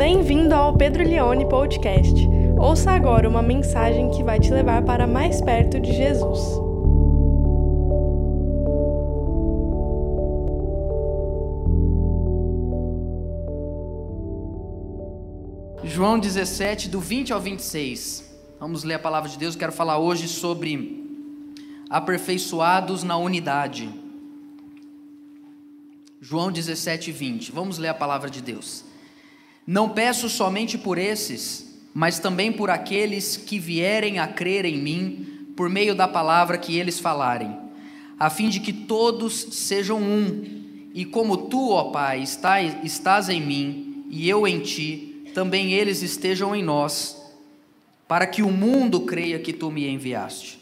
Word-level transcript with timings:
Bem-vindo 0.00 0.54
ao 0.54 0.74
Pedro 0.74 1.04
Leone 1.04 1.46
Podcast. 1.46 2.26
Ouça 2.58 2.90
agora 2.90 3.28
uma 3.28 3.42
mensagem 3.42 4.10
que 4.10 4.22
vai 4.24 4.40
te 4.40 4.50
levar 4.50 4.82
para 4.82 5.06
mais 5.06 5.42
perto 5.42 5.78
de 5.78 5.92
Jesus. 5.92 6.40
João 15.84 16.18
17, 16.18 16.88
do 16.88 16.98
20 16.98 17.34
ao 17.34 17.38
26. 17.38 18.24
Vamos 18.58 18.84
ler 18.84 18.94
a 18.94 18.98
palavra 18.98 19.28
de 19.28 19.36
Deus. 19.36 19.54
Quero 19.54 19.70
falar 19.70 19.98
hoje 19.98 20.28
sobre 20.28 21.04
aperfeiçoados 21.90 23.02
na 23.02 23.18
unidade. 23.18 23.92
João 26.22 26.50
17, 26.50 27.12
20. 27.12 27.52
Vamos 27.52 27.76
ler 27.76 27.88
a 27.88 27.94
palavra 27.94 28.30
de 28.30 28.40
Deus. 28.40 28.88
Não 29.70 29.90
peço 29.90 30.28
somente 30.28 30.76
por 30.76 30.98
esses, 30.98 31.78
mas 31.94 32.18
também 32.18 32.50
por 32.50 32.70
aqueles 32.70 33.36
que 33.36 33.56
vierem 33.56 34.18
a 34.18 34.26
crer 34.26 34.64
em 34.64 34.76
mim 34.76 35.52
por 35.56 35.70
meio 35.70 35.94
da 35.94 36.08
palavra 36.08 36.58
que 36.58 36.76
eles 36.76 36.98
falarem, 36.98 37.56
a 38.18 38.28
fim 38.28 38.48
de 38.48 38.58
que 38.58 38.72
todos 38.72 39.32
sejam 39.52 40.02
um. 40.02 40.90
E 40.92 41.04
como 41.04 41.36
tu, 41.46 41.70
ó 41.70 41.92
Pai, 41.92 42.20
estás 42.20 43.28
em 43.28 43.40
mim 43.40 44.06
e 44.10 44.28
eu 44.28 44.44
em 44.44 44.58
ti, 44.58 45.22
também 45.34 45.72
eles 45.72 46.02
estejam 46.02 46.52
em 46.52 46.64
nós, 46.64 47.22
para 48.08 48.26
que 48.26 48.42
o 48.42 48.50
mundo 48.50 49.02
creia 49.02 49.38
que 49.38 49.52
tu 49.52 49.70
me 49.70 49.86
enviaste. 49.86 50.58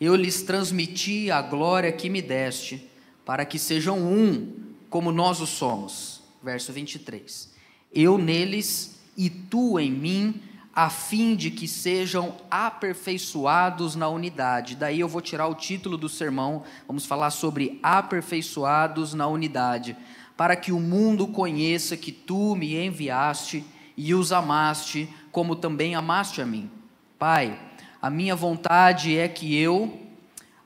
Eu 0.00 0.16
lhes 0.16 0.40
transmiti 0.40 1.30
a 1.30 1.42
glória 1.42 1.92
que 1.92 2.08
me 2.08 2.22
deste, 2.22 2.88
para 3.22 3.44
que 3.44 3.58
sejam 3.58 3.98
um, 3.98 4.50
como 4.88 5.12
nós 5.12 5.42
o 5.42 5.46
somos. 5.46 6.22
Verso 6.42 6.72
23 6.72 7.54
eu 7.92 8.18
neles 8.18 8.98
e 9.16 9.30
tu 9.30 9.78
em 9.78 9.90
mim, 9.90 10.42
a 10.74 10.90
fim 10.90 11.34
de 11.34 11.50
que 11.50 11.66
sejam 11.66 12.34
aperfeiçoados 12.50 13.96
na 13.96 14.08
unidade. 14.08 14.76
Daí 14.76 15.00
eu 15.00 15.08
vou 15.08 15.22
tirar 15.22 15.46
o 15.46 15.54
título 15.54 15.96
do 15.96 16.06
sermão, 16.06 16.64
vamos 16.86 17.06
falar 17.06 17.30
sobre 17.30 17.80
aperfeiçoados 17.82 19.14
na 19.14 19.26
unidade, 19.26 19.96
para 20.36 20.54
que 20.54 20.72
o 20.72 20.78
mundo 20.78 21.26
conheça 21.28 21.96
que 21.96 22.12
tu 22.12 22.54
me 22.54 22.76
enviaste 22.76 23.64
e 23.96 24.12
os 24.12 24.32
amaste, 24.32 25.08
como 25.32 25.56
também 25.56 25.94
amaste 25.94 26.42
a 26.42 26.46
mim. 26.46 26.70
Pai, 27.18 27.58
a 28.02 28.10
minha 28.10 28.36
vontade 28.36 29.16
é 29.16 29.26
que 29.26 29.56
eu, 29.56 29.98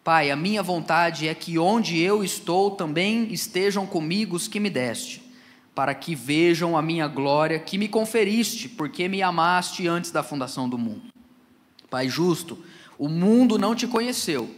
Pai, 0.02 0.32
a 0.32 0.36
minha 0.36 0.62
vontade 0.62 1.28
é 1.28 1.34
que 1.36 1.56
onde 1.56 2.00
eu 2.00 2.24
estou 2.24 2.72
também 2.72 3.32
estejam 3.32 3.86
comigo 3.86 4.34
os 4.34 4.48
que 4.48 4.58
me 4.58 4.68
deste 4.68 5.19
para 5.80 5.94
que 5.94 6.14
vejam 6.14 6.76
a 6.76 6.82
minha 6.82 7.08
glória 7.08 7.58
que 7.58 7.78
me 7.78 7.88
conferiste, 7.88 8.68
porque 8.68 9.08
me 9.08 9.22
amaste 9.22 9.88
antes 9.88 10.10
da 10.10 10.22
fundação 10.22 10.68
do 10.68 10.76
mundo. 10.76 11.04
Pai 11.88 12.06
justo, 12.06 12.58
o 12.98 13.08
mundo 13.08 13.58
não 13.58 13.74
te 13.74 13.86
conheceu, 13.86 14.50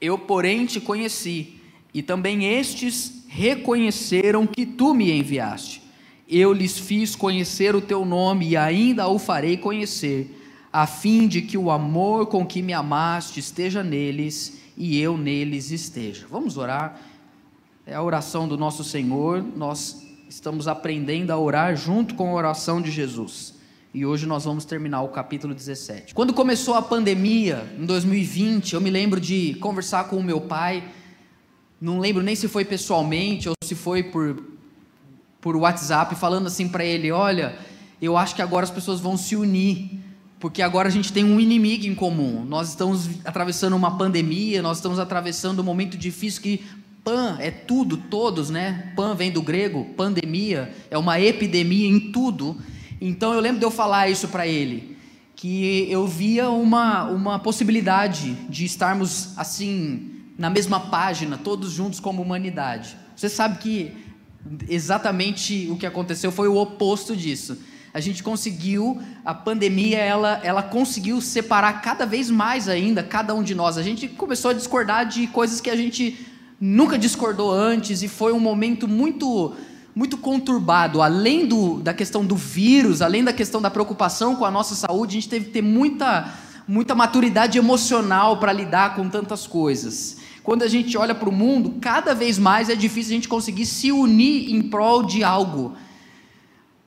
eu, 0.00 0.16
porém, 0.16 0.66
te 0.66 0.80
conheci, 0.80 1.60
e 1.92 2.00
também 2.00 2.44
estes 2.44 3.24
reconheceram 3.26 4.46
que 4.46 4.64
tu 4.64 4.94
me 4.94 5.10
enviaste. 5.10 5.82
Eu 6.28 6.52
lhes 6.52 6.78
fiz 6.78 7.16
conhecer 7.16 7.74
o 7.74 7.80
teu 7.80 8.04
nome 8.04 8.50
e 8.50 8.56
ainda 8.56 9.08
o 9.08 9.18
farei 9.18 9.56
conhecer, 9.56 10.30
a 10.72 10.86
fim 10.86 11.26
de 11.26 11.42
que 11.42 11.58
o 11.58 11.72
amor 11.72 12.26
com 12.26 12.46
que 12.46 12.62
me 12.62 12.72
amaste 12.72 13.40
esteja 13.40 13.82
neles 13.82 14.60
e 14.76 14.96
eu 15.00 15.18
neles 15.18 15.72
esteja. 15.72 16.24
Vamos 16.30 16.56
orar. 16.56 17.00
É 17.84 17.96
a 17.96 18.02
oração 18.02 18.46
do 18.46 18.56
nosso 18.56 18.84
Senhor. 18.84 19.42
Nós 19.56 20.06
estamos 20.28 20.68
aprendendo 20.68 21.30
a 21.30 21.38
orar 21.38 21.74
junto 21.74 22.14
com 22.14 22.28
a 22.28 22.34
oração 22.34 22.82
de 22.82 22.90
Jesus. 22.90 23.54
E 23.94 24.04
hoje 24.04 24.26
nós 24.26 24.44
vamos 24.44 24.64
terminar 24.64 25.00
o 25.00 25.08
capítulo 25.08 25.54
17. 25.54 26.14
Quando 26.14 26.34
começou 26.34 26.74
a 26.74 26.82
pandemia, 26.82 27.66
em 27.78 27.86
2020, 27.86 28.74
eu 28.74 28.80
me 28.80 28.90
lembro 28.90 29.18
de 29.18 29.54
conversar 29.54 30.04
com 30.04 30.16
o 30.16 30.22
meu 30.22 30.42
pai. 30.42 30.84
Não 31.80 31.98
lembro 31.98 32.22
nem 32.22 32.34
se 32.34 32.46
foi 32.46 32.64
pessoalmente 32.64 33.48
ou 33.48 33.54
se 33.64 33.74
foi 33.74 34.02
por, 34.02 34.42
por 35.40 35.56
WhatsApp, 35.56 36.14
falando 36.16 36.46
assim 36.46 36.68
para 36.68 36.84
ele: 36.84 37.10
Olha, 37.10 37.58
eu 38.00 38.16
acho 38.16 38.34
que 38.34 38.42
agora 38.42 38.64
as 38.64 38.70
pessoas 38.70 39.00
vão 39.00 39.16
se 39.16 39.34
unir, 39.34 39.98
porque 40.38 40.60
agora 40.60 40.88
a 40.88 40.92
gente 40.92 41.10
tem 41.10 41.24
um 41.24 41.40
inimigo 41.40 41.86
em 41.86 41.94
comum. 41.94 42.44
Nós 42.44 42.68
estamos 42.68 43.08
atravessando 43.24 43.74
uma 43.74 43.96
pandemia, 43.96 44.60
nós 44.60 44.76
estamos 44.76 44.98
atravessando 44.98 45.60
um 45.60 45.64
momento 45.64 45.96
difícil 45.96 46.42
que 46.42 46.62
Pan 47.04 47.38
é 47.40 47.50
tudo, 47.50 47.96
todos, 47.96 48.50
né? 48.50 48.92
Pan 48.94 49.14
vem 49.14 49.30
do 49.30 49.42
grego, 49.42 49.84
pandemia, 49.96 50.74
é 50.90 50.98
uma 50.98 51.20
epidemia 51.20 51.88
em 51.88 52.12
tudo. 52.12 52.56
Então 53.00 53.32
eu 53.32 53.40
lembro 53.40 53.58
de 53.58 53.64
eu 53.64 53.70
falar 53.70 54.08
isso 54.08 54.28
para 54.28 54.46
ele, 54.46 54.96
que 55.36 55.86
eu 55.90 56.06
via 56.06 56.50
uma, 56.50 57.04
uma 57.04 57.38
possibilidade 57.38 58.32
de 58.48 58.64
estarmos 58.64 59.36
assim, 59.38 60.10
na 60.36 60.50
mesma 60.50 60.80
página, 60.80 61.38
todos 61.38 61.72
juntos 61.72 62.00
como 62.00 62.22
humanidade. 62.22 62.96
Você 63.14 63.28
sabe 63.28 63.58
que 63.58 63.92
exatamente 64.68 65.68
o 65.70 65.76
que 65.76 65.86
aconteceu 65.86 66.30
foi 66.30 66.48
o 66.48 66.56
oposto 66.56 67.16
disso. 67.16 67.58
A 67.92 68.00
gente 68.00 68.22
conseguiu, 68.22 69.00
a 69.24 69.32
pandemia, 69.32 69.98
ela, 69.98 70.40
ela 70.42 70.62
conseguiu 70.62 71.20
separar 71.20 71.80
cada 71.80 72.04
vez 72.04 72.30
mais 72.30 72.68
ainda 72.68 73.02
cada 73.02 73.34
um 73.34 73.42
de 73.42 73.54
nós. 73.54 73.78
A 73.78 73.82
gente 73.82 74.06
começou 74.08 74.50
a 74.50 74.54
discordar 74.54 75.06
de 75.06 75.26
coisas 75.28 75.60
que 75.60 75.70
a 75.70 75.76
gente 75.76 76.26
nunca 76.60 76.98
discordou 76.98 77.52
antes 77.52 78.02
e 78.02 78.08
foi 78.08 78.32
um 78.32 78.40
momento 78.40 78.88
muito 78.88 79.54
muito 79.94 80.16
conturbado. 80.16 81.02
Além 81.02 81.44
do, 81.44 81.80
da 81.80 81.92
questão 81.92 82.24
do 82.24 82.36
vírus, 82.36 83.02
além 83.02 83.24
da 83.24 83.32
questão 83.32 83.60
da 83.60 83.68
preocupação 83.68 84.36
com 84.36 84.44
a 84.44 84.50
nossa 84.50 84.76
saúde, 84.76 85.16
a 85.16 85.20
gente 85.20 85.28
teve 85.28 85.46
que 85.46 85.50
ter 85.50 85.62
muita, 85.62 86.32
muita 86.68 86.94
maturidade 86.94 87.58
emocional 87.58 88.36
para 88.36 88.52
lidar 88.52 88.94
com 88.94 89.08
tantas 89.08 89.44
coisas. 89.44 90.18
Quando 90.44 90.62
a 90.62 90.68
gente 90.68 90.96
olha 90.96 91.16
para 91.16 91.28
o 91.28 91.32
mundo, 91.32 91.78
cada 91.80 92.14
vez 92.14 92.38
mais 92.38 92.68
é 92.68 92.76
difícil 92.76 93.10
a 93.10 93.14
gente 93.16 93.28
conseguir 93.28 93.66
se 93.66 93.90
unir 93.90 94.54
em 94.54 94.62
prol 94.62 95.02
de 95.02 95.24
algo. 95.24 95.74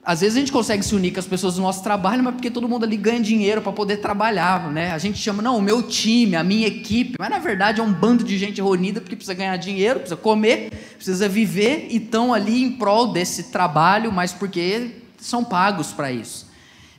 Às 0.03 0.21
vezes 0.21 0.35
a 0.35 0.39
gente 0.39 0.51
consegue 0.51 0.83
se 0.83 0.95
unir 0.95 1.13
com 1.13 1.19
as 1.19 1.27
pessoas 1.27 1.55
do 1.55 1.61
nosso 1.61 1.83
trabalho, 1.83 2.23
mas 2.23 2.33
porque 2.33 2.49
todo 2.49 2.67
mundo 2.67 2.83
ali 2.83 2.97
ganha 2.97 3.19
dinheiro 3.19 3.61
para 3.61 3.71
poder 3.71 3.97
trabalhar, 3.97 4.71
né? 4.71 4.91
A 4.91 4.97
gente 4.97 5.19
chama, 5.19 5.43
não, 5.43 5.57
o 5.57 5.61
meu 5.61 5.83
time, 5.83 6.35
a 6.35 6.43
minha 6.43 6.67
equipe, 6.67 7.17
mas 7.19 7.29
na 7.29 7.37
verdade 7.37 7.81
é 7.81 7.83
um 7.83 7.93
bando 7.93 8.23
de 8.23 8.35
gente 8.35 8.59
reunida 8.59 8.99
porque 8.99 9.15
precisa 9.15 9.35
ganhar 9.35 9.55
dinheiro, 9.57 9.99
precisa 9.99 10.17
comer, 10.17 10.71
precisa 10.95 11.29
viver 11.29 11.87
e 11.91 11.97
estão 11.97 12.33
ali 12.33 12.63
em 12.63 12.71
prol 12.71 13.11
desse 13.11 13.51
trabalho, 13.51 14.11
mas 14.11 14.33
porque 14.33 15.03
são 15.19 15.43
pagos 15.43 15.91
para 15.91 16.11
isso. 16.11 16.49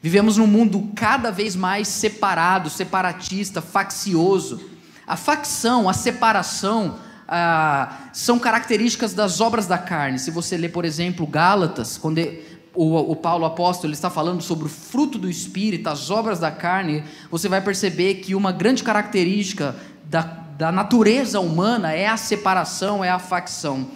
Vivemos 0.01 0.37
num 0.37 0.47
mundo 0.47 0.91
cada 0.95 1.33
vez 1.33 1.57
mais 1.57 1.89
separado, 1.89 2.71
separatista, 2.71 3.61
faccioso. 3.61 4.71
A 5.05 5.17
facção, 5.17 5.89
a 5.89 5.93
separação, 5.93 6.99
são 8.13 8.39
características 8.39 9.15
das 9.15 9.41
obras 9.41 9.67
da 9.67 9.79
carne. 9.79 10.19
Se 10.19 10.31
você 10.31 10.57
ler, 10.57 10.69
por 10.69 10.85
exemplo, 10.85 11.27
Gálatas, 11.27 11.97
quando 11.97 12.19
o, 12.75 13.13
o 13.13 13.17
Paulo 13.17 13.45
apóstolo 13.45 13.93
está 13.93 14.09
falando 14.11 14.43
sobre 14.43 14.67
o 14.67 14.69
fruto 14.69 15.19
do 15.19 15.29
Espírito, 15.29 15.89
as 15.89 16.11
obras 16.11 16.39
da 16.39 16.51
carne, 16.51 17.05
você 17.31 17.49
vai 17.49 17.61
perceber 17.61 18.17
que 18.17 18.35
uma 18.35 18.53
grande 18.53 18.83
característica 18.83 19.77
da, 20.05 20.23
da 20.23 20.73
natureza 20.73 21.41
humana 21.41 21.93
é 21.93 22.07
a 22.07 22.17
separação, 22.17 23.05
é 23.05 23.11
a 23.11 23.19
facção. 23.19 23.89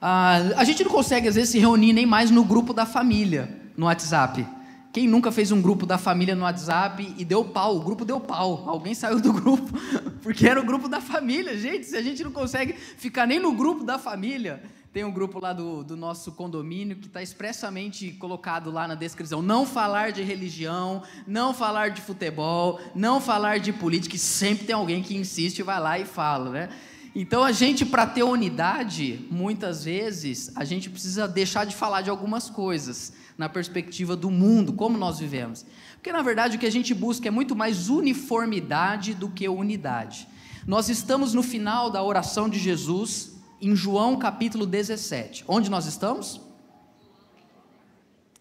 Ah, 0.00 0.36
a 0.56 0.64
gente 0.64 0.84
não 0.84 0.90
consegue, 0.90 1.28
às 1.28 1.34
vezes, 1.34 1.50
se 1.50 1.58
reunir 1.58 1.92
nem 1.92 2.06
mais 2.06 2.30
no 2.30 2.44
grupo 2.44 2.72
da 2.72 2.86
família, 2.86 3.48
no 3.76 3.86
WhatsApp. 3.86 4.46
Quem 4.92 5.08
nunca 5.08 5.32
fez 5.32 5.50
um 5.50 5.60
grupo 5.60 5.84
da 5.86 5.98
família 5.98 6.36
no 6.36 6.44
WhatsApp 6.44 7.14
e 7.18 7.24
deu 7.24 7.44
pau? 7.44 7.76
O 7.76 7.80
grupo 7.80 8.04
deu 8.04 8.20
pau. 8.20 8.62
Alguém 8.68 8.94
saiu 8.94 9.20
do 9.20 9.32
grupo 9.34 9.76
porque 10.22 10.46
era 10.46 10.60
o 10.60 10.64
grupo 10.64 10.88
da 10.88 11.00
família. 11.00 11.58
Gente, 11.58 11.86
se 11.86 11.96
a 11.96 12.02
gente 12.02 12.22
não 12.22 12.30
consegue 12.30 12.74
ficar 12.74 13.26
nem 13.26 13.40
no 13.40 13.52
grupo 13.52 13.82
da 13.82 13.98
família, 13.98 14.62
tem 14.94 15.04
um 15.04 15.10
grupo 15.10 15.40
lá 15.40 15.52
do, 15.52 15.82
do 15.82 15.96
nosso 15.96 16.30
condomínio 16.30 16.94
que 16.94 17.08
está 17.08 17.20
expressamente 17.20 18.12
colocado 18.12 18.70
lá 18.70 18.86
na 18.86 18.94
descrição: 18.94 19.42
não 19.42 19.66
falar 19.66 20.12
de 20.12 20.22
religião, 20.22 21.02
não 21.26 21.52
falar 21.52 21.90
de 21.90 22.00
futebol, 22.00 22.80
não 22.94 23.20
falar 23.20 23.58
de 23.58 23.72
política. 23.72 24.14
E 24.14 24.20
sempre 24.20 24.64
tem 24.64 24.74
alguém 24.74 25.02
que 25.02 25.16
insiste 25.16 25.58
e 25.58 25.62
vai 25.64 25.80
lá 25.80 25.98
e 25.98 26.04
fala, 26.04 26.50
né? 26.50 26.68
Então 27.12 27.42
a 27.42 27.50
gente, 27.50 27.84
para 27.84 28.06
ter 28.06 28.22
unidade, 28.22 29.26
muitas 29.32 29.82
vezes 29.82 30.52
a 30.54 30.64
gente 30.64 30.88
precisa 30.88 31.26
deixar 31.26 31.64
de 31.64 31.74
falar 31.74 32.00
de 32.00 32.10
algumas 32.10 32.48
coisas 32.48 33.12
na 33.36 33.48
perspectiva 33.48 34.14
do 34.14 34.30
mundo, 34.30 34.72
como 34.74 34.96
nós 34.96 35.18
vivemos. 35.18 35.66
Porque 35.94 36.12
na 36.12 36.22
verdade 36.22 36.56
o 36.56 36.60
que 36.60 36.66
a 36.66 36.72
gente 36.72 36.94
busca 36.94 37.26
é 37.26 37.32
muito 37.32 37.56
mais 37.56 37.88
uniformidade 37.88 39.12
do 39.12 39.28
que 39.28 39.48
unidade. 39.48 40.28
Nós 40.64 40.88
estamos 40.88 41.34
no 41.34 41.42
final 41.42 41.90
da 41.90 42.00
oração 42.00 42.48
de 42.48 42.60
Jesus, 42.60 43.33
em 43.66 43.74
João 43.74 44.18
capítulo 44.18 44.66
17. 44.66 45.44
Onde 45.48 45.70
nós 45.70 45.86
estamos? 45.86 46.40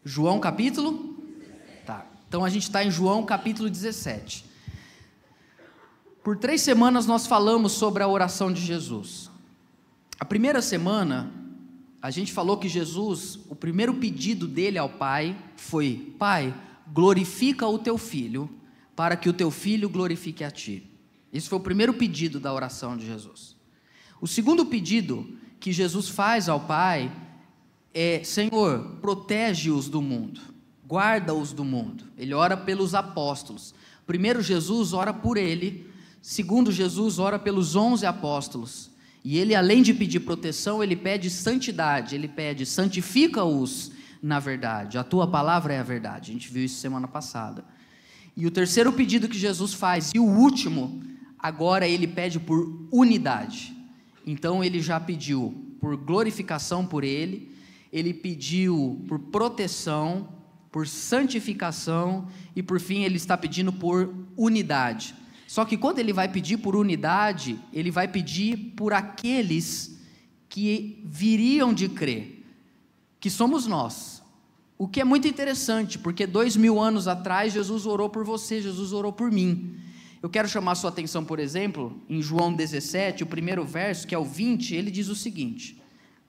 João 0.03 0.39
capítulo? 0.39 1.17
Tá. 1.85 2.05
Então 2.27 2.43
a 2.43 2.49
gente 2.49 2.63
está 2.63 2.83
em 2.83 2.91
João 2.91 3.25
capítulo 3.25 3.69
17. 3.69 4.45
Por 6.21 6.37
três 6.37 6.61
semanas 6.61 7.05
nós 7.05 7.25
falamos 7.25 7.71
sobre 7.71 8.03
a 8.03 8.07
oração 8.07 8.51
de 8.51 8.61
Jesus. 8.61 9.29
A 10.19 10.25
primeira 10.25 10.61
semana 10.61 11.31
a 12.01 12.11
gente 12.11 12.33
falou 12.33 12.57
que 12.57 12.67
Jesus, 12.67 13.39
o 13.47 13.55
primeiro 13.55 13.93
pedido 13.93 14.45
dele 14.45 14.77
ao 14.77 14.89
Pai 14.89 15.37
foi: 15.55 16.13
Pai, 16.19 16.53
glorifica 16.91 17.65
o 17.65 17.79
teu 17.79 17.97
filho, 17.97 18.49
para 18.93 19.15
que 19.15 19.29
o 19.29 19.33
teu 19.33 19.49
filho 19.49 19.89
glorifique 19.89 20.43
a 20.43 20.51
ti. 20.51 20.89
Esse 21.31 21.47
foi 21.47 21.59
o 21.59 21.61
primeiro 21.61 21.93
pedido 21.93 22.41
da 22.41 22.53
oração 22.53 22.97
de 22.97 23.05
Jesus. 23.05 23.52
O 24.23 24.27
segundo 24.27 24.65
pedido 24.65 25.27
que 25.59 25.73
Jesus 25.73 26.07
faz 26.07 26.47
ao 26.47 26.61
Pai 26.61 27.11
é: 27.93 28.23
Senhor, 28.23 28.95
protege-os 29.01 29.89
do 29.89 30.01
mundo, 30.01 30.39
guarda-os 30.87 31.51
do 31.51 31.65
mundo. 31.65 32.05
Ele 32.17 32.33
ora 32.33 32.55
pelos 32.55 32.95
apóstolos. 32.95 33.75
Primeiro, 34.07 34.41
Jesus 34.41 34.93
ora 34.93 35.13
por 35.13 35.35
ele. 35.35 35.91
Segundo, 36.21 36.71
Jesus 36.71 37.19
ora 37.19 37.37
pelos 37.37 37.75
onze 37.75 38.05
apóstolos. 38.05 38.89
E 39.25 39.37
ele, 39.37 39.53
além 39.53 39.81
de 39.81 39.93
pedir 39.93 40.21
proteção, 40.21 40.81
ele 40.81 40.95
pede 40.95 41.29
santidade, 41.29 42.15
ele 42.15 42.29
pede 42.29 42.65
santifica-os 42.65 43.91
na 44.21 44.39
verdade. 44.39 44.97
A 44.97 45.03
tua 45.03 45.27
palavra 45.27 45.73
é 45.73 45.79
a 45.79 45.83
verdade. 45.83 46.31
A 46.31 46.33
gente 46.33 46.49
viu 46.49 46.63
isso 46.63 46.79
semana 46.79 47.09
passada. 47.09 47.65
E 48.37 48.47
o 48.47 48.51
terceiro 48.51 48.93
pedido 48.93 49.27
que 49.27 49.37
Jesus 49.37 49.73
faz, 49.73 50.11
e 50.15 50.19
o 50.19 50.23
último, 50.23 51.03
agora 51.37 51.85
ele 51.85 52.07
pede 52.07 52.39
por 52.39 52.87
unidade. 52.89 53.82
Então 54.25 54.63
ele 54.63 54.81
já 54.81 54.99
pediu 54.99 55.53
por 55.79 55.97
glorificação 55.97 56.85
por 56.85 57.03
ele, 57.03 57.51
ele 57.91 58.13
pediu 58.13 59.03
por 59.07 59.19
proteção, 59.19 60.29
por 60.71 60.87
santificação 60.87 62.27
e 62.55 62.63
por 62.63 62.79
fim 62.79 63.03
ele 63.03 63.17
está 63.17 63.37
pedindo 63.37 63.71
por 63.71 64.13
unidade. 64.35 65.13
Só 65.47 65.65
que 65.65 65.77
quando 65.77 65.99
ele 65.99 66.11
vai 66.11 66.27
pedir 66.27 66.57
por 66.57 66.75
unidade, 66.75 67.59
ele 67.71 67.91
vai 67.91 68.07
pedir 68.07 68.73
por 68.75 68.91
aqueles 68.91 69.99
que 70.49 71.03
viriam 71.05 71.73
de 71.73 71.87
crer, 71.89 72.43
que 73.19 73.29
somos 73.29 73.67
nós. 73.67 74.23
O 74.77 74.87
que 74.87 74.99
é 74.99 75.03
muito 75.03 75.27
interessante, 75.27 75.99
porque 75.99 76.25
dois 76.25 76.55
mil 76.55 76.79
anos 76.79 77.07
atrás 77.07 77.53
Jesus 77.53 77.85
orou 77.85 78.09
por 78.09 78.25
você, 78.25 78.61
Jesus 78.61 78.91
orou 78.93 79.13
por 79.13 79.31
mim. 79.31 79.75
Eu 80.23 80.29
quero 80.29 80.47
chamar 80.47 80.75
sua 80.75 80.89
atenção, 80.89 81.25
por 81.25 81.37
exemplo, 81.37 82.01
em 82.09 82.21
João 82.21 82.53
17, 82.53 83.23
o 83.23 83.27
primeiro 83.27 83.65
verso, 83.65 84.07
que 84.07 84.15
é 84.15 84.17
o 84.17 84.23
20, 84.23 84.73
ele 84.73 84.89
diz 84.89 85.09
o 85.09 85.15
seguinte: 85.15 85.77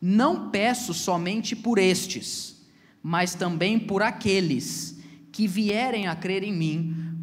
Não 0.03 0.51
peço 0.51 0.93
somente 0.93 1.55
por 1.55 1.79
estes, 1.79 2.67
mas 3.01 3.37
também 3.37 3.79
por 3.79 4.03
aqueles 4.03 4.99
que 5.31 5.47
vierem 5.47 6.09
a 6.09 6.17
crer 6.17 6.43
em 6.43 6.53
mim 6.53 7.15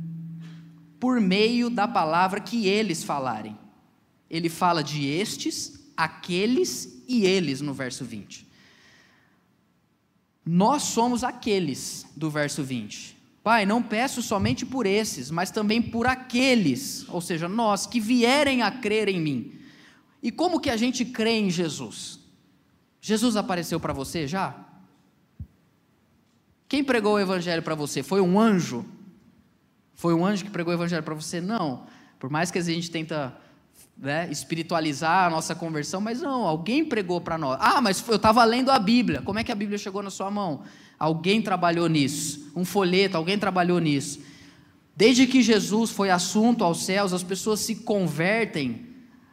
por 0.98 1.20
meio 1.20 1.70
da 1.70 1.90
palavra 1.90 2.40
que 2.40 2.68
eles 2.68 3.04
falarem. 3.04 3.58
Ele 4.30 4.48
fala 4.48 4.82
de 4.82 5.06
estes, 5.08 5.92
aqueles 5.98 7.04
e 7.06 7.26
eles 7.26 7.60
no 7.60 7.74
verso 7.74 8.06
20. 8.06 8.48
Nós 10.46 10.84
somos 10.84 11.22
aqueles 11.22 12.06
do 12.16 12.30
verso 12.30 12.64
20. 12.64 13.18
Pai, 13.44 13.66
não 13.66 13.82
peço 13.82 14.22
somente 14.22 14.66
por 14.66 14.86
esses, 14.86 15.32
mas 15.32 15.50
também 15.50 15.82
por 15.82 16.06
aqueles, 16.06 17.08
ou 17.10 17.20
seja, 17.20 17.50
nós 17.50 17.88
que 17.88 18.00
vierem 18.00 18.62
a 18.62 18.70
crer 18.70 19.10
em 19.10 19.20
mim. 19.20 19.60
E 20.22 20.32
como 20.32 20.60
que 20.60 20.70
a 20.70 20.78
gente 20.78 21.04
crê 21.04 21.40
em 21.40 21.50
Jesus? 21.50 22.20
Jesus 23.02 23.36
apareceu 23.36 23.80
para 23.80 23.94
você 23.94 24.28
já? 24.28 24.56
Quem 26.70 26.84
pregou 26.84 27.16
o 27.16 27.20
evangelho 27.20 27.64
para 27.64 27.74
você? 27.74 28.04
Foi 28.04 28.22
um 28.22 28.40
anjo? 28.40 28.86
Foi 29.96 30.14
um 30.14 30.24
anjo 30.24 30.46
que 30.46 30.52
pregou 30.52 30.72
o 30.72 30.78
evangelho 30.78 31.04
para 31.04 31.16
você? 31.16 31.42
Não. 31.42 31.88
Por 32.20 32.30
mais 32.30 32.52
que 32.52 32.60
a 32.60 32.62
gente 32.62 32.92
tenta 32.92 33.36
né, 33.98 34.28
espiritualizar 34.32 35.28
a 35.28 35.30
nossa 35.30 35.54
conversão, 35.54 36.02
mas 36.02 36.22
não, 36.22 36.44
alguém 36.44 36.84
pregou 36.84 37.22
para 37.22 37.38
nós. 37.38 37.58
Ah, 37.62 37.80
mas 37.82 38.04
eu 38.08 38.16
estava 38.16 38.44
lendo 38.44 38.72
a 38.72 38.80
Bíblia. 38.80 39.22
Como 39.22 39.38
é 39.40 39.44
que 39.44 39.52
a 39.52 39.56
Bíblia 39.56 39.78
chegou 39.78 40.02
na 40.02 40.10
sua 40.10 40.32
mão? 40.32 40.64
Alguém 40.98 41.42
trabalhou 41.42 41.88
nisso. 41.88 42.52
Um 42.56 42.66
folheto, 42.66 43.18
alguém 43.18 43.38
trabalhou 43.38 43.80
nisso. 43.80 44.20
Desde 44.96 45.26
que 45.26 45.42
Jesus 45.42 45.90
foi 45.90 46.10
assunto 46.10 46.64
aos 46.64 46.84
céus, 46.84 47.14
as 47.14 47.24
pessoas 47.24 47.60
se 47.60 47.76
convertem 47.76 48.88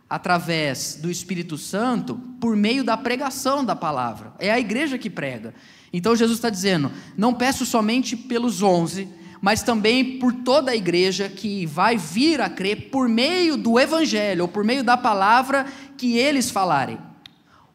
através 0.08 0.99
do 1.00 1.10
Espírito 1.10 1.58
Santo 1.58 2.14
por 2.40 2.56
meio 2.56 2.82
da 2.82 2.96
pregação 2.96 3.64
da 3.64 3.76
palavra. 3.76 4.32
É 4.38 4.50
a 4.50 4.58
igreja 4.58 4.96
que 4.96 5.10
prega. 5.10 5.55
Então 5.93 6.16
Jesus 6.16 6.38
está 6.38 6.49
dizendo: 6.49 6.90
não 7.16 7.34
peço 7.34 7.66
somente 7.66 8.16
pelos 8.16 8.62
onze, 8.62 9.08
mas 9.40 9.62
também 9.62 10.19
por 10.19 10.32
toda 10.32 10.70
a 10.70 10.76
igreja 10.76 11.29
que 11.29 11.67
vai 11.67 11.96
vir 11.96 12.40
a 12.40 12.49
crer 12.49 12.90
por 12.90 13.08
meio 13.08 13.56
do 13.56 13.79
evangelho, 13.79 14.43
ou 14.43 14.49
por 14.49 14.64
meio 14.64 14.82
da 14.82 14.96
palavra 14.96 15.67
que 15.96 16.17
eles 16.17 16.50
falarem. 16.50 16.99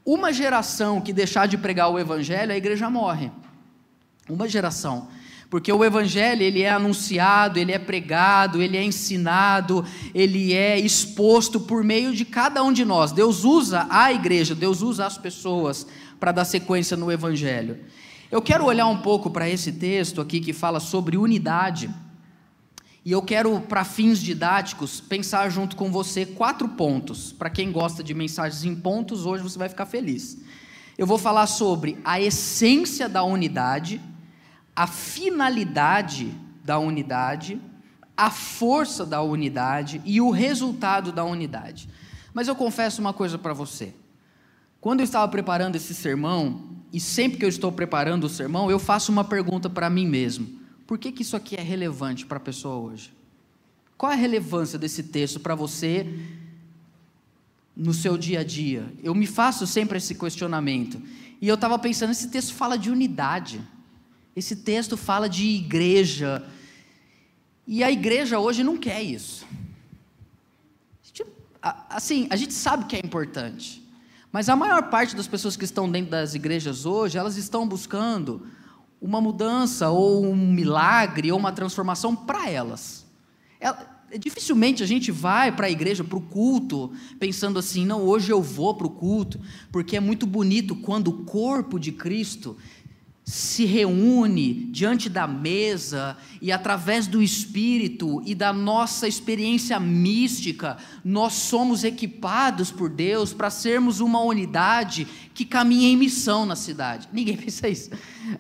Uma 0.06 0.34
geração 0.34 1.00
que 1.00 1.14
deixar 1.14 1.48
de 1.48 1.58
pregar 1.58 1.90
o 1.90 1.98
evangelho, 1.98 2.52
a 2.52 2.58
igreja 2.58 2.90
morre. 2.90 3.32
Uma 4.30 4.48
geração. 4.48 5.08
Porque 5.50 5.72
o 5.72 5.86
evangelho, 5.86 6.42
ele 6.42 6.64
é 6.64 6.72
anunciado, 6.72 7.60
ele 7.60 7.72
é 7.72 7.78
pregado, 7.78 8.62
ele 8.62 8.76
é 8.76 8.84
ensinado, 8.84 9.86
ele 10.14 10.52
é 10.52 10.80
exposto 10.80 11.60
por 11.60 11.84
meio 11.84 12.12
de 12.12 12.26
cada 12.26 12.64
um 12.64 12.74
de 12.74 12.84
nós. 12.84 13.12
Deus 13.12 13.44
usa 13.44 13.86
a 13.90 14.12
igreja, 14.12 14.56
Deus 14.56 14.82
usa 14.82 15.06
as 15.06 15.18
pessoas 15.18 15.86
para 16.20 16.32
dar 16.32 16.46
sequência 16.46 16.98
no 16.98 17.12
evangelho. 17.12 17.78
Eu 18.34 18.42
quero 18.42 18.66
olhar 18.66 18.88
um 18.88 18.98
pouco 18.98 19.30
para 19.30 19.48
esse 19.48 19.72
texto 19.72 20.20
aqui 20.20 20.40
que 20.40 20.54
fala 20.54 20.80
sobre 20.80 21.18
unidade. 21.18 21.88
E 23.06 23.12
eu 23.12 23.22
quero, 23.22 23.62
para 23.62 23.84
fins 23.84 24.18
didáticos, 24.18 25.00
pensar 25.00 25.50
junto 25.50 25.76
com 25.76 25.92
você 25.92 26.26
quatro 26.26 26.68
pontos. 26.70 27.32
Para 27.32 27.52
quem 27.52 27.72
gosta 27.72 28.04
de 28.04 28.12
mensagens 28.12 28.64
em 28.64 28.74
pontos, 28.74 29.28
hoje 29.28 29.44
você 29.44 29.60
vai 29.60 29.70
ficar 29.70 29.86
feliz. 29.86 30.40
Eu 30.98 31.06
vou 31.06 31.20
falar 31.20 31.46
sobre 31.46 32.00
a 32.04 32.20
essência 32.20 33.08
da 33.08 33.22
unidade, 33.22 34.02
a 34.76 34.88
finalidade 34.88 36.36
da 36.66 36.80
unidade, 36.80 37.62
a 38.18 38.32
força 38.32 39.06
da 39.06 39.22
unidade 39.22 40.02
e 40.04 40.20
o 40.20 40.32
resultado 40.32 41.12
da 41.12 41.24
unidade. 41.24 41.88
Mas 42.34 42.48
eu 42.48 42.56
confesso 42.56 43.00
uma 43.00 43.14
coisa 43.14 43.38
para 43.38 43.54
você. 43.54 43.94
Quando 44.82 45.02
eu 45.02 45.04
estava 45.04 45.28
preparando 45.28 45.76
esse 45.76 45.94
sermão, 45.94 46.73
e 46.94 47.00
sempre 47.00 47.40
que 47.40 47.44
eu 47.44 47.50
estou 47.50 47.72
preparando 47.72 48.26
o 48.26 48.30
sermão, 48.30 48.70
eu 48.70 48.78
faço 48.78 49.12
uma 49.12 49.24
pergunta 49.24 49.68
para 49.68 49.90
mim 49.90 50.08
mesmo: 50.08 50.48
por 50.86 51.00
que, 51.00 51.12
que 51.12 51.24
isso 51.24 51.36
aqui 51.36 51.56
é 51.56 51.62
relevante 51.62 52.24
para 52.24 52.38
a 52.38 52.40
pessoa 52.40 52.76
hoje? 52.76 53.12
Qual 53.98 54.12
a 54.12 54.16
relevância 54.16 54.78
desse 54.78 55.02
texto 55.02 55.40
para 55.40 55.56
você 55.56 56.08
no 57.76 57.96
seu 57.96 58.16
dia 58.16 58.42
a 58.42 58.44
dia? 58.44 58.94
Eu 59.02 59.16
me 59.16 59.26
faço 59.26 59.66
sempre 59.66 59.98
esse 59.98 60.14
questionamento. 60.14 61.02
E 61.42 61.48
eu 61.48 61.56
estava 61.56 61.80
pensando: 61.80 62.12
esse 62.12 62.30
texto 62.30 62.54
fala 62.54 62.78
de 62.78 62.92
unidade, 62.92 63.60
esse 64.36 64.58
texto 64.58 64.96
fala 64.96 65.28
de 65.28 65.46
igreja. 65.48 66.48
E 67.66 67.84
a 67.84 67.92
igreja 67.92 68.38
hoje 68.38 68.64
não 68.64 68.78
quer 68.78 69.02
isso. 69.02 69.48
Assim, 71.90 72.28
a 72.30 72.36
gente 72.36 72.54
sabe 72.54 72.86
que 72.86 72.96
é 72.96 73.00
importante. 73.00 73.83
Mas 74.34 74.50
a 74.50 74.56
maior 74.56 74.90
parte 74.90 75.16
das 75.16 75.28
pessoas 75.28 75.56
que 75.56 75.64
estão 75.64 75.88
dentro 75.88 76.10
das 76.10 76.34
igrejas 76.34 76.88
hoje, 76.88 77.20
elas 77.20 77.38
estão 77.38 77.68
buscando 77.68 78.48
uma 79.00 79.22
mudança 79.22 79.92
ou 79.92 80.26
um 80.26 80.52
milagre 80.52 81.32
ou 81.32 81.38
uma 81.38 81.52
transformação 81.52 82.16
para 82.16 82.50
elas. 82.50 83.06
É, 83.62 83.72
dificilmente 84.18 84.82
a 84.82 84.88
gente 84.88 85.12
vai 85.12 85.52
para 85.52 85.68
a 85.68 85.70
igreja, 85.70 86.04
para 86.04 86.18
o 86.18 86.22
culto, 86.22 86.92
pensando 87.20 87.60
assim, 87.60 87.86
não, 87.86 88.02
hoje 88.02 88.32
eu 88.32 88.42
vou 88.42 88.74
para 88.74 88.88
o 88.88 88.90
culto, 88.90 89.40
porque 89.72 89.96
é 89.96 90.00
muito 90.00 90.26
bonito 90.26 90.76
quando 90.78 91.10
o 91.10 91.26
corpo 91.26 91.80
de 91.80 91.92
Cristo 91.92 92.58
se 93.26 93.64
reúne 93.66 94.66
diante 94.72 95.10
da 95.10 95.26
mesa 95.26 96.18
e 96.42 96.52
através 96.52 97.08
do 97.08 97.22
Espírito 97.22 98.22
e 98.26 98.36
da 98.36 98.52
nossa 98.52 99.08
experiência 99.08 99.80
mística, 99.80 100.78
nós 101.06 101.34
somos 101.34 101.86
equipados 101.86 102.70
por 102.70 102.90
Deus 102.90 103.32
para 103.32 103.50
sermos 103.50 104.02
uma 104.02 104.22
unidade 104.22 105.08
que 105.34 105.46
caminha 105.46 105.88
em 105.88 105.98
missão 105.98 106.46
na 106.46 106.56
cidade. 106.56 107.08
Ninguém 107.14 107.36
pensa 107.38 107.68
isso. 107.70 107.90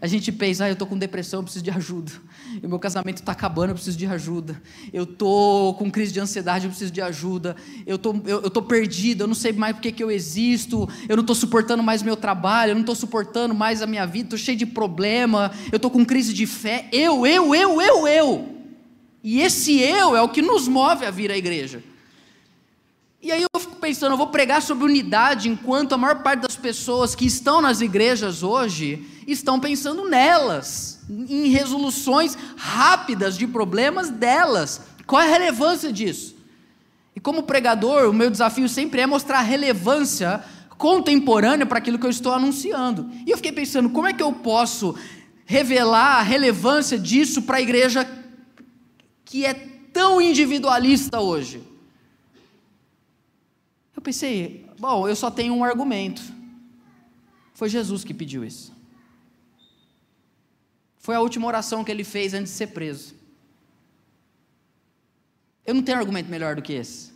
A 0.02 0.08
gente 0.08 0.32
pensa, 0.32 0.66
ah, 0.66 0.70
eu 0.70 0.74
estou 0.74 0.88
com 0.88 0.98
depressão, 0.98 1.40
eu 1.40 1.44
preciso 1.44 1.64
de 1.64 1.72
ajuda. 1.72 2.12
O 2.62 2.68
meu 2.68 2.80
casamento 2.80 3.18
está 3.18 3.32
acabando, 3.32 3.70
eu 3.70 3.76
preciso 3.76 3.98
de 3.98 4.06
ajuda. 4.06 4.62
Eu 4.92 5.04
estou 5.04 5.74
com 5.74 5.90
crise 5.90 6.14
de 6.14 6.20
ansiedade, 6.20 6.66
eu 6.66 6.70
preciso 6.70 6.92
de 6.92 7.02
ajuda. 7.02 7.56
Eu 7.86 7.98
tô, 7.98 8.14
estou 8.14 8.42
eu, 8.42 8.50
tô 8.50 8.62
perdido, 8.62 9.24
eu 9.24 9.28
não 9.28 9.34
sei 9.34 9.52
mais 9.54 9.76
por 9.76 9.82
que 9.82 10.04
eu 10.04 10.12
existo. 10.12 10.88
Eu 11.10 11.16
não 11.16 11.22
estou 11.22 11.36
suportando 11.36 11.82
mais 11.82 12.04
meu 12.04 12.16
trabalho, 12.16 12.72
eu 12.72 12.76
não 12.76 12.82
estou 12.82 12.96
suportando 12.96 13.56
mais 13.56 13.82
a 13.82 13.88
minha 13.88 14.06
vida, 14.06 14.28
estou 14.28 14.40
cheio 14.40 14.58
de 14.58 14.66
problema. 14.74 15.52
Eu 15.72 15.78
estou 15.78 15.92
com 15.92 16.06
crise 16.06 16.34
de 16.34 16.46
fé. 16.46 16.88
Eu, 16.92 17.26
eu, 17.26 17.54
eu, 17.56 17.82
eu, 17.82 18.08
eu. 18.08 18.50
E 19.24 19.40
esse 19.40 19.80
eu 19.80 20.16
é 20.16 20.22
o 20.22 20.30
que 20.30 20.42
nos 20.42 20.68
move 20.68 21.06
a 21.06 21.12
vir 21.12 21.32
à 21.32 21.38
igreja. 21.38 21.82
E 23.22 23.32
aí 23.32 23.42
eu 23.42 23.60
fico 23.60 23.78
pensando, 23.78 24.12
eu 24.12 24.18
vou 24.18 24.28
pregar 24.28 24.62
sobre 24.62 24.84
unidade 24.84 25.48
enquanto 25.48 25.94
a 25.94 25.98
maior 25.98 26.22
parte 26.22 26.42
das 26.42 26.58
pessoas 26.58 27.16
que 27.16 27.26
estão 27.26 27.62
nas 27.62 27.80
igrejas 27.80 28.44
hoje 28.44 29.08
estão 29.26 29.62
pensando 29.62 30.10
nelas, 30.10 31.00
em 31.10 31.48
resoluções 31.48 32.38
rápidas 32.58 33.38
de 33.38 33.48
problemas 33.48 34.10
delas. 34.10 34.82
Qual 35.08 35.22
é 35.22 35.26
a 35.26 35.32
relevância 35.32 35.90
disso? 35.90 36.36
E 37.16 37.20
como 37.22 37.44
pregador, 37.44 38.10
o 38.10 38.14
meu 38.14 38.30
desafio 38.30 38.68
sempre 38.68 39.00
é 39.00 39.08
mostrar 39.08 39.40
a 39.40 39.42
relevância 39.42 40.44
contemporânea 40.78 41.66
para 41.66 41.78
aquilo 41.78 42.00
que 42.00 42.06
eu 42.06 42.10
estou 42.10 42.34
anunciando. 42.34 43.10
E 43.26 43.32
eu 43.32 43.38
fiquei 43.38 43.52
pensando, 43.52 43.90
como 43.90 44.08
é 44.08 44.14
que 44.14 44.24
eu 44.24 44.34
posso 44.34 44.96
revelar 45.46 46.20
a 46.20 46.22
relevância 46.22 46.98
disso 46.98 47.44
para 47.44 47.58
a 47.58 47.62
igreja 47.62 48.08
que 49.26 49.46
é 49.46 49.54
tão 49.54 50.22
individualista 50.22 51.20
hoje? 51.20 51.62
Eu 53.96 54.02
pensei, 54.02 54.70
bom, 54.80 55.08
eu 55.08 55.16
só 55.16 55.30
tenho 55.30 55.54
um 55.54 55.64
argumento. 55.64 56.22
Foi 57.54 57.70
Jesus 57.70 58.04
que 58.04 58.14
pediu 58.14 58.44
isso. 58.44 58.74
Foi 60.98 61.16
a 61.16 61.22
última 61.22 61.48
oração 61.48 61.84
que 61.84 61.92
ele 61.92 62.04
fez 62.04 62.34
antes 62.34 62.52
de 62.52 62.58
ser 62.58 62.68
preso. 62.68 63.14
Eu 65.66 65.74
não 65.74 65.82
tenho 65.82 65.98
argumento 65.98 66.30
melhor 66.30 66.56
do 66.56 66.62
que 66.62 66.74
esse. 66.74 67.12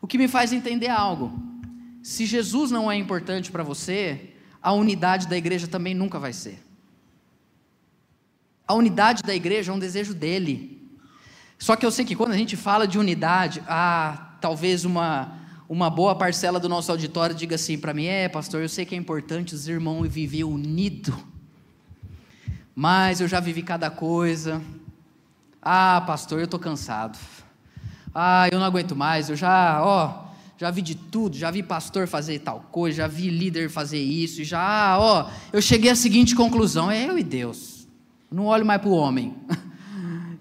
O 0.00 0.06
que 0.06 0.18
me 0.18 0.28
faz 0.28 0.52
entender 0.52 0.88
algo. 0.88 1.49
Se 2.02 2.24
Jesus 2.26 2.70
não 2.70 2.90
é 2.90 2.96
importante 2.96 3.50
para 3.50 3.62
você, 3.62 4.30
a 4.62 4.72
unidade 4.72 5.28
da 5.28 5.36
igreja 5.36 5.66
também 5.66 5.94
nunca 5.94 6.18
vai 6.18 6.32
ser. 6.32 6.62
A 8.66 8.74
unidade 8.74 9.22
da 9.22 9.34
igreja 9.34 9.72
é 9.72 9.74
um 9.74 9.78
desejo 9.78 10.14
dele. 10.14 10.80
Só 11.58 11.76
que 11.76 11.84
eu 11.84 11.90
sei 11.90 12.04
que 12.04 12.16
quando 12.16 12.32
a 12.32 12.36
gente 12.36 12.56
fala 12.56 12.86
de 12.86 12.98
unidade, 12.98 13.62
ah, 13.66 14.36
talvez 14.40 14.84
uma, 14.84 15.38
uma 15.68 15.90
boa 15.90 16.14
parcela 16.14 16.58
do 16.58 16.68
nosso 16.68 16.90
auditório 16.90 17.34
diga 17.34 17.56
assim 17.56 17.76
para 17.76 17.92
mim: 17.92 18.06
é, 18.06 18.28
pastor, 18.28 18.62
eu 18.62 18.68
sei 18.68 18.86
que 18.86 18.94
é 18.94 18.98
importante 18.98 19.54
os 19.54 19.68
irmãos 19.68 20.08
viver 20.08 20.44
unido, 20.44 21.14
mas 22.74 23.20
eu 23.20 23.28
já 23.28 23.40
vivi 23.40 23.62
cada 23.62 23.90
coisa. 23.90 24.62
Ah, 25.60 26.02
pastor, 26.06 26.38
eu 26.38 26.46
estou 26.46 26.58
cansado. 26.58 27.18
Ah, 28.14 28.48
eu 28.50 28.58
não 28.58 28.64
aguento 28.64 28.96
mais, 28.96 29.28
eu 29.28 29.36
já, 29.36 29.84
ó, 29.84 30.29
já 30.60 30.70
vi 30.70 30.82
de 30.82 30.94
tudo, 30.94 31.38
já 31.38 31.50
vi 31.50 31.62
pastor 31.62 32.06
fazer 32.06 32.38
tal 32.40 32.66
coisa, 32.70 32.98
já 32.98 33.06
vi 33.06 33.30
líder 33.30 33.70
fazer 33.70 33.98
isso, 33.98 34.44
já, 34.44 34.98
ó, 35.00 35.26
eu 35.54 35.62
cheguei 35.62 35.90
à 35.90 35.96
seguinte 35.96 36.34
conclusão: 36.34 36.90
é 36.90 37.08
eu 37.08 37.18
e 37.18 37.22
Deus. 37.22 37.88
Não 38.30 38.44
olho 38.44 38.66
mais 38.66 38.78
para 38.78 38.90
o 38.90 38.92
homem. 38.92 39.34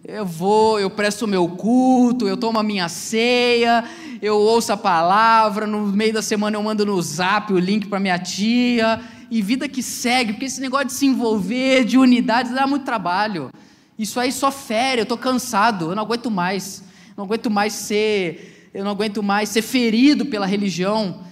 Eu 0.06 0.26
vou, 0.26 0.80
eu 0.80 0.90
presto 0.90 1.26
o 1.26 1.28
meu 1.28 1.48
culto, 1.48 2.28
eu 2.28 2.36
tomo 2.36 2.58
a 2.58 2.64
minha 2.64 2.90
ceia, 2.90 3.84
eu 4.20 4.38
ouço 4.38 4.74
a 4.74 4.78
palavra, 4.78 5.68
no 5.68 5.86
meio 5.86 6.12
da 6.12 6.22
semana 6.24 6.58
eu 6.58 6.64
mando 6.64 6.84
no 6.84 7.00
zap 7.00 7.54
o 7.54 7.60
link 7.60 7.86
para 7.86 8.00
minha 8.00 8.18
tia, 8.18 9.00
e 9.30 9.40
vida 9.40 9.70
que 9.70 9.84
segue, 9.84 10.34
porque 10.34 10.46
esse 10.46 10.60
negócio 10.60 10.88
de 10.88 10.94
se 10.94 11.06
envolver, 11.06 11.86
de 11.86 11.96
unidade, 11.96 12.56
dá 12.56 12.66
muito 12.66 12.86
trabalho. 12.86 13.52
Isso 14.00 14.20
aí 14.20 14.32
só 14.32 14.50
fere, 14.50 15.02
eu 15.02 15.04
estou 15.04 15.18
cansado, 15.18 15.92
eu 15.92 15.96
não 15.96 16.02
aguento 16.02 16.32
mais 16.32 16.84
não 17.20 17.26
aguento 17.26 17.50
mais 17.50 17.74
ser, 17.74 18.59
eu 18.74 18.84
não 18.84 18.92
aguento 18.92 19.22
mais 19.24 19.50
ser 19.50 19.62
ferido 19.62 20.26
pela 20.26 20.46
religião. 20.46 21.24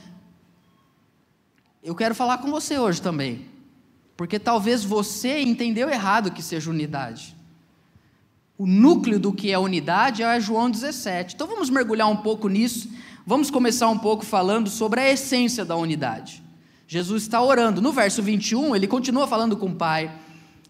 Eu 1.84 1.96
quero 1.96 2.16
falar 2.16 2.40
com 2.40 2.50
você 2.50 2.78
hoje 2.78 3.02
também, 3.02 3.46
porque 4.16 4.40
talvez 4.40 4.84
você 4.84 5.40
entendeu 5.42 5.90
errado 5.90 6.32
que 6.32 6.42
seja 6.42 6.70
unidade. 6.70 7.36
O 8.58 8.66
núcleo 8.66 9.20
do 9.20 9.32
que 9.32 9.52
é 9.52 9.60
unidade 9.60 10.24
é 10.24 10.40
João 10.40 10.70
17. 10.70 11.36
Então 11.36 11.48
vamos 11.48 11.70
mergulhar 11.70 12.10
um 12.10 12.18
pouco 12.18 12.48
nisso. 12.48 12.90
Vamos 13.26 13.52
começar 13.52 13.88
um 13.90 14.00
pouco 14.00 14.26
falando 14.26 14.70
sobre 14.70 15.00
a 15.00 15.10
essência 15.10 15.64
da 15.64 15.76
unidade. 15.76 16.44
Jesus 16.88 17.24
está 17.24 17.42
orando. 17.42 17.82
No 17.82 17.92
verso 17.92 18.24
21, 18.24 18.76
ele 18.76 18.88
continua 18.88 19.28
falando 19.28 19.56
com 19.56 19.68
o 19.68 19.76
Pai. 19.76 20.12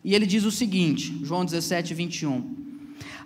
E 0.03 0.13
ele 0.13 0.25
diz 0.25 0.43
o 0.43 0.51
seguinte, 0.51 1.17
João 1.23 1.45
17, 1.45 1.93
21 1.93 2.67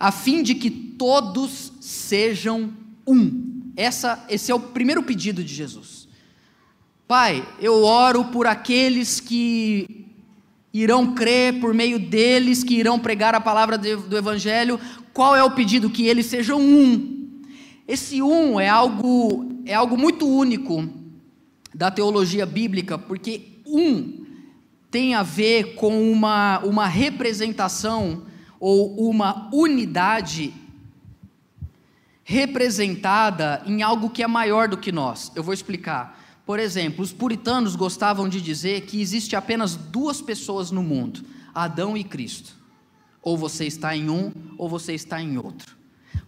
a 0.01 0.11
fim 0.11 0.41
de 0.41 0.55
que 0.55 0.71
todos 0.71 1.71
sejam 1.79 2.73
um. 3.07 3.71
Essa, 3.75 4.25
esse 4.29 4.51
é 4.51 4.55
o 4.55 4.59
primeiro 4.59 5.03
pedido 5.03 5.43
de 5.43 5.53
Jesus. 5.53 6.07
Pai, 7.07 7.47
eu 7.59 7.83
oro 7.83 8.25
por 8.25 8.47
aqueles 8.47 9.19
que 9.19 10.07
irão 10.73 11.13
crer, 11.13 11.59
por 11.59 11.73
meio 11.73 11.99
deles, 11.99 12.63
que 12.63 12.75
irão 12.75 12.97
pregar 12.97 13.35
a 13.35 13.41
palavra 13.41 13.77
do 13.77 14.17
Evangelho. 14.17 14.79
Qual 15.13 15.35
é 15.35 15.43
o 15.43 15.51
pedido? 15.51 15.89
Que 15.89 16.07
eles 16.07 16.25
sejam 16.25 16.59
um. 16.61 17.41
Esse 17.87 18.21
um 18.21 18.59
é 18.59 18.69
algo, 18.69 19.61
é 19.65 19.73
algo 19.73 19.97
muito 19.97 20.27
único 20.27 20.87
da 21.73 21.91
teologia 21.91 22.45
bíblica, 22.45 22.97
porque 22.97 23.59
um 23.65 24.25
tem 24.89 25.15
a 25.15 25.23
ver 25.23 25.75
com 25.75 26.11
uma, 26.11 26.59
uma 26.59 26.87
representação 26.87 28.23
ou 28.59 29.09
uma 29.09 29.49
unidade 29.53 30.53
representada 32.31 33.61
em 33.65 33.83
algo 33.83 34.09
que 34.09 34.23
é 34.23 34.27
maior 34.27 34.69
do 34.69 34.77
que 34.77 34.89
nós. 34.89 35.29
Eu 35.35 35.43
vou 35.43 35.53
explicar. 35.53 36.17
Por 36.45 36.59
exemplo, 36.59 37.03
os 37.03 37.11
puritanos 37.11 37.75
gostavam 37.75 38.29
de 38.29 38.39
dizer 38.39 38.81
que 38.81 39.01
existe 39.01 39.35
apenas 39.35 39.75
duas 39.75 40.21
pessoas 40.21 40.71
no 40.71 40.81
mundo: 40.81 41.25
Adão 41.53 41.97
e 41.97 42.05
Cristo. 42.05 42.55
Ou 43.21 43.37
você 43.37 43.65
está 43.65 43.93
em 43.97 44.09
um, 44.09 44.31
ou 44.57 44.69
você 44.69 44.93
está 44.93 45.21
em 45.21 45.37
outro. 45.37 45.75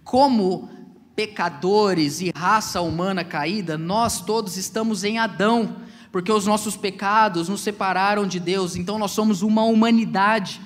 Como 0.03 0.69
pecadores 1.15 2.19
e 2.19 2.33
raça 2.36 2.81
humana 2.81 3.24
caída, 3.24 3.77
nós 3.77 4.19
todos 4.19 4.57
estamos 4.57 5.05
em 5.05 5.19
Adão, 5.19 5.77
porque 6.12 6.31
os 6.31 6.45
nossos 6.45 6.75
pecados 6.75 7.48
nos 7.48 7.62
separaram 7.62 8.27
de 8.27 8.41
Deus, 8.41 8.75
então 8.75 9.00
nós 9.00 9.12
somos 9.12 9.41
uma 9.41 9.63
humanidade 9.63 10.60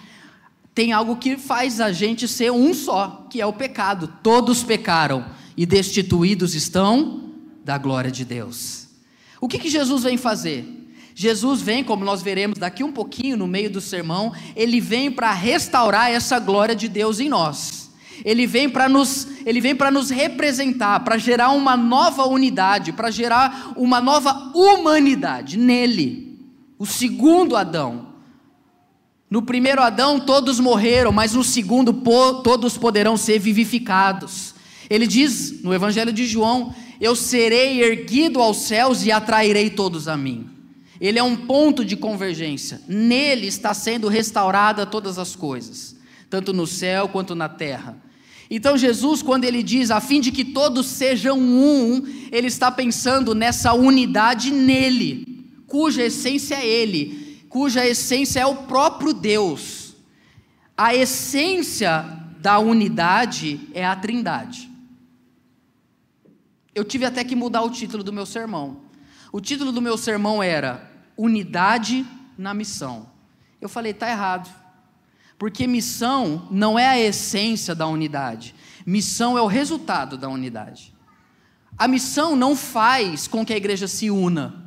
tem 0.78 0.92
algo 0.94 1.16
que 1.16 1.38
faz 1.38 1.82
a 1.82 1.92
gente 1.92 2.28
ser 2.28 2.52
um 2.52 2.72
só, 2.72 3.26
que 3.32 3.42
é 3.42 3.46
o 3.48 3.52
pecado. 3.52 4.14
Todos 4.22 4.62
pecaram 4.62 5.26
e 5.58 5.66
destituídos 5.66 6.54
estão 6.54 7.32
da 7.66 7.80
glória 7.80 8.12
de 8.12 8.24
Deus. 8.24 8.88
O 9.42 9.48
que, 9.48 9.58
que 9.58 9.72
Jesus 9.72 10.04
vem 10.04 10.18
fazer? 10.18 10.64
Jesus 11.16 11.64
vem, 11.64 11.84
como 11.84 12.06
nós 12.06 12.22
veremos 12.22 12.60
daqui 12.60 12.84
um 12.84 12.92
pouquinho 12.92 13.36
no 13.36 13.48
meio 13.48 13.72
do 13.72 13.82
sermão, 13.82 14.32
ele 14.56 14.80
vem 14.80 15.10
para 15.10 15.34
restaurar 15.34 16.12
essa 16.12 16.38
glória 16.38 16.76
de 16.76 16.88
Deus 16.88 17.20
em 17.20 17.28
nós. 17.28 17.90
Ele 18.24 18.46
vem 18.46 18.70
para 18.70 18.88
nos, 18.88 19.28
ele 19.48 19.60
vem 19.60 19.76
para 19.76 19.90
nos 19.90 20.12
representar, 20.12 21.00
para 21.00 21.18
gerar 21.18 21.50
uma 21.54 21.76
nova 21.76 22.28
unidade, 22.28 22.94
para 22.94 23.10
gerar 23.10 23.74
uma 23.76 24.00
nova 24.00 24.52
humanidade 24.54 25.58
nele. 25.58 26.40
O 26.78 26.86
segundo 26.86 27.56
Adão, 27.56 28.17
no 29.30 29.42
primeiro 29.42 29.82
Adão 29.82 30.20
todos 30.22 30.60
morreram, 30.60 31.12
mas 31.12 31.34
no 31.34 31.44
segundo 31.44 31.94
todos 32.44 32.78
poderão 32.78 33.18
ser 33.18 33.40
vivificados. 33.40 34.56
Ele 34.90 35.06
diz 35.06 35.62
no 35.62 35.74
Evangelho 35.74 36.14
de 36.14 36.26
João: 36.26 36.74
Eu 37.00 37.14
serei 37.14 37.84
erguido 37.84 38.42
aos 38.42 38.58
céus 38.58 39.06
e 39.06 39.12
atrairei 39.12 39.70
todos 39.70 40.08
a 40.08 40.16
mim. 40.16 40.50
Ele 41.00 41.20
é 41.20 41.24
um 41.24 41.36
ponto 41.36 41.84
de 41.84 41.98
convergência. 41.98 42.82
Nele 42.88 43.48
está 43.48 43.74
sendo 43.74 44.08
restaurada 44.08 44.86
todas 44.86 45.20
as 45.20 45.36
coisas, 45.36 45.96
tanto 46.30 46.54
no 46.54 46.66
céu 46.66 47.10
quanto 47.10 47.36
na 47.36 47.50
terra. 47.50 47.98
Então 48.50 48.78
Jesus, 48.78 49.22
quando 49.22 49.44
ele 49.44 49.62
diz 49.62 49.92
a 49.92 50.00
fim 50.00 50.22
de 50.22 50.32
que 50.32 50.46
todos 50.46 50.86
sejam 50.86 51.38
um, 51.38 52.02
ele 52.32 52.48
está 52.48 52.72
pensando 52.72 53.36
nessa 53.36 53.74
unidade 53.74 54.52
nele, 54.52 55.46
cuja 55.68 56.04
essência 56.04 56.56
é 56.56 56.66
ele 56.66 57.27
cuja 57.50 57.86
essência 57.86 58.40
é 58.40 58.46
o 58.46 58.64
próprio 58.64 59.14
Deus. 59.14 59.96
A 60.76 60.94
essência 60.94 62.04
da 62.40 62.60
unidade 62.60 63.68
é 63.74 63.86
a 63.86 63.96
Trindade. 63.96 64.70
Eu 66.74 66.84
tive 66.84 67.06
até 67.06 67.24
que 67.24 67.36
mudar 67.36 67.64
o 67.64 67.72
título 67.72 68.04
do 68.04 68.14
meu 68.14 68.26
sermão. 68.26 68.82
O 69.32 69.42
título 69.42 69.72
do 69.72 69.82
meu 69.82 69.98
sermão 69.98 70.44
era 70.44 70.92
Unidade 71.18 72.06
na 72.38 72.54
Missão. 72.54 73.10
Eu 73.60 73.68
falei, 73.68 73.92
está 73.92 74.10
errado. 74.10 74.48
Porque 75.38 75.68
missão 75.68 76.48
não 76.50 76.78
é 76.78 76.88
a 76.88 77.00
essência 77.00 77.74
da 77.74 77.88
unidade. 77.88 78.54
Missão 78.86 79.38
é 79.38 79.42
o 79.42 79.48
resultado 79.48 80.18
da 80.18 80.30
unidade. 80.30 80.94
A 81.78 81.88
missão 81.88 82.36
não 82.36 82.56
faz 82.56 83.28
com 83.28 83.46
que 83.46 83.54
a 83.54 83.58
igreja 83.58 83.88
se 83.88 84.10
una. 84.10 84.67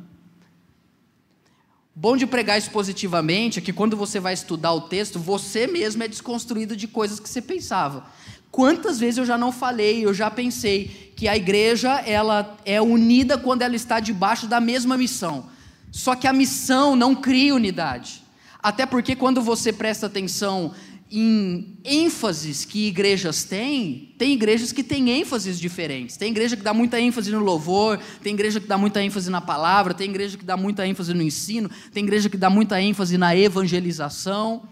Bom 2.01 2.17
de 2.17 2.25
pregar 2.25 2.57
isso 2.57 2.71
positivamente 2.71 3.59
é 3.59 3.61
que 3.61 3.71
quando 3.71 3.95
você 3.95 4.19
vai 4.19 4.33
estudar 4.33 4.73
o 4.73 4.81
texto, 4.81 5.19
você 5.19 5.67
mesmo 5.67 6.01
é 6.01 6.07
desconstruído 6.07 6.75
de 6.75 6.87
coisas 6.87 7.19
que 7.19 7.29
você 7.29 7.39
pensava. 7.39 8.07
Quantas 8.49 8.99
vezes 8.99 9.19
eu 9.19 9.25
já 9.25 9.37
não 9.37 9.51
falei, 9.51 10.03
eu 10.03 10.11
já 10.11 10.31
pensei 10.31 11.13
que 11.15 11.27
a 11.27 11.37
igreja 11.37 11.99
ela 11.99 12.57
é 12.65 12.81
unida 12.81 13.37
quando 13.37 13.61
ela 13.61 13.75
está 13.75 13.99
debaixo 13.99 14.47
da 14.47 14.59
mesma 14.59 14.97
missão. 14.97 15.45
Só 15.91 16.15
que 16.15 16.25
a 16.25 16.33
missão 16.33 16.95
não 16.95 17.13
cria 17.13 17.53
unidade. 17.53 18.23
Até 18.63 18.87
porque 18.87 19.15
quando 19.15 19.39
você 19.39 19.71
presta 19.71 20.07
atenção 20.07 20.73
em 21.11 21.77
ênfases 21.83 22.63
que 22.63 22.87
igrejas 22.87 23.43
têm, 23.43 24.15
tem 24.17 24.31
igrejas 24.31 24.71
que 24.71 24.81
têm 24.81 25.09
ênfases 25.09 25.59
diferentes. 25.59 26.15
Tem 26.15 26.31
igreja 26.31 26.55
que 26.55 26.63
dá 26.63 26.73
muita 26.73 27.01
ênfase 27.01 27.29
no 27.31 27.39
louvor, 27.39 27.99
tem 28.23 28.33
igreja 28.33 28.61
que 28.61 28.67
dá 28.67 28.77
muita 28.77 29.03
ênfase 29.03 29.29
na 29.29 29.41
palavra, 29.41 29.93
tem 29.93 30.09
igreja 30.09 30.37
que 30.37 30.45
dá 30.45 30.55
muita 30.55 30.87
ênfase 30.87 31.13
no 31.13 31.21
ensino, 31.21 31.69
tem 31.91 32.03
igreja 32.03 32.29
que 32.29 32.37
dá 32.37 32.49
muita 32.49 32.81
ênfase 32.81 33.17
na 33.17 33.35
evangelização. 33.35 34.63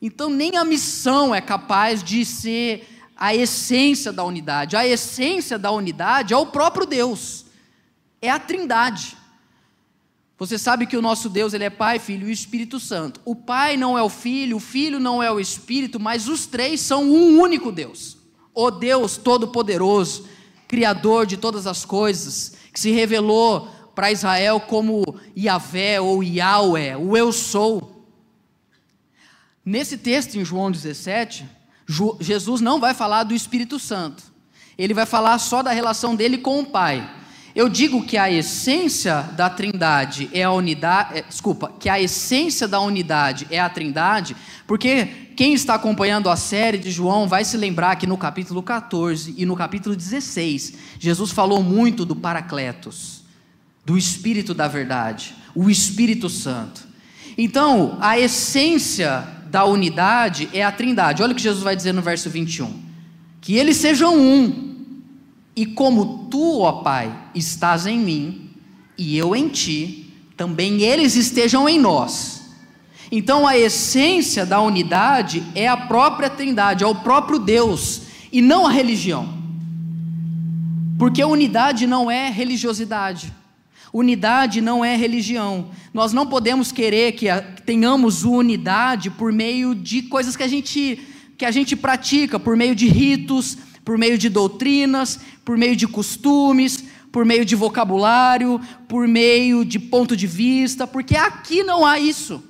Então, 0.00 0.30
nem 0.30 0.56
a 0.56 0.64
missão 0.64 1.34
é 1.34 1.40
capaz 1.42 2.02
de 2.02 2.24
ser 2.24 2.88
a 3.14 3.34
essência 3.34 4.12
da 4.12 4.24
unidade. 4.24 4.74
A 4.74 4.86
essência 4.86 5.58
da 5.58 5.70
unidade 5.70 6.32
é 6.32 6.36
o 6.36 6.46
próprio 6.46 6.86
Deus, 6.86 7.44
é 8.22 8.30
a 8.30 8.38
Trindade. 8.38 9.18
Você 10.38 10.58
sabe 10.58 10.86
que 10.86 10.96
o 10.96 11.02
nosso 11.02 11.30
Deus 11.30 11.54
ele 11.54 11.64
é 11.64 11.70
Pai, 11.70 11.98
Filho 11.98 12.28
e 12.28 12.32
Espírito 12.32 12.78
Santo. 12.78 13.20
O 13.24 13.34
Pai 13.34 13.76
não 13.76 13.96
é 13.96 14.02
o 14.02 14.08
Filho, 14.10 14.58
o 14.58 14.60
Filho 14.60 15.00
não 15.00 15.22
é 15.22 15.32
o 15.32 15.40
Espírito, 15.40 15.98
mas 15.98 16.28
os 16.28 16.44
três 16.46 16.80
são 16.80 17.04
um 17.04 17.40
único 17.40 17.72
Deus. 17.72 18.18
O 18.54 18.70
Deus 18.70 19.16
Todo-Poderoso, 19.16 20.28
Criador 20.68 21.24
de 21.24 21.36
todas 21.36 21.66
as 21.66 21.84
coisas, 21.84 22.54
que 22.72 22.78
se 22.78 22.90
revelou 22.90 23.68
para 23.94 24.12
Israel 24.12 24.60
como 24.60 25.18
Yahvé 25.36 26.00
ou 26.02 26.22
Yahweh, 26.22 26.96
o 26.96 27.16
Eu 27.16 27.32
Sou. 27.32 28.04
Nesse 29.64 29.96
texto 29.96 30.34
em 30.34 30.44
João 30.44 30.70
17, 30.70 31.46
Jesus 32.20 32.60
não 32.60 32.78
vai 32.78 32.92
falar 32.92 33.24
do 33.24 33.32
Espírito 33.32 33.78
Santo. 33.78 34.22
Ele 34.76 34.92
vai 34.92 35.06
falar 35.06 35.38
só 35.38 35.62
da 35.62 35.70
relação 35.70 36.14
dele 36.14 36.36
com 36.36 36.60
o 36.60 36.66
Pai. 36.66 37.10
Eu 37.56 37.70
digo 37.70 38.04
que 38.04 38.18
a 38.18 38.30
essência 38.30 39.22
da 39.34 39.48
Trindade 39.48 40.28
é 40.30 40.42
a 40.42 40.52
unidade, 40.52 41.20
é, 41.20 41.22
desculpa, 41.22 41.72
que 41.80 41.88
a 41.88 41.98
essência 41.98 42.68
da 42.68 42.78
unidade 42.80 43.46
é 43.50 43.58
a 43.58 43.66
Trindade, 43.66 44.36
porque 44.66 45.06
quem 45.34 45.54
está 45.54 45.74
acompanhando 45.74 46.28
a 46.28 46.36
série 46.36 46.76
de 46.76 46.90
João 46.90 47.26
vai 47.26 47.46
se 47.46 47.56
lembrar 47.56 47.96
que 47.96 48.06
no 48.06 48.18
capítulo 48.18 48.62
14 48.62 49.34
e 49.38 49.46
no 49.46 49.56
capítulo 49.56 49.96
16, 49.96 50.74
Jesus 50.98 51.30
falou 51.30 51.62
muito 51.62 52.04
do 52.04 52.14
Paracletos, 52.14 53.22
do 53.86 53.96
Espírito 53.96 54.52
da 54.52 54.68
verdade, 54.68 55.34
o 55.54 55.70
Espírito 55.70 56.28
Santo. 56.28 56.86
Então, 57.38 57.96
a 58.02 58.18
essência 58.18 59.26
da 59.46 59.64
unidade 59.64 60.50
é 60.52 60.62
a 60.62 60.70
Trindade. 60.70 61.22
Olha 61.22 61.32
o 61.32 61.34
que 61.34 61.40
Jesus 61.40 61.64
vai 61.64 61.74
dizer 61.74 61.94
no 61.94 62.02
verso 62.02 62.28
21. 62.28 62.82
Que 63.40 63.56
eles 63.56 63.78
sejam 63.78 64.14
um, 64.14 64.75
e 65.56 65.64
como 65.64 66.28
tu, 66.30 66.60
ó 66.60 66.82
Pai, 66.82 67.10
estás 67.34 67.86
em 67.86 67.98
mim 67.98 68.50
e 68.98 69.16
eu 69.16 69.34
em 69.34 69.48
ti, 69.48 70.12
também 70.36 70.82
eles 70.82 71.16
estejam 71.16 71.66
em 71.66 71.80
nós. 71.80 72.42
Então 73.10 73.46
a 73.46 73.56
essência 73.56 74.44
da 74.44 74.60
unidade 74.60 75.42
é 75.54 75.66
a 75.66 75.76
própria 75.76 76.28
Trindade, 76.28 76.84
é 76.84 76.86
o 76.86 76.96
próprio 76.96 77.38
Deus 77.38 78.02
e 78.30 78.42
não 78.42 78.66
a 78.66 78.70
religião. 78.70 79.34
Porque 80.98 81.24
unidade 81.24 81.86
não 81.86 82.10
é 82.10 82.30
religiosidade. 82.30 83.32
Unidade 83.92 84.60
não 84.60 84.84
é 84.84 84.94
religião. 84.94 85.70
Nós 85.94 86.12
não 86.12 86.26
podemos 86.26 86.70
querer 86.70 87.12
que 87.12 87.28
tenhamos 87.64 88.24
unidade 88.24 89.08
por 89.08 89.32
meio 89.32 89.74
de 89.74 90.02
coisas 90.02 90.36
que 90.36 90.42
a 90.42 90.48
gente 90.48 91.00
que 91.38 91.44
a 91.44 91.50
gente 91.50 91.76
pratica, 91.76 92.40
por 92.40 92.56
meio 92.56 92.74
de 92.74 92.88
ritos, 92.88 93.58
por 93.86 93.96
meio 93.96 94.18
de 94.18 94.28
doutrinas, 94.28 95.20
por 95.44 95.56
meio 95.56 95.76
de 95.76 95.86
costumes, 95.86 96.82
por 97.12 97.24
meio 97.24 97.44
de 97.44 97.54
vocabulário, 97.54 98.60
por 98.88 99.06
meio 99.06 99.64
de 99.64 99.78
ponto 99.78 100.16
de 100.16 100.26
vista, 100.26 100.88
porque 100.88 101.16
aqui 101.16 101.62
não 101.62 101.86
há 101.86 101.96
isso. 101.96 102.42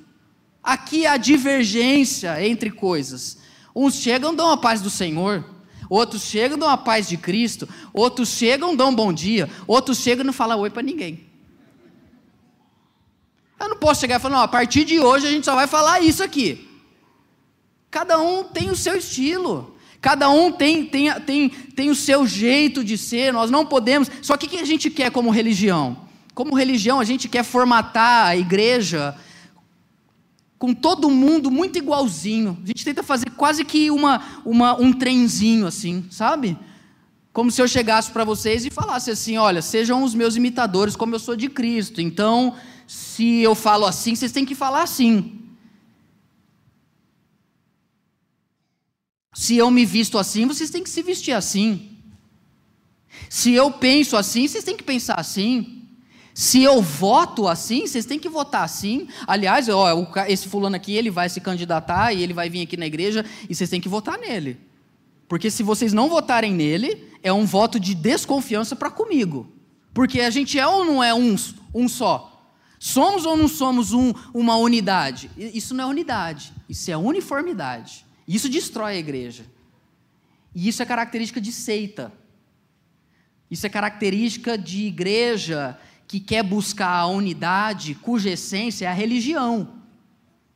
Aqui 0.65 1.07
há 1.07 1.19
divergência 1.19 2.43
entre 2.43 2.71
coisas. 2.71 3.37
Uns 3.75 3.97
chegam 3.97 4.35
dão 4.35 4.51
a 4.51 4.57
paz 4.57 4.81
do 4.81 4.89
Senhor, 4.89 5.45
outros 5.91 6.23
chegam 6.23 6.57
dão 6.57 6.71
a 6.71 6.79
paz 6.79 7.07
de 7.07 7.19
Cristo, 7.19 7.69
outros 7.93 8.31
chegam 8.31 8.75
dão 8.75 8.95
bom 8.95 9.13
dia, 9.13 9.47
outros 9.67 9.99
chegam 9.99 10.25
e 10.25 10.27
não 10.27 10.33
falam 10.33 10.59
oi 10.61 10.71
para 10.71 10.83
ninguém. 10.83 11.27
Eu 13.61 13.69
não 13.69 13.77
posso 13.77 14.01
chegar 14.01 14.17
e 14.17 14.23
falar, 14.23 14.37
não, 14.37 14.43
a 14.43 14.49
partir 14.49 14.85
de 14.85 14.99
hoje 14.99 15.27
a 15.27 15.31
gente 15.31 15.45
só 15.45 15.55
vai 15.55 15.67
falar 15.67 16.01
isso 16.01 16.23
aqui. 16.23 16.67
Cada 17.91 18.19
um 18.19 18.43
tem 18.43 18.71
o 18.71 18.77
seu 18.77 18.97
estilo. 18.97 19.76
Cada 20.01 20.31
um 20.31 20.53
tem, 20.53 20.85
tem, 20.85 21.13
tem, 21.21 21.49
tem 21.49 21.91
o 21.91 21.95
seu 21.95 22.27
jeito 22.27 22.85
de 22.85 22.97
ser, 22.97 23.33
nós 23.33 23.51
não 23.51 23.67
podemos. 23.67 24.11
Só 24.23 24.37
que 24.37 24.47
o 24.47 24.49
que 24.49 24.59
a 24.59 24.65
gente 24.65 24.91
quer 24.91 25.11
como 25.11 25.31
religião? 25.31 25.97
Como 26.35 26.55
religião, 26.55 27.01
a 27.01 27.05
gente 27.05 27.29
quer 27.29 27.43
formatar 27.43 28.27
a 28.27 28.37
igreja 28.37 29.17
com 30.59 30.73
todo 30.73 31.11
mundo 31.11 31.51
muito 31.51 31.79
igualzinho. 31.79 32.59
A 32.63 32.67
gente 32.67 32.85
tenta 32.85 33.03
fazer 33.03 33.31
quase 33.31 33.65
que 33.65 33.91
uma, 33.91 34.23
uma, 34.45 34.81
um 34.81 34.93
trenzinho 34.93 35.67
assim, 35.67 36.05
sabe? 36.11 36.57
Como 37.33 37.51
se 37.51 37.61
eu 37.61 37.69
chegasse 37.69 38.11
para 38.11 38.25
vocês 38.25 38.65
e 38.65 38.71
falasse 38.71 39.11
assim: 39.11 39.37
olha, 39.37 39.61
sejam 39.61 40.03
os 40.03 40.15
meus 40.15 40.37
imitadores, 40.37 40.97
como 40.97 41.15
eu 41.15 41.19
sou 41.19 41.37
de 41.37 41.49
Cristo. 41.49 42.01
Então, 42.01 42.55
se 42.87 43.41
eu 43.41 43.55
falo 43.55 43.85
assim, 43.85 44.15
vocês 44.15 44.33
têm 44.33 44.45
que 44.45 44.55
falar 44.55 44.83
assim. 44.83 45.36
Se 49.37 49.55
eu 49.55 49.71
me 49.71 49.85
visto 49.85 50.17
assim, 50.17 50.47
vocês 50.47 50.71
têm 50.71 50.83
que 50.83 50.89
se 50.89 51.03
vestir 51.03 51.33
assim. 51.33 51.91
Se 53.29 53.53
eu 53.53 53.71
penso 53.71 54.17
assim, 54.17 54.49
vocês 54.49 54.65
têm 54.65 54.75
que 54.75 54.83
pensar 54.83 55.21
assim. 55.21 55.83
Se 56.33 56.63
eu 56.63 56.81
voto 56.81 57.47
assim, 57.47 57.87
vocês 57.87 58.07
têm 58.07 58.19
que 58.19 58.31
votar 58.31 58.63
assim. 58.63 59.09
Aliás, 59.27 59.69
ó, 59.69 60.09
esse 60.27 60.49
fulano 60.49 60.75
aqui, 60.75 60.95
ele 60.95 61.11
vai 61.11 61.29
se 61.29 61.39
candidatar 61.39 62.15
e 62.15 62.23
ele 62.23 62.33
vai 62.33 62.49
vir 62.49 62.63
aqui 62.63 62.79
na 62.79 62.87
igreja 62.87 63.27
e 63.47 63.55
vocês 63.55 63.69
têm 63.69 63.79
que 63.79 63.91
votar 63.91 64.17
nele. 64.17 64.59
Porque 65.29 65.51
se 65.51 65.63
vocês 65.63 65.93
não 65.93 66.09
votarem 66.09 66.55
nele, 66.55 67.07
é 67.23 67.31
um 67.31 67.45
voto 67.45 67.79
de 67.79 67.95
desconfiança 67.95 68.75
para 68.75 68.91
comigo. 68.91 69.53
Porque 69.93 70.23
a 70.23 70.31
gente 70.31 70.59
é 70.59 70.67
ou 70.67 70.83
não 70.83 71.05
é 71.05 71.13
um, 71.13 71.37
um 71.75 71.87
só? 71.91 72.51
Somos 72.79 73.27
ou 73.27 73.37
não 73.37 73.49
somos 73.49 73.93
um, 73.93 74.15
uma 74.33 74.57
unidade? 74.57 75.31
Isso 75.37 75.75
não 75.75 75.85
é 75.85 75.87
unidade, 75.87 76.55
isso 76.71 76.91
é 76.91 76.97
uniformidade. 76.97 78.06
Isso 78.27 78.49
destrói 78.49 78.95
a 78.95 78.99
igreja. 78.99 79.47
E 80.55 80.69
isso 80.69 80.83
é 80.83 80.87
característica 80.87 81.41
de 81.41 81.53
seita. 81.53 82.13
Isso 83.51 83.67
é 83.67 83.69
característica 83.69 84.59
de 84.59 84.87
igreja 84.87 85.79
que 86.09 86.19
quer 86.19 86.43
buscar 86.43 86.91
a 86.91 87.07
unidade, 87.07 87.95
cuja 87.95 88.31
essência 88.31 88.87
é 88.87 88.89
a 88.89 88.93
religião. 88.93 89.83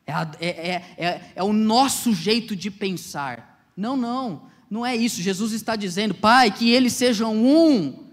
É, 0.07 0.13
a, 0.13 0.31
é, 0.41 0.49
é, 0.49 0.85
é, 0.97 1.33
é 1.37 1.43
o 1.43 1.53
nosso 1.53 2.13
jeito 2.13 2.57
de 2.57 2.71
pensar. 2.71 3.65
Não, 3.77 3.97
não, 3.97 4.49
não 4.69 4.85
é 4.85 4.97
isso. 4.97 5.23
Jesus 5.23 5.53
está 5.53 5.77
dizendo, 5.77 6.15
Pai, 6.15 6.51
que 6.51 6.71
eles 6.71 6.93
sejam 6.93 7.35
um, 7.37 8.07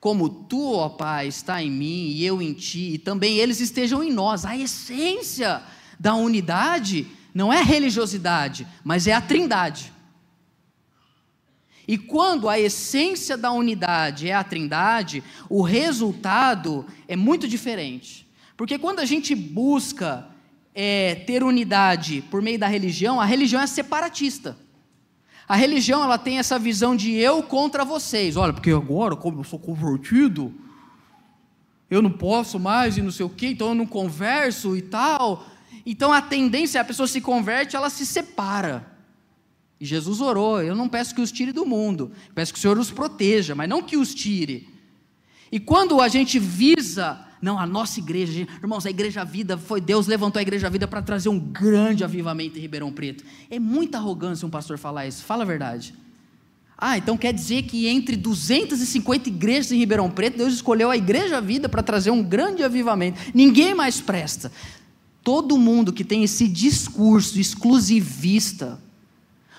como 0.00 0.28
tu, 0.28 0.72
ó 0.72 0.88
Pai, 0.88 1.28
está 1.28 1.62
em 1.62 1.70
mim 1.70 2.08
e 2.08 2.24
eu 2.24 2.40
em 2.40 2.52
ti, 2.52 2.94
e 2.94 2.98
também 2.98 3.38
eles 3.38 3.60
estejam 3.60 4.02
em 4.02 4.12
nós. 4.12 4.44
A 4.44 4.56
essência 4.56 5.62
da 5.98 6.14
unidade 6.14 7.06
não 7.36 7.52
é 7.52 7.62
religiosidade, 7.62 8.66
mas 8.82 9.06
é 9.06 9.12
a 9.12 9.20
trindade. 9.20 9.92
E 11.86 11.98
quando 11.98 12.48
a 12.48 12.58
essência 12.58 13.36
da 13.36 13.52
unidade 13.52 14.26
é 14.26 14.32
a 14.32 14.42
trindade, 14.42 15.22
o 15.46 15.60
resultado 15.60 16.86
é 17.06 17.14
muito 17.14 17.46
diferente. 17.46 18.26
Porque 18.56 18.78
quando 18.78 19.00
a 19.00 19.04
gente 19.04 19.34
busca 19.34 20.26
é, 20.74 21.14
ter 21.26 21.42
unidade 21.42 22.24
por 22.30 22.40
meio 22.40 22.58
da 22.58 22.68
religião, 22.68 23.20
a 23.20 23.26
religião 23.26 23.60
é 23.60 23.66
separatista. 23.66 24.56
A 25.46 25.56
religião 25.56 26.02
ela 26.02 26.16
tem 26.16 26.38
essa 26.38 26.58
visão 26.58 26.96
de 26.96 27.12
eu 27.12 27.42
contra 27.42 27.84
vocês. 27.84 28.34
Olha, 28.38 28.54
porque 28.54 28.70
agora, 28.70 29.14
como 29.14 29.40
eu 29.40 29.44
sou 29.44 29.58
convertido, 29.58 30.54
eu 31.90 32.00
não 32.00 32.10
posso 32.10 32.58
mais 32.58 32.96
e 32.96 33.02
não 33.02 33.10
sei 33.10 33.26
o 33.26 33.28
quê, 33.30 33.48
então 33.48 33.68
eu 33.68 33.74
não 33.74 33.86
converso 33.86 34.74
e 34.74 34.80
tal. 34.80 35.44
Então 35.86 36.12
a 36.12 36.20
tendência, 36.20 36.80
a 36.80 36.84
pessoa 36.84 37.06
se 37.06 37.20
converte, 37.20 37.76
ela 37.76 37.88
se 37.88 38.04
separa. 38.04 38.84
E 39.80 39.86
Jesus 39.86 40.20
orou: 40.20 40.60
Eu 40.60 40.74
não 40.74 40.88
peço 40.88 41.14
que 41.14 41.20
os 41.20 41.30
tire 41.30 41.52
do 41.52 41.64
mundo, 41.64 42.10
peço 42.34 42.52
que 42.52 42.58
o 42.58 42.60
Senhor 42.60 42.76
os 42.76 42.90
proteja, 42.90 43.54
mas 43.54 43.68
não 43.68 43.80
que 43.80 43.96
os 43.96 44.12
tire. 44.12 44.68
E 45.52 45.60
quando 45.60 46.00
a 46.00 46.08
gente 46.08 46.40
visa, 46.40 47.24
não, 47.40 47.58
a 47.58 47.66
nossa 47.66 48.00
igreja, 48.00 48.46
irmãos, 48.60 48.84
a 48.84 48.90
Igreja 48.90 49.24
Vida 49.24 49.56
foi 49.56 49.80
Deus 49.80 50.08
levantou 50.08 50.40
a 50.40 50.42
Igreja 50.42 50.68
Vida 50.68 50.88
para 50.88 51.00
trazer 51.00 51.28
um 51.28 51.38
grande 51.38 52.02
avivamento 52.02 52.58
em 52.58 52.60
Ribeirão 52.62 52.90
Preto. 52.90 53.24
É 53.48 53.58
muita 53.58 53.98
arrogância 53.98 54.46
um 54.46 54.50
pastor 54.50 54.78
falar 54.78 55.06
isso, 55.06 55.22
fala 55.22 55.44
a 55.44 55.46
verdade. 55.46 55.94
Ah, 56.78 56.98
então 56.98 57.16
quer 57.16 57.32
dizer 57.32 57.62
que 57.62 57.86
entre 57.86 58.16
250 58.16 59.30
igrejas 59.30 59.72
em 59.72 59.78
Ribeirão 59.78 60.10
Preto, 60.10 60.36
Deus 60.36 60.52
escolheu 60.52 60.90
a 60.90 60.96
Igreja 60.96 61.40
Vida 61.40 61.68
para 61.68 61.82
trazer 61.82 62.10
um 62.10 62.22
grande 62.22 62.62
avivamento. 62.62 63.18
Ninguém 63.34 63.74
mais 63.74 64.00
presta. 64.00 64.52
Todo 65.26 65.58
mundo 65.58 65.92
que 65.92 66.04
tem 66.04 66.22
esse 66.22 66.46
discurso 66.46 67.40
exclusivista, 67.40 68.78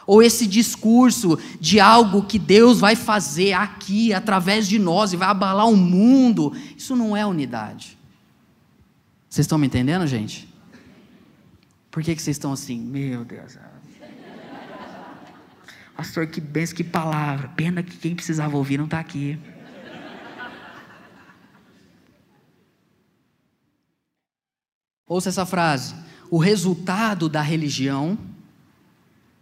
ou 0.05 0.23
esse 0.23 0.47
discurso 0.47 1.37
de 1.59 1.77
algo 1.77 2.23
que 2.23 2.39
Deus 2.39 2.79
vai 2.79 2.95
fazer 2.95 3.51
aqui, 3.51 4.13
através 4.13 4.65
de 4.65 4.79
nós, 4.79 5.11
e 5.11 5.17
vai 5.17 5.27
abalar 5.27 5.67
o 5.67 5.75
mundo, 5.75 6.53
isso 6.77 6.95
não 6.95 7.17
é 7.17 7.25
unidade. 7.25 7.97
Vocês 9.29 9.43
estão 9.43 9.57
me 9.57 9.67
entendendo, 9.67 10.07
gente? 10.07 10.47
Por 11.91 12.01
que, 12.01 12.15
que 12.15 12.21
vocês 12.21 12.37
estão 12.37 12.53
assim? 12.53 12.79
Meu 12.79 13.25
Deus. 13.25 13.57
Pastor, 15.97 16.27
que 16.27 16.39
benção, 16.39 16.77
que 16.77 16.83
palavra. 16.85 17.49
Pena 17.49 17.83
que 17.83 17.97
quem 17.97 18.15
precisava 18.15 18.55
ouvir 18.55 18.77
não 18.77 18.85
está 18.85 19.01
aqui. 19.01 19.37
Ouça 25.07 25.29
essa 25.29 25.45
frase: 25.45 25.95
o 26.29 26.37
resultado 26.37 27.29
da 27.29 27.41
religião 27.41 28.17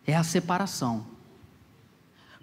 é 0.06 0.16
a 0.16 0.24
separação. 0.24 1.06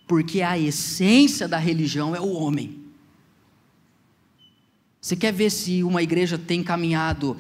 Porque 0.07 0.43
a 0.43 0.59
essência 0.59 1.47
da 1.47 1.59
religião 1.59 2.15
é 2.15 2.21
o 2.21 2.33
homem. 2.33 2.83
Você 5.01 5.17
quer 5.17 5.33
ver 5.33 5.51
se 5.51 5.83
uma 5.83 6.03
igreja 6.03 6.37
tem 6.37 6.63
caminhado 6.63 7.37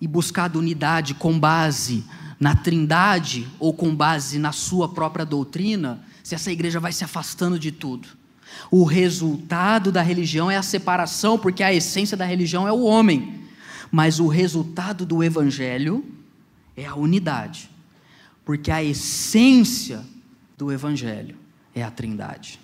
e 0.00 0.06
buscado 0.06 0.58
unidade 0.58 1.14
com 1.14 1.38
base 1.38 2.04
na 2.38 2.56
Trindade 2.56 3.46
ou 3.58 3.72
com 3.72 3.94
base 3.94 4.38
na 4.38 4.52
sua 4.52 4.88
própria 4.88 5.24
doutrina? 5.24 6.02
Se 6.22 6.34
essa 6.34 6.50
igreja 6.50 6.80
vai 6.80 6.92
se 6.92 7.04
afastando 7.04 7.58
de 7.58 7.70
tudo. 7.70 8.08
O 8.70 8.84
resultado 8.84 9.92
da 9.92 10.02
religião 10.02 10.50
é 10.50 10.56
a 10.56 10.62
separação, 10.62 11.38
porque 11.38 11.62
a 11.62 11.72
essência 11.72 12.16
da 12.16 12.24
religião 12.24 12.66
é 12.66 12.72
o 12.72 12.82
homem. 12.82 13.49
Mas 13.90 14.20
o 14.20 14.28
resultado 14.28 15.04
do 15.04 15.22
evangelho 15.22 16.04
é 16.76 16.86
a 16.86 16.94
unidade. 16.94 17.70
Porque 18.44 18.70
a 18.70 18.82
essência 18.82 20.04
do 20.56 20.70
evangelho 20.70 21.36
é 21.74 21.82
a 21.82 21.90
Trindade. 21.90 22.60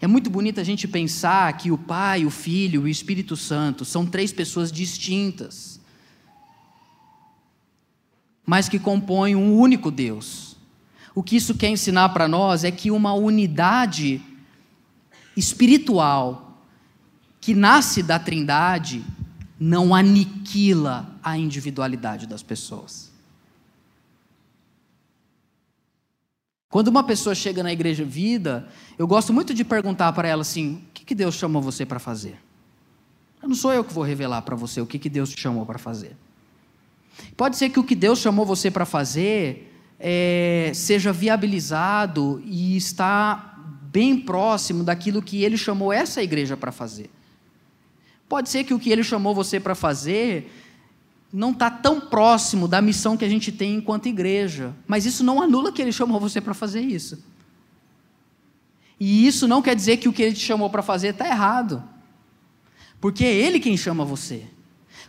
É 0.00 0.06
muito 0.06 0.30
bonito 0.30 0.58
a 0.58 0.64
gente 0.64 0.88
pensar 0.88 1.52
que 1.58 1.70
o 1.70 1.76
Pai, 1.76 2.24
o 2.24 2.30
Filho 2.30 2.80
e 2.80 2.84
o 2.84 2.88
Espírito 2.88 3.36
Santo 3.36 3.84
são 3.84 4.06
três 4.06 4.32
pessoas 4.32 4.72
distintas, 4.72 5.78
mas 8.46 8.66
que 8.66 8.78
compõem 8.78 9.36
um 9.36 9.58
único 9.58 9.90
Deus. 9.90 10.56
O 11.14 11.22
que 11.22 11.36
isso 11.36 11.54
quer 11.54 11.68
ensinar 11.68 12.08
para 12.10 12.26
nós 12.26 12.64
é 12.64 12.70
que 12.70 12.90
uma 12.90 13.12
unidade 13.12 14.22
espiritual 15.36 16.49
que 17.40 17.54
nasce 17.54 18.02
da 18.02 18.18
Trindade 18.18 19.04
não 19.58 19.94
aniquila 19.94 21.18
a 21.22 21.36
individualidade 21.36 22.26
das 22.26 22.42
pessoas. 22.42 23.10
Quando 26.68 26.88
uma 26.88 27.02
pessoa 27.02 27.34
chega 27.34 27.62
na 27.62 27.72
igreja 27.72 28.04
vida, 28.04 28.68
eu 28.96 29.06
gosto 29.06 29.32
muito 29.32 29.52
de 29.52 29.64
perguntar 29.64 30.12
para 30.12 30.28
ela 30.28 30.42
assim: 30.42 30.84
o 30.88 30.92
que, 30.94 31.04
que 31.04 31.14
Deus 31.14 31.34
chamou 31.34 31.60
você 31.60 31.84
para 31.84 31.98
fazer? 31.98 32.38
Não 33.42 33.54
sou 33.54 33.72
eu 33.72 33.82
que 33.82 33.92
vou 33.92 34.04
revelar 34.04 34.42
para 34.42 34.54
você 34.54 34.80
o 34.80 34.86
que, 34.86 34.98
que 34.98 35.08
Deus 35.08 35.30
te 35.30 35.40
chamou 35.40 35.66
para 35.66 35.78
fazer. 35.78 36.16
Pode 37.36 37.56
ser 37.56 37.70
que 37.70 37.80
o 37.80 37.84
que 37.84 37.94
Deus 37.94 38.18
chamou 38.18 38.46
você 38.46 38.70
para 38.70 38.84
fazer 38.84 39.74
é, 39.98 40.70
seja 40.74 41.12
viabilizado 41.12 42.40
e 42.44 42.76
está 42.76 43.58
bem 43.90 44.18
próximo 44.20 44.84
daquilo 44.84 45.20
que 45.20 45.42
Ele 45.42 45.56
chamou 45.56 45.92
essa 45.92 46.22
igreja 46.22 46.56
para 46.56 46.70
fazer. 46.70 47.10
Pode 48.30 48.48
ser 48.48 48.62
que 48.62 48.72
o 48.72 48.78
que 48.78 48.90
Ele 48.90 49.02
chamou 49.02 49.34
você 49.34 49.58
para 49.58 49.74
fazer 49.74 50.48
não 51.32 51.50
está 51.50 51.68
tão 51.68 52.00
próximo 52.00 52.68
da 52.68 52.80
missão 52.80 53.16
que 53.16 53.24
a 53.24 53.28
gente 53.28 53.50
tem 53.50 53.74
enquanto 53.74 54.06
igreja. 54.06 54.72
Mas 54.86 55.04
isso 55.04 55.24
não 55.24 55.42
anula 55.42 55.72
que 55.72 55.82
ele 55.82 55.90
chamou 55.90 56.20
você 56.20 56.40
para 56.40 56.54
fazer 56.54 56.80
isso. 56.80 57.18
E 59.00 59.26
isso 59.26 59.48
não 59.48 59.60
quer 59.60 59.74
dizer 59.74 59.96
que 59.96 60.08
o 60.08 60.12
que 60.12 60.22
ele 60.22 60.34
te 60.34 60.44
chamou 60.44 60.70
para 60.70 60.80
fazer 60.80 61.08
está 61.08 61.26
errado. 61.26 61.82
Porque 63.00 63.24
é 63.24 63.34
ele 63.34 63.58
quem 63.58 63.76
chama 63.76 64.04
você. 64.04 64.44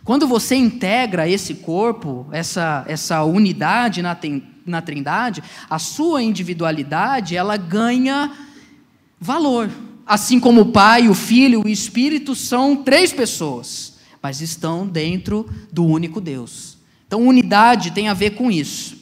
Quando 0.02 0.26
você 0.26 0.56
integra 0.56 1.28
esse 1.28 1.54
corpo, 1.54 2.26
essa, 2.32 2.84
essa 2.88 3.22
unidade 3.22 4.02
na, 4.02 4.18
na 4.66 4.82
trindade, 4.82 5.44
a 5.70 5.78
sua 5.78 6.24
individualidade, 6.24 7.36
ela 7.36 7.56
ganha 7.56 8.32
valor. 9.20 9.70
Assim 10.06 10.40
como 10.40 10.62
o 10.62 10.72
Pai, 10.72 11.08
o 11.08 11.14
Filho 11.14 11.62
e 11.64 11.70
o 11.70 11.72
Espírito 11.72 12.34
são 12.34 12.76
três 12.76 13.12
pessoas 13.12 13.92
mas 14.22 14.40
estão 14.40 14.86
dentro 14.86 15.50
do 15.72 15.84
único 15.84 16.20
Deus. 16.20 16.78
Então, 17.06 17.26
unidade 17.26 17.90
tem 17.90 18.08
a 18.08 18.14
ver 18.14 18.30
com 18.30 18.50
isso. 18.50 18.96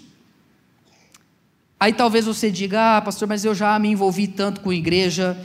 Aí 1.78 1.92
talvez 1.92 2.24
você 2.24 2.50
diga, 2.50 2.96
ah, 2.96 3.02
pastor, 3.02 3.28
mas 3.28 3.44
eu 3.44 3.54
já 3.54 3.78
me 3.78 3.88
envolvi 3.88 4.26
tanto 4.26 4.62
com 4.62 4.72
igreja, 4.72 5.38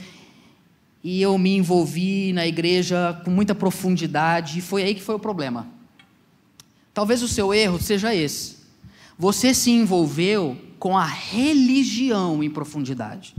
e 1.04 1.20
eu 1.22 1.36
me 1.38 1.56
envolvi 1.56 2.32
na 2.32 2.46
igreja 2.46 3.20
com 3.24 3.30
muita 3.30 3.54
profundidade, 3.54 4.58
e 4.58 4.62
foi 4.62 4.82
aí 4.82 4.94
que 4.94 5.02
foi 5.02 5.14
o 5.14 5.20
problema. 5.20 5.68
Talvez 6.92 7.22
o 7.22 7.28
seu 7.28 7.52
erro 7.52 7.80
seja 7.80 8.14
esse. 8.14 8.56
Você 9.18 9.52
se 9.52 9.70
envolveu 9.70 10.56
com 10.78 10.96
a 10.96 11.04
religião 11.04 12.42
em 12.42 12.50
profundidade. 12.50 13.34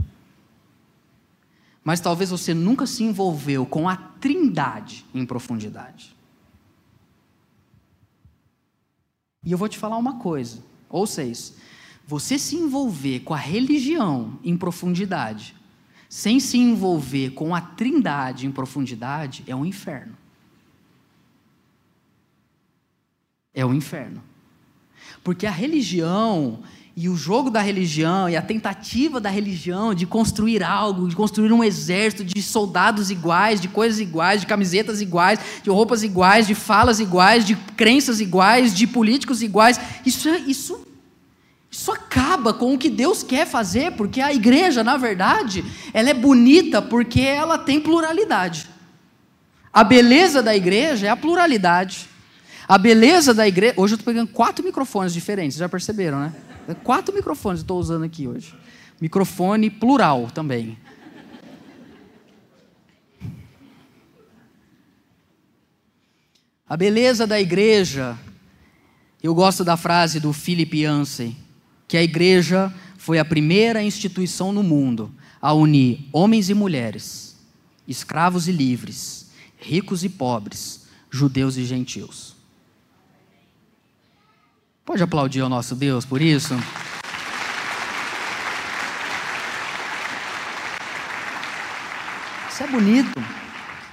Mas 1.82 2.00
talvez 2.00 2.30
você 2.30 2.52
nunca 2.52 2.86
se 2.86 3.02
envolveu 3.02 3.64
com 3.64 3.88
a 3.88 3.96
trindade 3.96 5.06
em 5.14 5.24
profundidade. 5.24 6.14
E 9.44 9.52
eu 9.52 9.58
vou 9.58 9.68
te 9.68 9.78
falar 9.78 9.96
uma 9.96 10.18
coisa, 10.18 10.62
ou 10.88 11.06
seis, 11.06 11.54
você 12.06 12.38
se 12.38 12.56
envolver 12.56 13.20
com 13.20 13.34
a 13.34 13.38
religião 13.38 14.38
em 14.42 14.56
profundidade, 14.56 15.54
sem 16.08 16.40
se 16.40 16.56
envolver 16.56 17.30
com 17.30 17.54
a 17.54 17.60
trindade 17.60 18.46
em 18.46 18.52
profundidade, 18.52 19.44
é 19.46 19.54
um 19.54 19.64
inferno. 19.64 20.16
É 23.52 23.64
um 23.64 23.74
inferno. 23.74 24.22
Porque 25.22 25.46
a 25.46 25.50
religião 25.50 26.62
e 27.00 27.08
o 27.08 27.14
jogo 27.14 27.48
da 27.48 27.60
religião 27.60 28.28
e 28.28 28.34
a 28.34 28.42
tentativa 28.42 29.20
da 29.20 29.30
religião 29.30 29.94
de 29.94 30.04
construir 30.04 30.64
algo, 30.64 31.06
de 31.06 31.14
construir 31.14 31.52
um 31.52 31.62
exército 31.62 32.24
de 32.24 32.42
soldados 32.42 33.08
iguais, 33.08 33.60
de 33.60 33.68
coisas 33.68 34.00
iguais, 34.00 34.40
de 34.40 34.48
camisetas 34.48 35.00
iguais, 35.00 35.38
de 35.62 35.70
roupas 35.70 36.02
iguais, 36.02 36.48
de 36.48 36.56
falas 36.56 36.98
iguais, 36.98 37.44
de 37.44 37.54
crenças 37.54 38.20
iguais, 38.20 38.74
de 38.74 38.84
políticos 38.84 39.44
iguais, 39.44 39.80
isso 40.04 40.28
é, 40.28 40.38
isso 40.40 40.88
isso 41.70 41.92
acaba 41.92 42.52
com 42.52 42.74
o 42.74 42.78
que 42.78 42.90
Deus 42.90 43.22
quer 43.22 43.46
fazer, 43.46 43.92
porque 43.92 44.20
a 44.20 44.34
igreja, 44.34 44.82
na 44.82 44.96
verdade, 44.96 45.64
ela 45.94 46.10
é 46.10 46.14
bonita 46.14 46.82
porque 46.82 47.20
ela 47.20 47.58
tem 47.58 47.78
pluralidade. 47.78 48.68
A 49.72 49.84
beleza 49.84 50.42
da 50.42 50.56
igreja 50.56 51.06
é 51.06 51.10
a 51.10 51.16
pluralidade. 51.16 52.08
A 52.66 52.76
beleza 52.76 53.32
da 53.32 53.46
igreja. 53.46 53.74
Hoje 53.76 53.94
eu 53.94 53.98
estou 53.98 54.12
pegando 54.12 54.32
quatro 54.32 54.64
microfones 54.64 55.12
diferentes, 55.12 55.58
já 55.58 55.68
perceberam, 55.68 56.18
né? 56.18 56.32
Quatro 56.74 57.14
microfones 57.14 57.60
estou 57.60 57.78
usando 57.78 58.04
aqui 58.04 58.28
hoje. 58.28 58.54
Microfone 59.00 59.70
plural 59.70 60.30
também. 60.30 60.76
A 66.68 66.76
beleza 66.76 67.26
da 67.26 67.40
igreja, 67.40 68.18
eu 69.22 69.34
gosto 69.34 69.64
da 69.64 69.76
frase 69.76 70.20
do 70.20 70.34
Philip 70.34 70.82
Yancey, 70.82 71.34
que 71.86 71.96
a 71.96 72.02
igreja 72.02 72.72
foi 72.98 73.18
a 73.18 73.24
primeira 73.24 73.82
instituição 73.82 74.52
no 74.52 74.62
mundo 74.62 75.10
a 75.40 75.54
unir 75.54 76.06
homens 76.12 76.50
e 76.50 76.54
mulheres, 76.54 77.36
escravos 77.86 78.48
e 78.48 78.52
livres, 78.52 79.30
ricos 79.56 80.04
e 80.04 80.08
pobres, 80.08 80.86
judeus 81.10 81.56
e 81.56 81.64
gentios. 81.64 82.37
Pode 84.88 85.02
aplaudir 85.02 85.42
ao 85.42 85.50
nosso 85.50 85.74
Deus 85.76 86.06
por 86.06 86.22
isso? 86.22 86.54
Isso 92.50 92.62
é 92.62 92.66
bonito. 92.66 93.20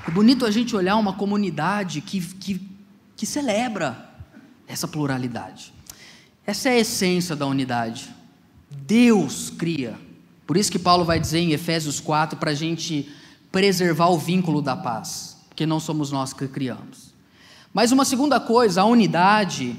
É 0.08 0.12
bonito 0.12 0.46
a 0.46 0.52
gente 0.52 0.74
olhar 0.74 0.96
uma 0.96 1.12
comunidade 1.12 2.00
que, 2.00 2.22
que, 2.22 2.62
que 3.14 3.26
celebra 3.26 4.10
essa 4.66 4.88
pluralidade. 4.88 5.74
Essa 6.48 6.70
é 6.70 6.72
a 6.72 6.80
essência 6.80 7.36
da 7.36 7.46
unidade. 7.46 8.10
Deus 8.72 9.50
cria. 9.50 10.00
Por 10.48 10.56
isso 10.56 10.72
que 10.72 10.80
Paulo 10.80 11.04
vai 11.04 11.20
dizer 11.20 11.40
em 11.40 11.52
Efésios 11.52 12.00
4 12.00 12.40
para 12.40 12.52
a 12.52 12.56
gente 12.56 13.14
preservar 13.52 14.08
o 14.08 14.18
vínculo 14.18 14.62
da 14.62 14.78
paz, 14.78 15.36
porque 15.50 15.66
não 15.66 15.82
somos 15.82 16.10
nós 16.10 16.32
que 16.32 16.48
criamos. 16.48 17.14
Mas 17.74 17.92
uma 17.92 18.06
segunda 18.06 18.40
coisa, 18.40 18.84
a 18.84 18.86
unidade 18.86 19.78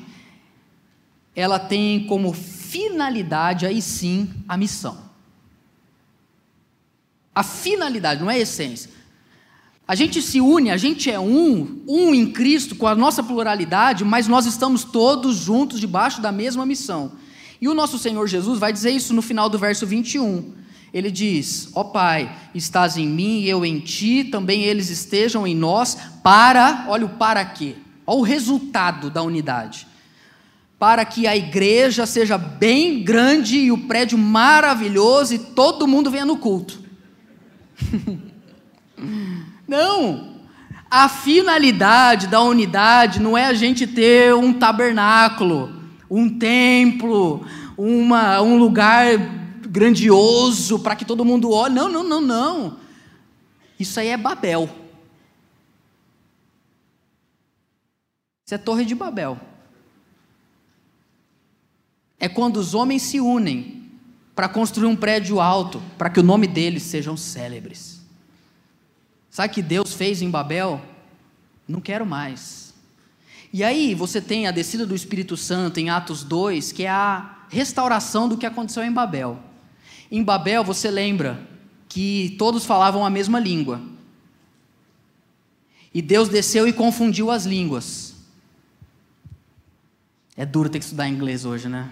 ela 1.36 1.58
tem 1.58 2.06
como 2.06 2.32
finalidade, 2.32 3.66
aí 3.66 3.82
sim, 3.82 4.30
a 4.48 4.56
missão. 4.56 4.96
A 7.34 7.42
finalidade, 7.42 8.22
não 8.22 8.30
é 8.30 8.36
a 8.36 8.38
essência. 8.38 8.90
A 9.86 9.94
gente 9.94 10.22
se 10.22 10.40
une, 10.40 10.70
a 10.70 10.78
gente 10.78 11.10
é 11.10 11.20
um, 11.20 11.82
um 11.86 12.14
em 12.14 12.32
Cristo, 12.32 12.74
com 12.74 12.86
a 12.86 12.94
nossa 12.94 13.22
pluralidade, 13.22 14.02
mas 14.02 14.26
nós 14.26 14.46
estamos 14.46 14.82
todos 14.82 15.36
juntos 15.36 15.78
debaixo 15.78 16.22
da 16.22 16.32
mesma 16.32 16.64
missão. 16.64 17.12
E 17.60 17.68
o 17.68 17.74
nosso 17.74 17.98
Senhor 17.98 18.26
Jesus 18.26 18.58
vai 18.58 18.72
dizer 18.72 18.90
isso 18.90 19.12
no 19.12 19.20
final 19.20 19.50
do 19.50 19.58
verso 19.58 19.86
21. 19.86 20.54
Ele 20.92 21.10
diz: 21.10 21.68
Ó 21.74 21.82
oh, 21.82 21.84
Pai, 21.84 22.34
estás 22.54 22.96
em 22.96 23.06
mim 23.06 23.40
e 23.40 23.48
eu 23.48 23.64
em 23.64 23.78
ti, 23.78 24.24
também 24.24 24.62
eles 24.62 24.88
estejam 24.88 25.46
em 25.46 25.54
nós, 25.54 25.98
para, 26.22 26.86
olha 26.88 27.04
o 27.04 27.10
para 27.10 27.44
quê? 27.44 27.76
Olha 28.06 28.18
o 28.18 28.22
resultado 28.22 29.10
da 29.10 29.22
unidade 29.22 29.86
para 30.78 31.04
que 31.04 31.26
a 31.26 31.36
igreja 31.36 32.04
seja 32.04 32.36
bem 32.36 33.02
grande 33.02 33.56
e 33.58 33.72
o 33.72 33.86
prédio 33.86 34.18
maravilhoso 34.18 35.34
e 35.34 35.38
todo 35.38 35.88
mundo 35.88 36.10
venha 36.10 36.26
no 36.26 36.36
culto. 36.36 36.80
não! 39.66 40.36
A 40.90 41.08
finalidade 41.08 42.26
da 42.28 42.40
unidade 42.42 43.20
não 43.20 43.36
é 43.36 43.46
a 43.46 43.54
gente 43.54 43.86
ter 43.86 44.34
um 44.34 44.52
tabernáculo, 44.52 45.82
um 46.08 46.28
templo, 46.38 47.44
uma, 47.76 48.40
um 48.40 48.56
lugar 48.56 49.18
grandioso 49.68 50.78
para 50.78 50.94
que 50.94 51.04
todo 51.04 51.24
mundo 51.24 51.50
olhe. 51.50 51.74
Não, 51.74 51.88
não, 51.88 52.04
não, 52.04 52.20
não. 52.20 52.76
Isso 53.80 53.98
aí 53.98 54.08
é 54.08 54.16
Babel. 54.16 54.70
Isso 58.44 58.54
é 58.54 58.58
Torre 58.58 58.84
de 58.84 58.94
Babel. 58.94 59.38
É 62.18 62.28
quando 62.28 62.56
os 62.56 62.74
homens 62.74 63.02
se 63.02 63.20
unem 63.20 63.90
para 64.34 64.48
construir 64.48 64.86
um 64.86 64.96
prédio 64.96 65.40
alto, 65.40 65.82
para 65.96 66.10
que 66.10 66.20
o 66.20 66.22
nome 66.22 66.46
deles 66.46 66.82
sejam 66.82 67.16
célebres. 67.16 68.02
Sabe 69.30 69.50
o 69.50 69.54
que 69.54 69.62
Deus 69.62 69.94
fez 69.94 70.22
em 70.22 70.30
Babel? 70.30 70.80
Não 71.66 71.80
quero 71.80 72.06
mais. 72.06 72.74
E 73.52 73.64
aí 73.64 73.94
você 73.94 74.20
tem 74.20 74.46
a 74.46 74.50
descida 74.50 74.84
do 74.84 74.94
Espírito 74.94 75.36
Santo 75.36 75.78
em 75.80 75.88
Atos 75.90 76.22
2, 76.22 76.72
que 76.72 76.84
é 76.84 76.90
a 76.90 77.46
restauração 77.48 78.28
do 78.28 78.36
que 78.36 78.46
aconteceu 78.46 78.82
em 78.82 78.92
Babel. 78.92 79.38
Em 80.10 80.22
Babel, 80.22 80.62
você 80.62 80.90
lembra 80.90 81.46
que 81.88 82.34
todos 82.38 82.64
falavam 82.64 83.04
a 83.04 83.10
mesma 83.10 83.38
língua. 83.38 83.80
E 85.92 86.02
Deus 86.02 86.28
desceu 86.28 86.68
e 86.68 86.72
confundiu 86.72 87.30
as 87.30 87.46
línguas. 87.46 88.14
É 90.36 90.44
duro 90.44 90.68
ter 90.68 90.78
que 90.78 90.84
estudar 90.84 91.08
inglês 91.08 91.46
hoje, 91.46 91.68
né? 91.68 91.90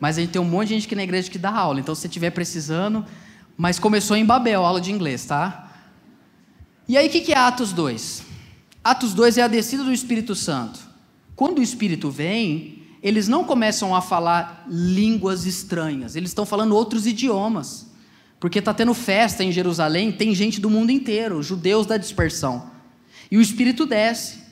Mas 0.00 0.18
a 0.18 0.20
gente 0.20 0.30
tem 0.30 0.40
um 0.40 0.44
monte 0.44 0.68
de 0.68 0.74
gente 0.74 0.86
aqui 0.86 0.94
na 0.94 1.02
igreja 1.02 1.30
que 1.30 1.38
dá 1.38 1.50
aula, 1.50 1.80
então 1.80 1.94
se 1.94 2.02
você 2.02 2.08
estiver 2.08 2.30
precisando. 2.30 3.04
Mas 3.56 3.78
começou 3.78 4.16
em 4.16 4.24
Babel, 4.24 4.64
aula 4.64 4.80
de 4.80 4.90
inglês, 4.90 5.24
tá? 5.24 5.72
E 6.88 6.96
aí, 6.96 7.08
o 7.08 7.10
que 7.10 7.32
é 7.32 7.38
Atos 7.38 7.72
2? 7.72 8.22
Atos 8.82 9.14
2 9.14 9.38
é 9.38 9.42
a 9.42 9.48
descida 9.48 9.82
do 9.82 9.92
Espírito 9.92 10.34
Santo. 10.34 10.78
Quando 11.34 11.58
o 11.58 11.62
Espírito 11.62 12.10
vem, 12.10 12.82
eles 13.02 13.28
não 13.28 13.44
começam 13.44 13.94
a 13.94 14.02
falar 14.02 14.66
línguas 14.68 15.46
estranhas, 15.46 16.16
eles 16.16 16.30
estão 16.30 16.44
falando 16.44 16.74
outros 16.74 17.06
idiomas. 17.06 17.86
Porque 18.38 18.58
está 18.58 18.74
tendo 18.74 18.92
festa 18.92 19.42
em 19.42 19.50
Jerusalém, 19.50 20.12
tem 20.12 20.34
gente 20.34 20.60
do 20.60 20.68
mundo 20.68 20.90
inteiro, 20.90 21.42
judeus 21.42 21.86
da 21.86 21.96
dispersão. 21.96 22.70
E 23.30 23.38
o 23.38 23.40
Espírito 23.40 23.86
desce. 23.86 24.43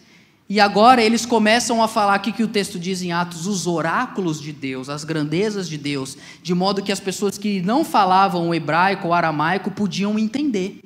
E 0.53 0.61
agora 0.61 1.03
eles 1.03 1.25
começam 1.25 1.83
a 1.83 1.89
falar 1.89 2.15
aqui 2.15 2.31
que 2.31 2.43
o 2.43 2.47
texto 2.47 2.79
diz 2.79 3.01
em 3.01 3.11
Atos, 3.11 3.47
os 3.47 3.67
oráculos 3.67 4.39
de 4.39 4.53
Deus, 4.53 4.91
as 4.91 5.03
grandezas 5.03 5.67
de 5.67 5.79
Deus, 5.79 6.15
de 6.43 6.55
modo 6.55 6.83
que 6.83 6.93
as 6.93 7.01
pessoas 7.01 7.39
que 7.39 7.63
não 7.63 7.83
falavam 7.83 8.55
hebraico 8.55 9.07
ou 9.09 9.15
aramaico 9.15 9.71
podiam 9.71 10.19
entender. 10.19 10.79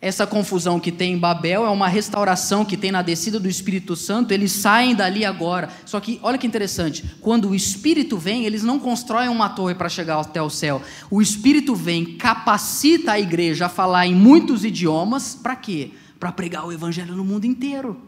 Essa 0.00 0.24
confusão 0.24 0.78
que 0.78 0.92
tem 0.92 1.14
em 1.14 1.18
Babel 1.18 1.66
é 1.66 1.68
uma 1.68 1.88
restauração 1.88 2.64
que 2.64 2.76
tem 2.76 2.92
na 2.92 3.02
descida 3.02 3.40
do 3.40 3.48
Espírito 3.48 3.96
Santo, 3.96 4.30
eles 4.30 4.52
saem 4.52 4.94
dali 4.94 5.24
agora. 5.24 5.68
Só 5.84 5.98
que, 5.98 6.20
olha 6.22 6.38
que 6.38 6.46
interessante, 6.46 7.16
quando 7.20 7.48
o 7.48 7.54
Espírito 7.56 8.16
vem, 8.16 8.44
eles 8.44 8.62
não 8.62 8.78
constroem 8.78 9.28
uma 9.28 9.48
torre 9.48 9.74
para 9.74 9.88
chegar 9.88 10.20
até 10.20 10.40
o 10.40 10.48
céu. 10.48 10.80
O 11.10 11.20
Espírito 11.20 11.74
vem, 11.74 12.16
capacita 12.16 13.10
a 13.10 13.20
igreja 13.20 13.66
a 13.66 13.68
falar 13.68 14.06
em 14.06 14.14
muitos 14.14 14.64
idiomas, 14.64 15.34
para 15.34 15.56
quê? 15.56 15.90
Para 16.20 16.30
pregar 16.30 16.64
o 16.66 16.72
Evangelho 16.72 17.16
no 17.16 17.24
mundo 17.24 17.46
inteiro. 17.46 18.00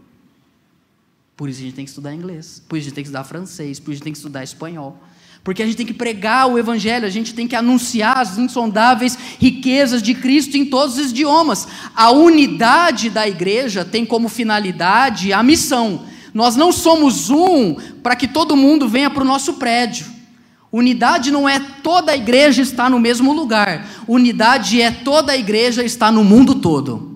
Por 1.36 1.48
isso 1.48 1.60
a 1.60 1.64
gente 1.64 1.74
tem 1.74 1.84
que 1.84 1.90
estudar 1.90 2.14
inglês, 2.14 2.62
por 2.68 2.76
isso 2.76 2.84
a 2.84 2.88
gente 2.88 2.94
tem 2.94 3.02
que 3.02 3.08
estudar 3.08 3.24
francês, 3.24 3.80
por 3.80 3.90
isso 3.90 3.94
a 3.94 3.94
gente 3.96 4.04
tem 4.04 4.12
que 4.12 4.18
estudar 4.18 4.44
espanhol. 4.44 5.02
Porque 5.42 5.62
a 5.62 5.66
gente 5.66 5.76
tem 5.76 5.86
que 5.86 5.94
pregar 5.94 6.46
o 6.46 6.56
Evangelho, 6.56 7.04
a 7.04 7.10
gente 7.10 7.34
tem 7.34 7.48
que 7.48 7.56
anunciar 7.56 8.18
as 8.18 8.38
insondáveis 8.38 9.18
riquezas 9.40 10.00
de 10.00 10.14
Cristo 10.14 10.56
em 10.56 10.64
todos 10.64 10.98
os 10.98 11.10
idiomas. 11.10 11.66
A 11.96 12.12
unidade 12.12 13.10
da 13.10 13.26
igreja 13.26 13.84
tem 13.84 14.06
como 14.06 14.28
finalidade 14.28 15.32
a 15.32 15.42
missão. 15.42 16.04
Nós 16.32 16.54
não 16.54 16.70
somos 16.70 17.28
um 17.28 17.74
para 18.02 18.14
que 18.14 18.28
todo 18.28 18.56
mundo 18.56 18.88
venha 18.88 19.10
para 19.10 19.22
o 19.22 19.26
nosso 19.26 19.54
prédio. 19.54 20.06
Unidade 20.70 21.30
não 21.30 21.48
é 21.48 21.58
toda 21.82 22.12
a 22.12 22.16
igreja 22.16 22.62
estar 22.62 22.88
no 22.88 23.00
mesmo 23.00 23.32
lugar. 23.32 23.86
Unidade 24.06 24.80
é 24.80 24.92
toda 24.92 25.32
a 25.32 25.36
igreja 25.36 25.82
estar 25.82 26.12
no 26.12 26.22
mundo 26.22 26.54
todo. 26.54 27.11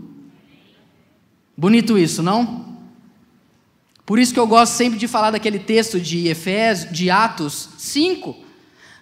Bonito 1.57 1.97
isso, 1.97 2.23
não? 2.23 2.66
Por 4.05 4.19
isso 4.19 4.33
que 4.33 4.38
eu 4.38 4.47
gosto 4.47 4.73
sempre 4.73 4.99
de 4.99 5.09
falar 5.09 5.31
daquele 5.31 5.59
texto 5.59 5.99
de 5.99 6.29
Efésios, 6.29 6.92
de 6.92 7.11
Atos 7.11 7.71
5, 7.79 8.37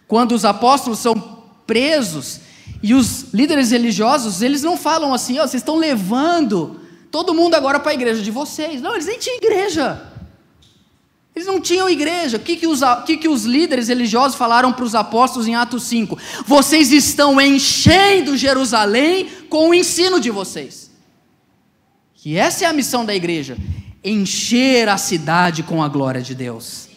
quando 0.07 0.33
os 0.33 0.45
apóstolos 0.45 0.99
são 0.99 1.43
presos 1.67 2.41
e 2.83 2.95
os 2.95 3.33
líderes 3.35 3.71
religiosos, 3.71 4.41
eles 4.41 4.63
não 4.63 4.77
falam 4.77 5.13
assim, 5.13 5.39
oh, 5.39 5.43
vocês 5.43 5.55
estão 5.55 5.77
levando 5.77 6.81
todo 7.11 7.35
mundo 7.35 7.55
agora 7.55 7.81
para 7.81 7.91
a 7.91 7.95
igreja 7.95 8.23
de 8.23 8.31
vocês. 8.31 8.81
Não, 8.81 8.93
eles 8.95 9.07
nem 9.07 9.19
tinham 9.19 9.37
igreja. 9.37 10.11
Eles 11.35 11.47
não 11.47 11.61
tinham 11.61 11.89
igreja. 11.89 12.37
O 12.37 12.41
que, 12.41 12.57
que, 12.57 12.67
os, 12.67 12.81
que, 13.05 13.17
que 13.17 13.29
os 13.29 13.45
líderes 13.45 13.89
religiosos 13.89 14.37
falaram 14.37 14.73
para 14.73 14.85
os 14.85 14.95
apóstolos 14.95 15.49
em 15.49 15.55
Atos 15.55 15.83
5? 15.85 16.17
Vocês 16.47 16.93
estão 16.93 17.41
enchendo 17.41 18.37
Jerusalém 18.37 19.29
com 19.49 19.71
o 19.71 19.75
ensino 19.75 20.21
de 20.21 20.31
vocês. 20.31 20.84
Que 22.25 22.39
essa 22.39 22.65
é 22.65 22.67
a 22.67 22.73
missão 22.73 23.05
da 23.05 23.15
igreja 23.15 23.55
encher 24.03 24.89
a 24.89 24.97
cidade 24.97 25.63
com 25.63 25.83
a 25.83 25.89
glória 25.89 26.23
de 26.23 26.35
Deus. 26.35 26.89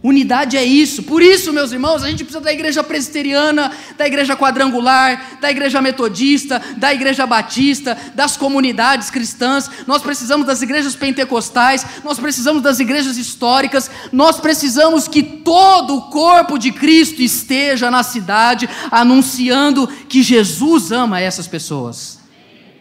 Unidade 0.00 0.56
é 0.56 0.62
isso, 0.64 1.02
por 1.02 1.20
isso, 1.20 1.52
meus 1.52 1.72
irmãos, 1.72 2.04
a 2.04 2.08
gente 2.08 2.22
precisa 2.22 2.40
da 2.40 2.52
igreja 2.52 2.84
presbiteriana, 2.84 3.72
da 3.98 4.06
igreja 4.06 4.36
quadrangular, 4.36 5.40
da 5.40 5.50
igreja 5.50 5.82
metodista, 5.82 6.62
da 6.76 6.94
igreja 6.94 7.26
batista, 7.26 7.98
das 8.14 8.36
comunidades 8.36 9.10
cristãs, 9.10 9.68
nós 9.88 10.02
precisamos 10.02 10.46
das 10.46 10.62
igrejas 10.62 10.94
pentecostais, 10.94 11.84
nós 12.04 12.20
precisamos 12.20 12.62
das 12.62 12.78
igrejas 12.78 13.16
históricas, 13.16 13.90
nós 14.12 14.38
precisamos 14.38 15.08
que 15.08 15.20
todo 15.20 15.96
o 15.96 16.02
corpo 16.02 16.56
de 16.56 16.70
Cristo 16.70 17.22
esteja 17.22 17.90
na 17.90 18.04
cidade 18.04 18.70
anunciando 18.88 19.88
que 20.08 20.22
Jesus 20.22 20.92
ama 20.92 21.20
essas 21.20 21.48
pessoas. 21.48 22.20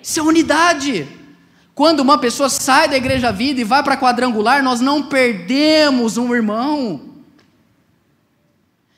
Isso 0.03 0.19
é 0.19 0.23
unidade. 0.23 1.17
Quando 1.79 2.01
uma 2.01 2.17
pessoa 2.17 2.49
sai 2.49 2.89
da 2.89 2.97
igreja 2.97 3.31
vida 3.31 3.61
e 3.61 3.63
vai 3.63 3.81
para 3.81 3.95
quadrangular, 3.95 4.61
nós 4.61 4.81
não 4.81 5.03
perdemos 5.03 6.17
um 6.17 6.35
irmão. 6.35 6.99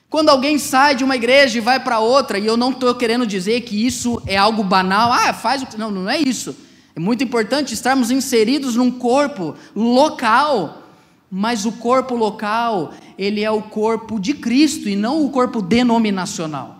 Quando 0.09 0.29
alguém 0.29 0.57
sai 0.57 0.95
de 0.95 1.03
uma 1.03 1.15
igreja 1.15 1.59
e 1.59 1.61
vai 1.61 1.79
para 1.79 1.99
outra, 1.99 2.39
e 2.39 2.47
eu 2.47 2.57
não 2.57 2.71
estou 2.71 2.95
querendo 2.95 3.27
dizer 3.27 3.61
que 3.61 3.85
isso 3.85 4.19
é 4.25 4.35
algo 4.35 4.63
banal, 4.63 5.13
ah, 5.13 5.31
faz 5.31 5.61
o 5.61 5.67
que. 5.67 5.77
Não, 5.77 5.91
não 5.91 6.09
é 6.09 6.17
isso. 6.17 6.55
É 6.95 6.99
muito 6.99 7.23
importante 7.23 7.71
estarmos 7.71 8.09
inseridos 8.09 8.75
num 8.75 8.89
corpo 8.89 9.53
local, 9.75 10.81
mas 11.29 11.67
o 11.67 11.73
corpo 11.73 12.15
local, 12.15 12.95
ele 13.15 13.43
é 13.43 13.51
o 13.51 13.61
corpo 13.61 14.19
de 14.19 14.33
Cristo 14.33 14.89
e 14.89 14.95
não 14.95 15.23
o 15.23 15.29
corpo 15.29 15.61
denominacional. 15.61 16.79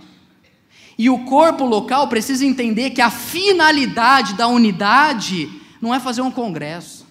E 0.98 1.12
o 1.12 1.26
corpo 1.26 1.64
local 1.64 2.08
precisa 2.08 2.44
entender 2.44 2.90
que 2.90 3.02
a 3.02 3.12
finalidade 3.12 4.34
da 4.34 4.48
unidade 4.48 5.61
não 5.82 5.94
é 5.94 6.00
fazer 6.00 6.22
um 6.22 6.32
congresso. 6.32 7.08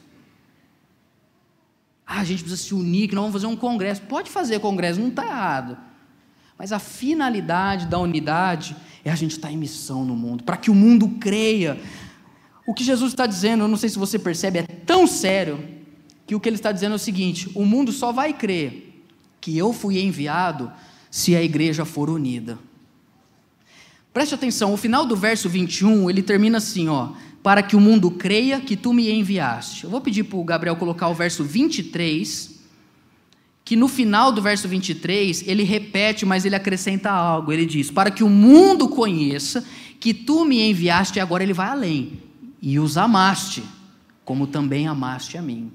Ah, 2.07 2.21
a 2.21 2.25
gente 2.25 2.43
precisa 2.43 2.63
se 2.63 2.75
unir, 2.75 3.09
que 3.09 3.15
nós 3.15 3.23
vamos 3.23 3.35
fazer 3.35 3.47
um 3.47 3.57
congresso. 3.57 4.03
Pode 4.03 4.31
fazer 4.31 4.61
congresso, 4.61 5.01
não 5.01 5.09
está 5.09 5.25
errado. 5.25 5.77
Mas 6.57 6.73
a 6.73 6.79
finalidade 6.79 7.87
da 7.87 7.99
unidade 7.99 8.77
é 9.05 9.11
a 9.11 9.15
gente 9.15 9.33
estar 9.33 9.49
tá 9.49 9.55
em 9.55 9.57
missão 9.57 10.05
no 10.05 10.15
mundo, 10.15 10.45
para 10.45 10.57
que 10.57 10.71
o 10.71 10.75
mundo 10.75 11.09
creia. 11.21 11.81
O 12.67 12.75
que 12.75 12.85
Jesus 12.85 13.13
está 13.13 13.27
dizendo, 13.27 13.65
eu 13.65 13.69
não 13.69 13.77
sei 13.77 13.89
se 13.89 13.99
você 13.99 14.19
percebe, 14.19 14.59
é 14.59 14.63
tão 14.63 15.07
sério, 15.07 15.81
que 16.27 16.35
o 16.35 16.41
que 16.41 16.49
ele 16.49 16.57
está 16.57 16.71
dizendo 16.71 16.93
é 16.93 16.97
o 16.97 16.99
seguinte: 16.99 17.51
o 17.55 17.65
mundo 17.65 17.91
só 17.91 18.13
vai 18.13 18.33
crer 18.33 19.05
que 19.41 19.57
eu 19.57 19.73
fui 19.73 20.01
enviado 20.01 20.71
se 21.11 21.35
a 21.35 21.43
igreja 21.43 21.85
for 21.85 22.11
unida. 22.11 22.59
Preste 24.13 24.35
atenção, 24.35 24.75
o 24.75 24.77
final 24.77 25.07
do 25.07 25.17
verso 25.17 25.49
21, 25.49 26.11
ele 26.11 26.23
termina 26.23 26.59
assim, 26.59 26.89
ó 26.89 27.13
para 27.43 27.63
que 27.63 27.75
o 27.75 27.81
mundo 27.81 28.11
creia 28.11 28.61
que 28.61 28.77
tu 28.77 28.93
me 28.93 29.11
enviaste. 29.11 29.85
Eu 29.85 29.91
vou 29.91 30.01
pedir 30.01 30.25
para 30.25 30.39
o 30.39 30.45
Gabriel 30.45 30.77
colocar 30.77 31.09
o 31.09 31.15
verso 31.15 31.43
23, 31.43 32.61
que 33.65 33.77
no 33.77 33.89
final 33.89 34.31
do 34.31 34.43
verso 34.43 34.69
23 34.69 35.45
ele 35.47 35.63
repete, 35.63 36.27
mas 36.27 36.45
ele 36.45 36.55
acrescenta 36.55 37.11
algo. 37.11 37.53
Ele 37.53 37.65
diz: 37.65 37.91
Para 37.91 38.11
que 38.11 38.23
o 38.23 38.29
mundo 38.29 38.89
conheça 38.89 39.65
que 39.99 40.13
tu 40.13 40.45
me 40.45 40.61
enviaste, 40.69 41.19
e 41.19 41.21
agora 41.21 41.43
ele 41.43 41.53
vai 41.53 41.69
além, 41.69 42.21
e 42.61 42.79
os 42.79 42.97
amaste, 42.97 43.63
como 44.25 44.47
também 44.47 44.87
amaste 44.87 45.39
a 45.39 45.43
mim. 45.43 45.73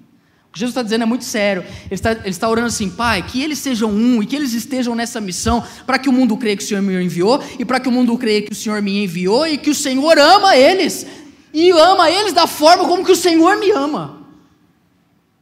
O 0.50 0.54
que 0.56 0.60
Jesus 0.60 0.72
está 0.72 0.84
dizendo 0.84 1.02
é 1.02 1.06
muito 1.06 1.26
sério. 1.26 1.64
Ele 1.64 1.94
está, 1.96 2.12
ele 2.12 2.30
está 2.30 2.48
orando 2.48 2.68
assim, 2.68 2.90
Pai, 2.90 3.22
que 3.24 3.42
eles 3.42 3.60
sejam 3.60 3.92
um 3.92 4.24
e 4.24 4.26
que 4.26 4.36
eles 4.36 4.54
estejam 4.54 4.96
nessa 4.96 5.20
missão 5.20 5.62
para 5.86 6.00
que 6.00 6.08
o 6.08 6.14
mundo 6.14 6.38
creia 6.38 6.56
que 6.56 6.64
o 6.64 6.66
Senhor 6.66 6.82
me 6.82 7.04
enviou 7.04 7.44
e 7.60 7.66
para 7.66 7.78
que 7.80 7.90
o 7.90 7.92
mundo 7.92 8.18
creia 8.18 8.42
que 8.42 8.54
o 8.54 8.56
Senhor 8.56 8.82
me 8.82 9.04
enviou 9.04 9.46
e 9.46 9.58
que 9.58 9.70
o 9.70 9.76
Senhor 9.76 10.18
ama 10.18 10.56
eles 10.56 11.06
e 11.56 11.72
ama 11.72 12.12
eles 12.12 12.34
da 12.34 12.46
forma 12.46 12.86
como 12.86 13.06
que 13.06 13.14
o 13.14 13.16
Senhor 13.16 13.58
me 13.58 13.72
ama. 13.72 14.22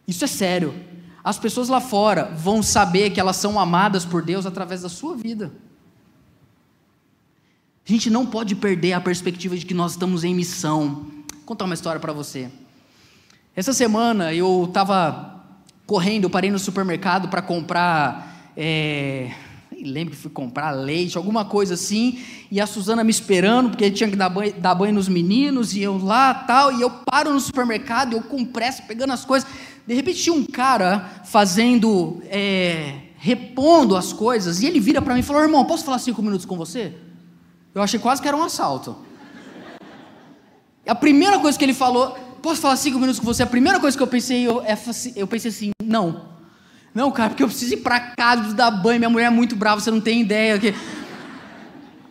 Isso 0.08 0.24
é 0.24 0.28
sério. 0.28 0.72
As 1.24 1.40
pessoas 1.40 1.70
lá 1.70 1.82
fora 1.82 2.26
vão 2.36 2.62
saber 2.62 3.10
que 3.10 3.20
elas 3.20 3.36
são 3.38 3.60
amadas 3.60 4.06
por 4.06 4.22
Deus 4.22 4.46
através 4.46 4.84
da 4.84 4.90
sua 4.90 5.16
vida. 5.16 5.52
A 7.88 7.92
gente 7.92 8.12
não 8.12 8.28
pode 8.28 8.54
perder 8.56 8.94
a 8.94 9.02
perspectiva 9.02 9.58
de 9.58 9.66
que 9.66 9.74
nós 9.74 9.94
estamos 9.94 10.24
em 10.24 10.36
missão. 10.36 11.08
Vou 11.34 11.44
contar 11.48 11.66
uma 11.66 11.74
história 11.74 12.00
para 12.00 12.14
você. 12.14 12.48
Essa 13.56 13.74
semana 13.74 14.32
eu 14.32 14.66
estava 14.68 15.44
correndo, 15.88 16.26
eu 16.26 16.30
parei 16.30 16.52
no 16.52 16.60
supermercado 16.60 17.28
para 17.28 17.42
comprar. 17.42 18.52
É... 18.56 19.32
nem 19.84 19.92
lembro 19.92 20.16
que 20.16 20.22
fui 20.22 20.32
comprar 20.32 20.72
leite, 20.72 21.18
alguma 21.18 21.44
coisa 21.44 21.74
assim, 21.74 22.20
e 22.50 22.62
a 22.62 22.66
Suzana 22.66 23.04
me 23.04 23.12
esperando, 23.12 23.72
porque 23.72 23.92
tinha 23.92 24.10
que 24.10 24.16
dar 24.16 24.30
banho, 24.30 24.54
dar 24.54 24.74
banho 24.74 24.94
nos 24.94 25.10
meninos, 25.10 25.76
e 25.76 25.82
eu 25.82 25.98
lá 25.98 26.34
tal, 26.34 26.72
e 26.72 26.82
eu 26.82 26.90
paro 26.90 27.34
no 27.34 27.40
supermercado, 27.40 28.14
eu 28.14 28.22
com 28.22 28.46
pressa, 28.46 28.82
pegando 28.84 29.12
as 29.12 29.26
coisas. 29.26 29.50
De 29.86 29.94
repente 29.94 30.24
tinha 30.24 30.34
um 30.34 30.46
cara 30.46 31.22
fazendo, 31.26 32.22
é, 32.28 33.00
repondo 33.18 33.98
as 33.98 34.14
coisas, 34.14 34.62
e 34.62 34.66
ele 34.66 34.80
vira 34.80 35.02
para 35.02 35.14
mim 35.14 35.20
e 35.20 35.24
falou: 35.24 35.42
irmão, 35.42 35.66
posso 35.66 35.84
falar 35.84 36.00
cinco 36.00 36.22
minutos 36.22 36.46
com 36.46 36.56
você? 36.56 36.94
Eu 37.76 37.82
achei 37.82 38.00
quase 38.00 38.22
que 38.22 38.28
era 38.28 38.38
um 38.38 38.44
assalto. 38.44 38.96
A 40.88 40.96
primeira 40.96 41.40
coisa 41.40 41.58
que 41.58 41.66
ele 41.66 41.74
falou, 41.74 42.12
posso 42.42 42.62
falar 42.62 42.78
cinco 42.78 43.00
minutos 43.00 43.20
com 43.20 43.26
você? 43.26 43.44
A 43.44 43.48
primeira 43.48 43.80
coisa 43.80 43.98
que 43.98 44.04
eu 44.04 44.08
pensei, 44.08 44.48
eu, 44.48 44.62
é 44.62 44.78
eu 45.16 45.28
pensei 45.28 45.50
assim, 45.50 45.72
não. 45.84 46.33
Não, 46.94 47.12
cara, 47.12 47.30
porque 47.30 47.42
eu 47.42 47.48
preciso 47.48 47.74
ir 47.74 47.78
para 47.78 48.00
casa, 48.00 48.54
dar 48.54 48.70
banho, 48.70 49.00
minha 49.00 49.10
mulher 49.10 49.26
é 49.26 49.30
muito 49.30 49.56
brava, 49.56 49.82
você 49.82 49.90
não 49.90 50.02
tem 50.02 50.22
ideia. 50.22 50.60
Que... 50.60 50.76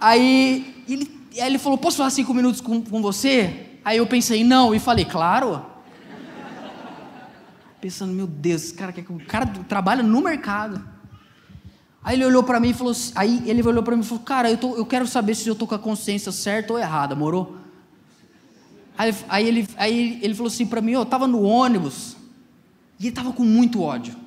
Aí, 0.00 0.84
ele, 0.88 1.28
aí 1.34 1.46
ele 1.46 1.58
falou, 1.58 1.78
posso 1.78 1.98
falar 1.98 2.10
cinco 2.10 2.34
minutos 2.34 2.60
com, 2.60 2.82
com 2.82 3.00
você? 3.00 3.66
Aí 3.84 3.98
eu 3.98 4.06
pensei, 4.06 4.42
não, 4.42 4.74
e 4.74 4.80
falei, 4.80 5.04
claro. 5.04 5.64
Pensando, 7.80 8.12
meu 8.12 8.26
Deus, 8.26 8.64
esse 8.64 8.74
cara, 8.74 8.92
o 9.08 9.26
cara 9.26 9.46
trabalha 9.68 10.02
no 10.02 10.20
mercado. 10.20 10.82
Aí 12.02 12.16
ele 12.16 12.24
olhou 12.24 12.42
para 12.42 12.58
mim 12.58 12.70
e 12.70 12.74
falou, 12.74 12.92
aí 13.14 13.42
ele 13.46 13.62
olhou 13.62 13.82
para 13.82 13.94
mim 13.96 14.02
e 14.02 14.06
falou, 14.06 14.24
cara, 14.24 14.50
eu, 14.50 14.56
tô, 14.56 14.76
eu 14.76 14.84
quero 14.84 15.06
saber 15.06 15.36
se 15.36 15.48
eu 15.48 15.54
tô 15.54 15.66
com 15.66 15.76
a 15.76 15.78
consciência 15.78 16.32
certa 16.32 16.72
ou 16.72 16.78
errada, 16.78 17.14
morou? 17.14 17.56
Aí, 18.98 19.14
aí, 19.28 19.46
ele, 19.46 19.68
aí 19.76 20.18
ele 20.20 20.34
falou 20.34 20.48
assim 20.48 20.66
para 20.66 20.80
mim, 20.80 20.92
eu 20.92 21.02
estava 21.02 21.28
no 21.28 21.42
ônibus 21.42 22.16
e 22.98 23.04
ele 23.04 23.08
estava 23.10 23.32
com 23.32 23.44
muito 23.44 23.80
ódio. 23.80 24.21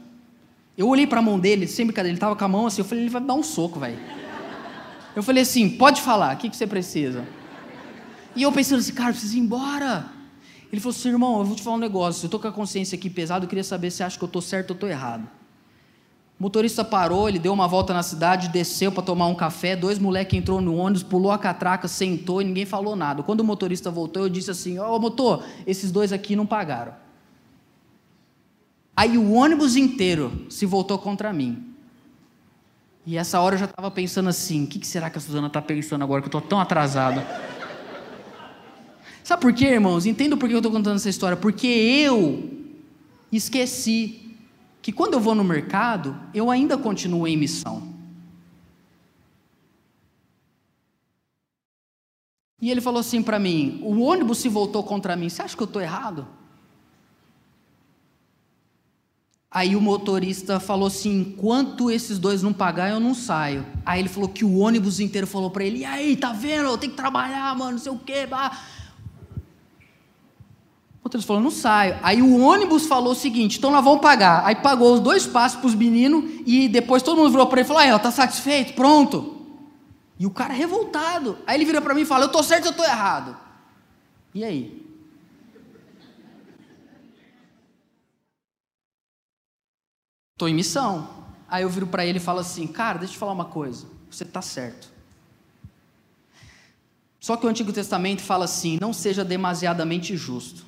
Eu 0.77 0.89
olhei 0.89 1.07
para 1.07 1.19
a 1.19 1.21
mão 1.21 1.39
dele, 1.39 1.67
sem 1.67 1.85
brincadeira, 1.85 2.09
ele 2.09 2.17
estava 2.17 2.35
com 2.35 2.43
a 2.43 2.47
mão 2.47 2.67
assim, 2.67 2.81
eu 2.81 2.85
falei, 2.85 3.05
ele 3.05 3.09
vai 3.09 3.21
me 3.21 3.27
dar 3.27 3.33
um 3.33 3.43
soco, 3.43 3.79
velho. 3.79 3.97
Eu 5.15 5.23
falei 5.23 5.43
assim, 5.43 5.69
pode 5.69 6.01
falar, 6.01 6.35
o 6.35 6.37
que, 6.37 6.49
que 6.49 6.55
você 6.57 6.67
precisa? 6.67 7.25
E 8.35 8.43
eu 8.43 8.51
pensando 8.51 8.79
assim, 8.79 8.93
cara, 8.93 9.09
eu 9.09 9.13
preciso 9.13 9.37
ir 9.37 9.39
embora. 9.39 10.07
Ele 10.69 10.81
falou 10.81 10.93
assim, 10.93 11.09
irmão, 11.09 11.39
eu 11.39 11.45
vou 11.45 11.55
te 11.55 11.61
falar 11.61 11.77
um 11.77 11.79
negócio, 11.79 12.25
eu 12.25 12.27
estou 12.27 12.39
com 12.39 12.47
a 12.49 12.51
consciência 12.51 12.97
aqui 12.97 13.09
pesada, 13.09 13.45
eu 13.45 13.49
queria 13.49 13.63
saber 13.63 13.89
se 13.91 14.03
acha 14.03 14.17
que 14.17 14.23
eu 14.23 14.27
estou 14.27 14.41
certo 14.41 14.71
ou 14.71 14.73
estou 14.73 14.89
errado. 14.89 15.25
O 16.37 16.43
motorista 16.43 16.83
parou, 16.83 17.29
ele 17.29 17.39
deu 17.39 17.53
uma 17.53 17.65
volta 17.65 17.93
na 17.93 18.03
cidade, 18.03 18.49
desceu 18.49 18.91
para 18.91 19.01
tomar 19.01 19.27
um 19.27 19.35
café, 19.35 19.73
dois 19.73 19.97
moleques 19.97 20.37
entrou 20.37 20.59
no 20.59 20.75
ônibus, 20.75 21.01
pulou 21.01 21.31
a 21.31 21.37
catraca, 21.37 21.87
sentou 21.87 22.41
e 22.41 22.45
ninguém 22.45 22.65
falou 22.65 22.93
nada. 22.93 23.23
Quando 23.23 23.39
o 23.39 23.43
motorista 23.45 23.89
voltou, 23.89 24.23
eu 24.23 24.29
disse 24.29 24.51
assim: 24.51 24.77
"Ô, 24.77 24.95
oh, 24.95 24.99
motor, 24.99 25.45
esses 25.65 25.93
dois 25.93 26.11
aqui 26.11 26.35
não 26.35 26.45
pagaram". 26.45 27.04
Aí 28.95 29.17
o 29.17 29.33
ônibus 29.33 29.75
inteiro 29.75 30.45
se 30.49 30.65
voltou 30.65 30.97
contra 30.97 31.33
mim. 31.33 31.75
E 33.05 33.17
essa 33.17 33.39
hora 33.41 33.55
eu 33.55 33.59
já 33.59 33.65
estava 33.65 33.91
pensando 33.91 34.29
assim: 34.29 34.63
o 34.63 34.67
que, 34.67 34.79
que 34.79 34.87
será 34.87 35.09
que 35.09 35.17
a 35.17 35.21
Suzana 35.21 35.47
está 35.47 35.61
pensando 35.61 36.03
agora 36.03 36.21
que 36.21 36.27
eu 36.27 36.29
estou 36.29 36.41
tão 36.41 36.59
atrasado? 36.59 37.21
Sabe 39.23 39.41
por 39.41 39.53
quê, 39.53 39.65
irmãos? 39.65 40.05
Entendo 40.05 40.37
por 40.37 40.47
que 40.47 40.55
eu 40.55 40.59
estou 40.59 40.71
contando 40.71 40.95
essa 40.95 41.09
história. 41.09 41.35
Porque 41.35 41.67
eu 41.67 42.49
esqueci 43.31 44.37
que 44.81 44.91
quando 44.91 45.15
eu 45.15 45.19
vou 45.19 45.35
no 45.35 45.43
mercado, 45.43 46.15
eu 46.33 46.49
ainda 46.49 46.77
continuo 46.77 47.27
em 47.27 47.35
missão. 47.35 47.93
E 52.61 52.71
ele 52.71 52.81
falou 52.81 53.01
assim 53.01 53.21
para 53.21 53.37
mim: 53.37 53.79
o 53.83 53.99
ônibus 54.01 54.37
se 54.37 54.47
voltou 54.47 54.83
contra 54.83 55.15
mim, 55.15 55.27
você 55.27 55.41
acha 55.41 55.55
que 55.55 55.61
eu 55.61 55.65
estou 55.65 55.81
errado? 55.81 56.27
Aí 59.55 59.73
o 59.73 59.79
motorista 59.79 60.59
falou 60.59 60.87
assim: 60.87 61.21
enquanto 61.21 61.89
esses 61.89 62.19
dois 62.19 62.43
não 62.43 62.51
pagar, 62.51 62.89
eu 62.89 62.99
não 62.99 63.15
saio. 63.15 63.65
Aí 63.85 64.01
ele 64.01 64.09
falou 64.09 64.27
que 64.27 64.43
o 64.43 64.57
ônibus 64.57 64.99
inteiro 64.99 65.25
falou 65.25 65.49
para 65.49 65.63
ele: 65.63 65.79
e 65.79 65.85
aí, 65.85 66.17
tá 66.17 66.33
vendo? 66.33 66.65
Eu 66.65 66.77
tenho 66.77 66.91
que 66.91 66.97
trabalhar, 66.97 67.55
mano, 67.55 67.71
não 67.71 67.77
sei 67.77 67.89
o 67.89 67.97
quê. 67.97 68.25
Bah. 68.25 68.51
Outros 71.01 71.23
falou, 71.23 71.41
não 71.41 71.51
saio. 71.51 71.97
Aí 72.03 72.21
o 72.21 72.41
ônibus 72.41 72.85
falou 72.85 73.13
o 73.13 73.15
seguinte, 73.15 73.57
então 73.57 73.71
nós 73.71 73.81
vamos 73.81 74.01
pagar. 74.01 74.45
Aí 74.45 74.55
pagou 74.55 74.93
os 74.93 74.99
dois 74.99 75.25
passos 75.25 75.57
para 75.57 75.67
os 75.67 75.75
meninos 75.75 76.41
e 76.45 76.67
depois 76.67 77.01
todo 77.01 77.15
mundo 77.15 77.29
virou 77.29 77.47
para 77.47 77.61
ele 77.61 77.65
e 77.65 77.67
falou, 77.67 77.81
aí, 77.81 77.91
ó, 77.93 77.99
tá 77.99 78.11
satisfeito? 78.11 78.73
Pronto. 78.73 79.37
E 80.19 80.25
o 80.25 80.31
cara 80.31 80.53
revoltado. 80.53 81.37
Aí 81.47 81.55
ele 81.55 81.63
vira 81.63 81.79
para 81.79 81.93
mim 81.93 82.01
e 82.01 82.05
fala, 82.05 82.25
eu 82.25 82.27
estou 82.27 82.43
certo 82.43 82.63
ou 82.63 82.69
eu 82.69 82.71
estou 82.71 82.85
errado? 82.85 83.37
E 84.33 84.43
aí? 84.43 84.84
Estou 90.35 90.49
em 90.49 90.53
missão. 90.53 91.09
Aí 91.47 91.63
eu 91.63 91.69
viro 91.69 91.87
para 91.87 92.05
ele 92.05 92.17
e 92.17 92.21
falo 92.21 92.39
assim, 92.39 92.67
cara, 92.67 92.99
deixa 92.99 93.13
eu 93.13 93.15
te 93.15 93.19
falar 93.19 93.31
uma 93.31 93.45
coisa. 93.45 93.87
Você 94.11 94.23
está 94.23 94.41
certo. 94.41 94.89
Só 97.21 97.37
que 97.37 97.45
o 97.45 97.49
Antigo 97.49 97.71
Testamento 97.71 98.21
fala 98.21 98.43
assim: 98.43 98.77
não 98.81 98.91
seja 98.91 99.23
demasiadamente 99.23 100.17
justo. 100.17 100.65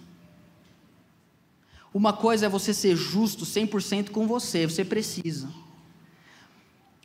Uma 1.94 2.14
coisa 2.14 2.46
é 2.46 2.50
você 2.50 2.74
ser 2.74 2.96
justo 2.96 3.46
100% 3.46 4.10
com 4.12 4.26
você, 4.26 4.66
você 4.66 4.86
precisa. 4.86 5.50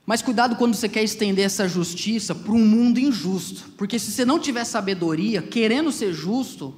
Mas 0.06 0.22
cuidado 0.22 0.54
quando 0.54 0.74
você 0.74 0.88
quer 0.88 1.02
estender 1.02 1.44
essa 1.44 1.68
justiça 1.68 2.32
para 2.32 2.52
um 2.52 2.64
mundo 2.64 3.00
injusto, 3.00 3.70
porque 3.76 3.98
se 3.98 4.12
você 4.12 4.24
não 4.24 4.38
tiver 4.38 4.64
sabedoria, 4.64 5.42
querendo 5.42 5.90
ser 5.90 6.12
justo, 6.12 6.74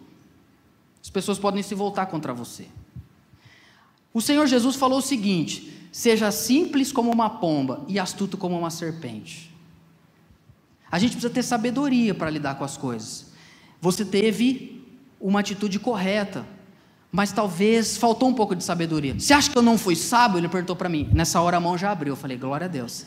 as 1.03 1.11
pessoas 1.11 1.39
podem 1.39 1.63
se 1.63 1.75
voltar 1.75 2.07
contra 2.07 2.33
você. 2.33 2.69
O 4.15 4.21
Senhor 4.21 4.47
Jesus 4.47 4.77
falou 4.77 5.01
o 5.01 5.03
seguinte: 5.03 5.89
seja 5.91 6.31
simples 6.31 6.93
como 6.93 7.11
uma 7.11 7.29
pomba 7.29 7.85
e 7.89 7.99
astuto 7.99 8.39
como 8.39 8.57
uma 8.57 8.71
serpente. 8.71 9.53
A 10.91 11.01
gente 11.01 11.11
precisa 11.11 11.33
ter 11.33 11.43
sabedoria 11.43 12.15
para 12.15 12.31
lidar 12.31 12.55
com 12.55 12.65
as 12.65 12.77
coisas. 12.77 13.33
Você 13.81 14.05
teve 14.05 14.87
uma 15.21 15.41
atitude 15.41 15.81
correta, 15.81 16.47
mas 17.11 17.33
talvez 17.33 17.97
faltou 17.97 18.29
um 18.29 18.35
pouco 18.35 18.55
de 18.55 18.63
sabedoria. 18.63 19.19
Você 19.19 19.35
acha 19.35 19.51
que 19.51 19.59
eu 19.59 19.63
não 19.63 19.77
fui 19.77 19.97
sábio? 19.97 20.39
Ele 20.39 20.49
perguntou 20.49 20.77
para 20.77 20.89
mim. 20.89 21.11
Nessa 21.13 21.41
hora 21.41 21.57
a 21.57 21.61
mão 21.61 21.77
já 21.77 21.91
abriu. 21.91 22.13
Eu 22.13 22.17
falei, 22.17 22.37
glória 22.37 22.67
a 22.67 22.69
Deus. 22.69 23.05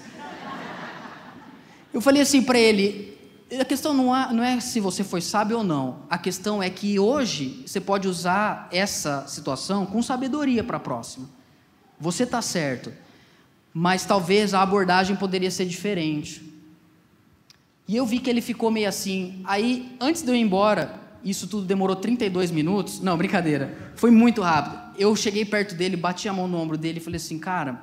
Eu 1.93 2.02
falei 2.02 2.22
assim 2.22 2.43
para 2.43 2.60
ele: 2.60 3.16
a 3.55 3.65
questão 3.65 3.93
não 3.93 4.15
é, 4.15 4.33
não 4.33 4.43
é 4.43 4.60
se 4.60 4.79
você 4.79 5.03
foi 5.03 5.21
sábio 5.21 5.60
ou 5.60 5.63
não. 5.63 5.99
A 6.10 6.17
questão 6.17 6.62
é 6.62 6.69
que 6.69 6.99
hoje 6.99 7.63
você 7.65 7.79
pode 7.79 8.07
usar 8.07 8.67
essa 8.71 9.25
situação 9.27 9.86
com 9.86 10.01
sabedoria 10.01 10.63
para 10.63 10.77
a 10.77 10.79
próxima. 10.79 11.29
Você 11.99 12.23
está 12.23 12.41
certo, 12.41 12.91
mas 13.73 14.05
talvez 14.05 14.53
a 14.53 14.62
abordagem 14.62 15.15
poderia 15.15 15.49
ser 15.49 15.65
diferente. 15.65 16.43
E 17.88 17.95
eu 17.95 18.05
vi 18.05 18.19
que 18.19 18.29
ele 18.29 18.41
ficou 18.41 18.69
meio 18.69 18.89
assim. 18.89 19.41
Aí, 19.45 19.95
antes 19.99 20.21
de 20.21 20.29
eu 20.29 20.36
ir 20.36 20.41
embora, 20.41 20.99
isso 21.23 21.47
tudo 21.47 21.65
demorou 21.65 21.95
32 21.95 22.51
minutos. 22.51 22.99
Não, 22.99 23.17
brincadeira. 23.17 23.93
Foi 23.95 24.12
muito 24.12 24.41
rápido. 24.41 24.77
Eu 24.97 25.15
cheguei 25.15 25.45
perto 25.45 25.73
dele, 25.73 25.95
bati 25.95 26.27
a 26.27 26.33
mão 26.33 26.47
no 26.47 26.57
ombro 26.57 26.77
dele 26.77 26.97
e 26.97 27.01
falei 27.01 27.17
assim, 27.17 27.39
cara, 27.39 27.81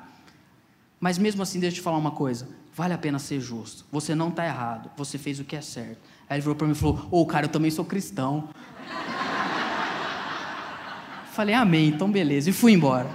mas 1.00 1.16
mesmo 1.16 1.42
assim, 1.42 1.58
deixa 1.58 1.76
eu 1.76 1.80
te 1.80 1.82
falar 1.82 1.96
uma 1.96 2.10
coisa. 2.10 2.48
Vale 2.74 2.92
a 2.92 2.98
pena 2.98 3.20
ser 3.20 3.40
justo. 3.40 3.84
Você 3.92 4.16
não 4.16 4.30
está 4.30 4.44
errado. 4.44 4.90
Você 4.96 5.16
fez 5.16 5.38
o 5.38 5.44
que 5.44 5.54
é 5.54 5.60
certo. 5.60 5.98
Aí 6.28 6.36
ele 6.36 6.40
virou 6.42 6.56
para 6.56 6.66
mim 6.66 6.72
e 6.72 6.76
falou: 6.76 7.06
Ô, 7.10 7.20
oh, 7.20 7.26
cara, 7.26 7.46
eu 7.46 7.50
também 7.50 7.70
sou 7.70 7.84
cristão. 7.84 8.48
Falei, 11.32 11.54
amém, 11.54 11.88
então 11.88 12.10
beleza. 12.10 12.50
E 12.50 12.52
fui 12.52 12.72
embora. 12.72 13.10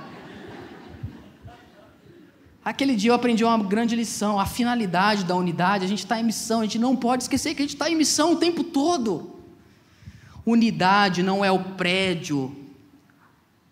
Aquele 2.63 2.95
dia 2.95 3.11
eu 3.11 3.15
aprendi 3.15 3.43
uma 3.43 3.57
grande 3.57 3.95
lição: 3.95 4.39
a 4.39 4.45
finalidade 4.45 5.25
da 5.25 5.35
unidade. 5.35 5.83
A 5.83 5.87
gente 5.87 5.99
está 5.99 6.19
em 6.19 6.23
missão, 6.23 6.61
a 6.61 6.63
gente 6.63 6.79
não 6.79 6.95
pode 6.95 7.23
esquecer 7.23 7.53
que 7.53 7.61
a 7.61 7.65
gente 7.65 7.75
está 7.75 7.89
em 7.89 7.95
missão 7.95 8.33
o 8.33 8.35
tempo 8.37 8.63
todo. 8.63 9.39
Unidade 10.45 11.21
não 11.21 11.43
é 11.43 11.51
o 11.51 11.59
prédio, 11.59 12.55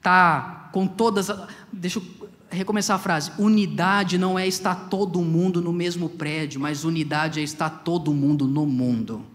tá 0.01 0.69
com 0.73 0.85
todas. 0.85 1.27
Deixa 1.71 1.99
eu 1.99 2.16
recomeçar 2.49 2.95
a 2.95 2.99
frase. 2.99 3.31
Unidade 3.37 4.17
não 4.17 4.37
é 4.37 4.47
estar 4.47 4.89
todo 4.89 5.21
mundo 5.21 5.61
no 5.61 5.73
mesmo 5.73 6.09
prédio, 6.09 6.59
mas 6.59 6.83
unidade 6.83 7.39
é 7.39 7.43
estar 7.43 7.69
todo 7.69 8.13
mundo 8.13 8.47
no 8.47 8.65
mundo. 8.65 9.25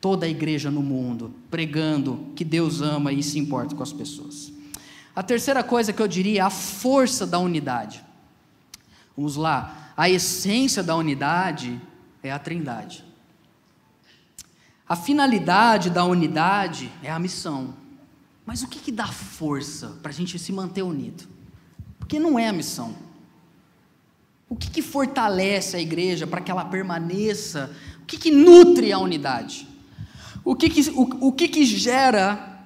Toda 0.00 0.26
a 0.26 0.28
igreja 0.28 0.70
no 0.70 0.82
mundo, 0.82 1.34
pregando 1.50 2.32
que 2.34 2.44
Deus 2.44 2.80
ama 2.80 3.12
e 3.12 3.22
se 3.22 3.38
importa 3.38 3.74
com 3.74 3.82
as 3.82 3.92
pessoas. 3.92 4.52
A 5.14 5.22
terceira 5.22 5.62
coisa 5.62 5.92
que 5.92 6.02
eu 6.02 6.08
diria 6.08 6.40
é 6.40 6.42
a 6.42 6.50
força 6.50 7.26
da 7.26 7.38
unidade. 7.38 8.04
Vamos 9.16 9.36
lá. 9.36 9.92
A 9.96 10.08
essência 10.08 10.82
da 10.82 10.96
unidade 10.96 11.80
é 12.22 12.32
a 12.32 12.38
trindade. 12.38 13.04
A 14.88 14.96
finalidade 14.96 15.90
da 15.90 16.04
unidade 16.04 16.90
é 17.02 17.10
a 17.10 17.18
missão. 17.18 17.74
Mas 18.44 18.62
o 18.62 18.68
que, 18.68 18.80
que 18.80 18.90
dá 18.90 19.06
força 19.06 19.98
para 20.02 20.10
a 20.10 20.14
gente 20.14 20.38
se 20.38 20.52
manter 20.52 20.82
unido? 20.82 21.24
Porque 22.12 22.22
não 22.22 22.38
é 22.38 22.46
a 22.46 22.52
missão. 22.52 22.94
O 24.46 24.54
que, 24.54 24.68
que 24.68 24.82
fortalece 24.82 25.78
a 25.78 25.80
igreja 25.80 26.26
para 26.26 26.42
que 26.42 26.50
ela 26.50 26.62
permaneça? 26.62 27.74
O 28.02 28.04
que, 28.04 28.18
que 28.18 28.30
nutre 28.30 28.92
a 28.92 28.98
unidade? 28.98 29.66
O 30.44 30.54
que, 30.54 30.68
que, 30.68 30.90
o, 30.90 31.28
o 31.28 31.32
que, 31.32 31.48
que 31.48 31.64
gera 31.64 32.60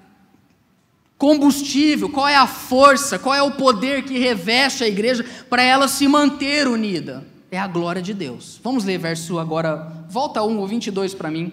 combustível? 1.16 2.08
Qual 2.08 2.26
é 2.26 2.34
a 2.34 2.48
força? 2.48 3.20
Qual 3.20 3.32
é 3.36 3.40
o 3.40 3.52
poder 3.52 4.02
que 4.02 4.18
reveste 4.18 4.82
a 4.82 4.88
igreja 4.88 5.24
para 5.48 5.62
ela 5.62 5.86
se 5.86 6.08
manter 6.08 6.66
unida? 6.66 7.24
é 7.48 7.58
a 7.58 7.68
glória 7.68 8.02
de 8.02 8.12
Deus. 8.12 8.60
Vamos 8.64 8.84
ler 8.84 8.98
verso 8.98 9.38
agora, 9.38 10.04
volta 10.10 10.42
1 10.42 10.58
ou 10.58 10.66
22 10.66 11.14
para 11.14 11.30
mim. 11.30 11.52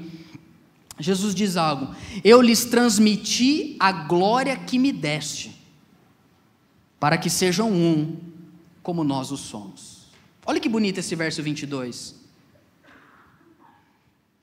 Jesus 0.97 1.35
diz 1.35 1.57
algo: 1.57 1.93
Eu 2.23 2.41
lhes 2.41 2.65
transmiti 2.65 3.77
a 3.79 3.91
glória 3.91 4.57
que 4.57 4.79
me 4.79 4.91
deste, 4.91 5.52
para 7.03 7.17
que 7.17 7.29
sejam 7.29 7.69
um, 7.69 8.15
como 8.81 9.03
nós 9.03 9.29
o 9.29 9.35
somos. 9.35 10.07
Olha 10.45 10.57
que 10.57 10.69
bonito 10.69 10.99
esse 10.99 11.13
verso 11.17 11.43
22. 11.43 12.15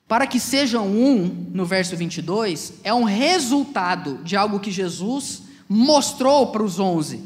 Para 0.06 0.26
que 0.26 0.38
sejam 0.38 0.86
um, 0.86 1.24
no 1.54 1.64
verso 1.64 1.96
22, 1.96 2.74
é 2.84 2.92
um 2.92 3.04
resultado 3.04 4.18
de 4.22 4.36
algo 4.36 4.60
que 4.60 4.70
Jesus 4.70 5.44
mostrou 5.66 6.48
para 6.52 6.62
os 6.62 6.78
onze. 6.78 7.24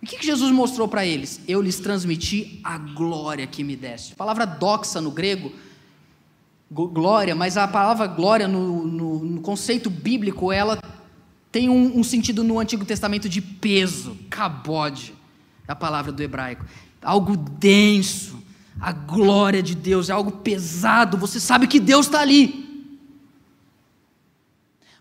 O 0.00 0.06
que 0.06 0.24
Jesus 0.24 0.52
mostrou 0.52 0.86
para 0.86 1.04
eles? 1.04 1.40
Eu 1.48 1.60
lhes 1.60 1.80
transmiti 1.80 2.60
a 2.62 2.78
glória 2.78 3.44
que 3.44 3.64
me 3.64 3.74
deste. 3.74 4.12
A 4.12 4.16
palavra 4.16 4.44
doxa 4.44 5.00
no 5.00 5.10
grego, 5.10 5.50
glória, 6.70 7.34
mas 7.34 7.56
a 7.56 7.66
palavra 7.66 8.06
glória 8.06 8.46
no, 8.46 8.86
no, 8.86 9.18
no 9.18 9.40
conceito 9.40 9.90
bíblico, 9.90 10.52
ela 10.52 10.78
tem 11.50 11.68
um, 11.68 11.98
um, 11.98 12.04
sentido 12.04 12.44
no 12.44 12.58
Antigo 12.58 12.84
Testamento 12.84 13.28
de 13.28 13.40
peso, 13.40 14.16
cabode, 14.28 15.14
a 15.66 15.74
palavra 15.74 16.12
do 16.12 16.22
hebraico. 16.22 16.64
Algo 17.02 17.36
denso, 17.36 18.42
a 18.80 18.92
glória 18.92 19.62
de 19.62 19.74
Deus 19.74 20.10
é 20.10 20.12
algo 20.12 20.30
pesado, 20.30 21.16
você 21.16 21.40
sabe 21.40 21.66
que 21.66 21.80
Deus 21.80 22.06
está 22.06 22.20
ali. 22.20 22.68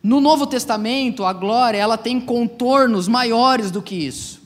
No 0.02 0.22
Novo 0.22 0.48
Testamento, 0.48 1.26
a 1.26 1.34
glória 1.34 1.78
ela 1.78 1.98
tem 1.98 2.20
contornos 2.20 3.08
maiores 3.08 3.72
do 3.72 3.82
que 3.82 3.95
isso. 3.95 4.41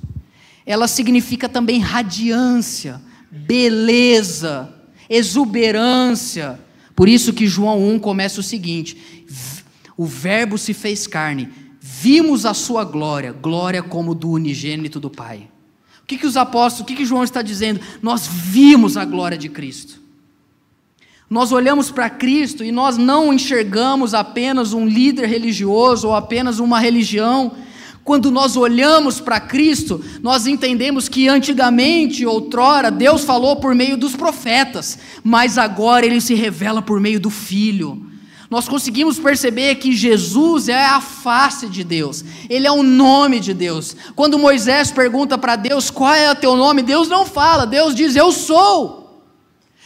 Ela 0.66 0.88
significa 0.88 1.48
também 1.48 1.80
radiância, 1.80 3.02
beleza, 3.30 4.74
exuberância. 5.10 6.60
Por 6.96 7.08
isso 7.08 7.34
que 7.34 7.48
João 7.48 7.94
1 7.94 8.00
começa 8.00 8.40
o 8.40 8.44
seguinte: 8.44 8.98
o 9.96 10.06
Verbo 10.06 10.58
se 10.58 10.74
fez 10.74 11.06
carne, 11.06 11.50
vimos 12.02 12.48
a 12.48 12.54
sua 12.56 12.84
glória, 12.84 13.32
glória 13.32 13.84
como 13.84 14.16
do 14.16 14.32
unigênito 14.32 15.00
do 15.00 15.10
Pai. 15.10 15.48
O 16.02 16.06
que, 16.08 16.18
que 16.18 16.26
os 16.26 16.36
apóstolos, 16.36 16.82
o 16.82 16.86
que, 16.86 16.96
que 16.96 17.06
João 17.06 17.24
está 17.24 17.44
dizendo? 17.44 17.80
Nós 18.02 18.26
vimos 18.26 18.98
a 18.98 19.06
glória 19.06 19.38
de 19.38 19.48
Cristo. 19.48 20.02
Nós 21.30 21.52
olhamos 21.52 21.92
para 21.92 22.10
Cristo 22.10 22.64
e 22.64 22.72
nós 22.72 22.98
não 22.98 23.32
enxergamos 23.32 24.16
apenas 24.16 24.74
um 24.74 24.86
líder 24.86 25.28
religioso 25.28 26.08
ou 26.08 26.16
apenas 26.16 26.58
uma 26.58 26.80
religião. 26.80 27.52
Quando 28.04 28.32
nós 28.32 28.58
olhamos 28.58 29.22
para 29.22 29.40
Cristo, 29.40 30.04
nós 30.24 30.48
entendemos 30.48 31.08
que 31.08 31.28
antigamente, 31.28 32.26
outrora, 32.26 32.90
Deus 32.90 33.24
falou 33.24 33.58
por 33.58 33.76
meio 33.76 33.96
dos 33.96 34.16
profetas, 34.16 34.98
mas 35.24 35.58
agora 35.58 36.06
ele 36.06 36.20
se 36.20 36.34
revela 36.34 36.82
por 36.82 37.00
meio 37.00 37.20
do 37.20 37.30
Filho. 37.30 38.11
Nós 38.52 38.68
conseguimos 38.68 39.18
perceber 39.18 39.76
que 39.76 39.94
Jesus 39.94 40.68
é 40.68 40.86
a 40.86 41.00
face 41.00 41.70
de 41.70 41.86
Deus, 41.86 42.22
ele 42.50 42.68
é 42.68 42.72
o 42.72 42.84
nome 42.84 43.40
de 43.40 43.54
Deus. 43.54 43.96
Quando 44.14 44.38
Moisés 44.38 44.92
pergunta 44.92 45.38
para 45.38 45.56
Deus 45.56 45.90
qual 45.90 46.14
é 46.14 46.30
o 46.30 46.36
teu 46.36 46.58
nome, 46.58 46.82
Deus 46.82 47.08
não 47.08 47.26
fala, 47.26 47.66
Deus 47.66 47.96
diz: 47.96 48.14
Eu 48.14 48.30
sou. 48.34 49.24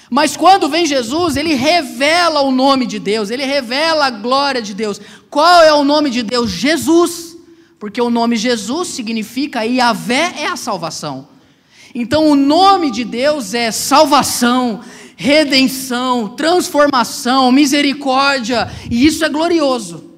Mas 0.10 0.36
quando 0.36 0.68
vem 0.68 0.84
Jesus, 0.84 1.38
ele 1.38 1.54
revela 1.54 2.42
o 2.42 2.52
nome 2.52 2.88
de 2.88 2.98
Deus, 2.98 3.30
ele 3.30 3.46
revela 3.46 4.08
a 4.08 4.10
glória 4.10 4.64
de 4.64 4.74
Deus. 4.74 5.00
Qual 5.30 5.62
é 5.62 5.72
o 5.72 5.84
nome 5.84 6.10
de 6.10 6.24
Deus? 6.24 6.50
Jesus. 6.50 7.38
Porque 7.78 8.02
o 8.02 8.10
nome 8.10 8.36
Jesus 8.36 8.88
significa 8.88 9.64
Yahvé 9.64 10.34
é 10.40 10.48
a 10.48 10.56
salvação. 10.56 11.28
Então 11.94 12.28
o 12.28 12.36
nome 12.36 12.90
de 12.90 13.04
Deus 13.04 13.54
é 13.54 13.70
salvação, 13.70 14.82
redenção, 15.16 16.30
transformação, 16.30 17.52
misericórdia, 17.52 18.70
e 18.90 19.06
isso 19.06 19.24
é 19.24 19.30
glorioso. 19.30 20.12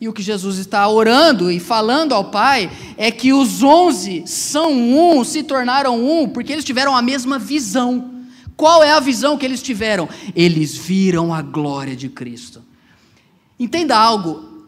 E 0.00 0.08
o 0.08 0.12
que 0.12 0.22
Jesus 0.22 0.58
está 0.58 0.88
orando 0.88 1.50
e 1.50 1.60
falando 1.60 2.14
ao 2.14 2.30
Pai 2.30 2.70
é 2.96 3.10
que 3.10 3.32
os 3.34 3.62
onze 3.62 4.26
são 4.26 4.72
um, 4.72 5.22
se 5.22 5.42
tornaram 5.42 6.02
um, 6.02 6.28
porque 6.28 6.52
eles 6.52 6.64
tiveram 6.64 6.96
a 6.96 7.02
mesma 7.02 7.38
visão. 7.38 8.10
Qual 8.56 8.82
é 8.82 8.92
a 8.92 9.00
visão 9.00 9.36
que 9.36 9.44
eles 9.44 9.62
tiveram? 9.62 10.08
Eles 10.34 10.74
viram 10.74 11.34
a 11.34 11.42
glória 11.42 11.94
de 11.94 12.08
Cristo. 12.08 12.62
Entenda 13.58 13.96
algo, 13.96 14.66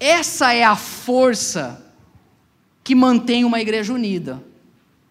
essa 0.00 0.54
é 0.54 0.64
a 0.64 0.74
força 0.76 1.82
que 2.82 2.94
mantém 2.94 3.44
uma 3.44 3.60
igreja 3.60 3.92
unida. 3.92 4.42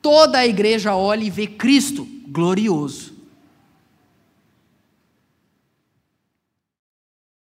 Toda 0.01 0.39
a 0.39 0.47
igreja 0.47 0.95
olha 0.95 1.23
e 1.23 1.29
vê 1.29 1.45
Cristo 1.45 2.07
glorioso. 2.27 3.14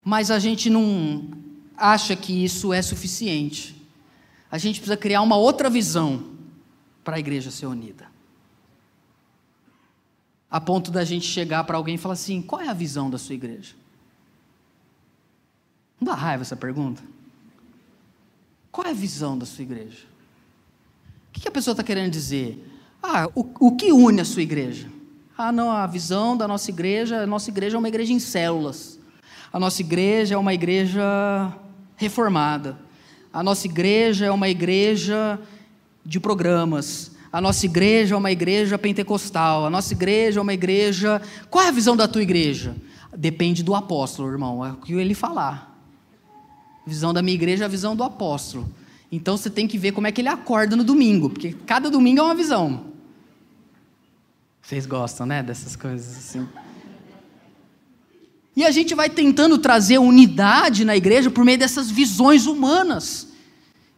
Mas 0.09 0.31
a 0.31 0.39
gente 0.39 0.71
não 0.71 1.29
acha 1.77 2.17
que 2.17 2.33
isso 2.43 2.73
é 2.73 2.81
suficiente. 2.81 3.77
A 4.51 4.57
gente 4.57 4.81
precisa 4.81 4.97
criar 4.97 5.21
uma 5.21 5.37
outra 5.37 5.69
visão 5.69 6.25
para 7.05 7.17
a 7.17 7.19
igreja 7.19 7.51
ser 7.51 7.67
unida 7.67 8.09
a 10.51 10.59
ponto 10.59 10.91
da 10.91 11.05
gente 11.05 11.27
chegar 11.27 11.63
para 11.65 11.77
alguém 11.77 11.97
e 11.97 11.99
falar 11.99 12.15
assim: 12.15 12.41
qual 12.41 12.63
é 12.63 12.69
a 12.69 12.73
visão 12.73 13.11
da 13.11 13.19
sua 13.19 13.35
igreja? 13.35 13.75
Não 16.01 16.07
dá 16.07 16.15
raiva 16.15 16.43
essa 16.43 16.57
pergunta? 16.57 17.03
Qual 18.73 18.87
é 18.87 18.91
a 18.91 18.95
visão 18.95 19.37
da 19.37 19.45
sua 19.45 19.63
igreja? 19.63 20.07
O 21.29 21.33
que 21.33 21.47
a 21.47 21.51
pessoa 21.51 21.73
está 21.73 21.83
querendo 21.83 22.11
dizer? 22.11 22.65
Ah, 23.03 23.29
o, 23.35 23.47
o 23.61 23.77
que 23.77 23.93
une 23.93 24.23
a 24.23 24.25
sua 24.25 24.41
igreja? 24.41 24.89
Ah, 25.37 25.53
não, 25.53 25.71
a 25.71 25.87
visão 25.87 26.35
da 26.35 26.49
nossa 26.49 26.71
igreja, 26.71 27.25
a 27.25 27.27
nossa 27.27 27.51
igreja 27.51 27.77
é 27.77 27.79
uma 27.79 27.89
igreja 27.89 28.13
em 28.15 28.19
células. 28.19 28.98
A 29.53 29.59
nossa 29.59 29.81
igreja 29.81 30.35
é 30.35 30.39
uma 30.39 30.53
igreja 30.53 31.03
reformada. 31.97 32.79
A 33.33 33.43
nossa 33.43 33.67
igreja 33.67 34.27
é 34.27 34.31
uma 34.31 34.49
igreja 34.49 35.39
de 36.05 36.21
programas. 36.21 37.13
A 37.33 37.41
nossa 37.41 37.67
igreja 37.67 38.15
é 38.15 38.19
uma 38.19 38.31
igreja 38.31 38.79
pentecostal. 38.79 39.67
A 39.67 39.71
nossa 39.71 39.93
igreja 39.93 40.41
é 40.41 40.43
uma 40.43 40.55
igreja. 40.55 41.21
Qual 41.51 41.65
é 41.65 41.69
a 41.69 41.73
visão 41.73 41.97
da 41.97 42.09
tua 42.09 42.23
igreja? 42.23 42.75
Depende 43.17 43.63
do 43.63 43.75
apóstolo, 43.75 44.31
irmão. 44.31 44.65
É 44.65 44.73
o 44.73 44.77
que 44.77 44.93
ele 44.93 45.15
falar. 45.15 45.79
A 46.87 46.89
visão 46.89 47.13
da 47.13 47.23
minha 47.23 47.35
igreja 47.35 47.65
é 47.65 47.67
a 47.67 47.69
visão 47.69 47.95
do 47.95 48.03
apóstolo. 48.03 48.69
Então 49.11 49.37
você 49.37 49.49
tem 49.49 49.67
que 49.67 49.79
ver 49.79 49.93
como 49.93 50.07
é 50.07 50.13
que 50.13 50.21
ele 50.21 50.29
acorda 50.29 50.77
no 50.77 50.85
domingo, 50.85 51.31
porque 51.31 51.53
cada 51.67 51.91
domingo 51.91 52.21
é 52.21 52.23
uma 52.23 52.35
visão. 52.35 52.93
Vocês 54.61 54.85
gostam, 54.85 55.27
né, 55.27 55.43
dessas 55.43 55.75
coisas 55.75 56.17
assim? 56.17 56.47
E 58.59 58.65
a 58.65 58.73
gente 58.73 58.93
vai 58.93 59.09
tentando 59.09 59.57
trazer 59.57 59.99
unidade 59.99 60.85
na 60.85 60.97
igreja 60.97 61.31
por 61.31 61.45
meio 61.45 61.57
dessas 61.57 61.89
visões 61.89 62.45
humanas 62.45 63.29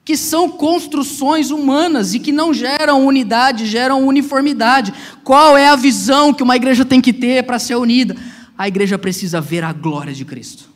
que 0.04 0.18
são 0.18 0.50
construções 0.50 1.50
humanas 1.50 2.12
e 2.12 2.18
que 2.18 2.30
não 2.30 2.52
geram 2.52 3.06
unidade, 3.06 3.64
geram 3.64 4.06
uniformidade. 4.06 4.92
Qual 5.24 5.56
é 5.56 5.66
a 5.66 5.76
visão 5.76 6.34
que 6.34 6.42
uma 6.42 6.56
igreja 6.56 6.84
tem 6.84 7.00
que 7.00 7.10
ter 7.10 7.44
para 7.44 7.58
ser 7.58 7.76
unida? 7.76 8.14
A 8.58 8.68
igreja 8.68 8.98
precisa 8.98 9.40
ver 9.40 9.64
a 9.64 9.72
glória 9.72 10.12
de 10.12 10.26
Cristo. 10.26 10.68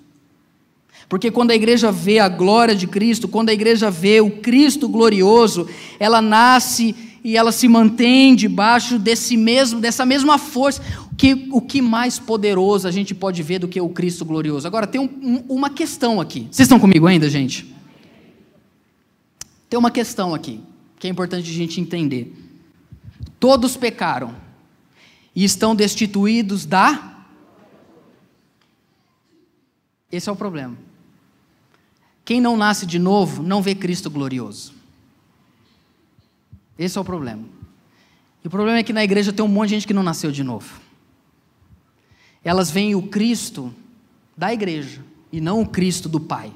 Porque 1.06 1.30
quando 1.30 1.50
a 1.50 1.54
igreja 1.54 1.92
vê 1.92 2.20
a 2.20 2.28
glória 2.30 2.74
de 2.74 2.86
Cristo, 2.86 3.28
quando 3.28 3.50
a 3.50 3.52
igreja 3.52 3.90
vê 3.90 4.18
o 4.18 4.30
Cristo 4.30 4.88
glorioso, 4.88 5.68
ela 6.00 6.22
nasce 6.22 6.96
e 7.24 7.38
ela 7.38 7.50
se 7.50 7.66
mantém 7.66 8.36
debaixo 8.36 8.98
desse 8.98 9.34
mesmo, 9.34 9.80
dessa 9.80 10.04
mesma 10.04 10.36
força. 10.36 10.82
Que, 11.16 11.48
o 11.50 11.60
que 11.60 11.80
mais 11.80 12.18
poderoso 12.18 12.86
a 12.86 12.90
gente 12.90 13.14
pode 13.14 13.42
ver 13.42 13.60
do 13.60 13.66
que 13.66 13.80
o 13.80 13.88
Cristo 13.88 14.26
glorioso? 14.26 14.66
Agora, 14.66 14.86
tem 14.86 15.00
um, 15.00 15.04
um, 15.04 15.44
uma 15.48 15.70
questão 15.70 16.20
aqui. 16.20 16.40
Vocês 16.50 16.66
estão 16.66 16.78
comigo 16.78 17.06
ainda, 17.06 17.30
gente? 17.30 17.74
Tem 19.70 19.78
uma 19.78 19.90
questão 19.90 20.34
aqui, 20.34 20.60
que 20.98 21.06
é 21.06 21.10
importante 21.10 21.48
a 21.48 21.54
gente 21.54 21.80
entender. 21.80 22.36
Todos 23.40 23.74
pecaram 23.74 24.34
e 25.34 25.44
estão 25.44 25.74
destituídos 25.74 26.66
da. 26.66 27.24
Esse 30.12 30.28
é 30.28 30.32
o 30.32 30.36
problema. 30.36 30.76
Quem 32.24 32.40
não 32.40 32.56
nasce 32.56 32.84
de 32.84 32.98
novo 32.98 33.42
não 33.42 33.62
vê 33.62 33.74
Cristo 33.74 34.10
glorioso. 34.10 34.74
Esse 36.78 36.98
é 36.98 37.00
o 37.00 37.04
problema. 37.04 37.42
E 38.42 38.46
o 38.46 38.50
problema 38.50 38.78
é 38.78 38.82
que 38.82 38.92
na 38.92 39.02
igreja 39.02 39.32
tem 39.32 39.44
um 39.44 39.48
monte 39.48 39.70
de 39.70 39.74
gente 39.76 39.86
que 39.86 39.94
não 39.94 40.02
nasceu 40.02 40.30
de 40.30 40.44
novo. 40.44 40.80
Elas 42.44 42.70
veem 42.70 42.94
o 42.94 43.02
Cristo 43.02 43.74
da 44.36 44.52
igreja 44.52 45.00
e 45.32 45.40
não 45.40 45.62
o 45.62 45.66
Cristo 45.66 46.08
do 46.08 46.20
Pai. 46.20 46.52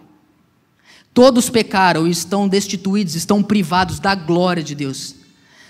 Todos 1.15 1.49
pecaram 1.49 2.07
e 2.07 2.11
estão 2.11 2.47
destituídos, 2.47 3.15
estão 3.15 3.43
privados 3.43 3.99
da 3.99 4.15
glória 4.15 4.63
de 4.63 4.75
Deus. 4.75 5.15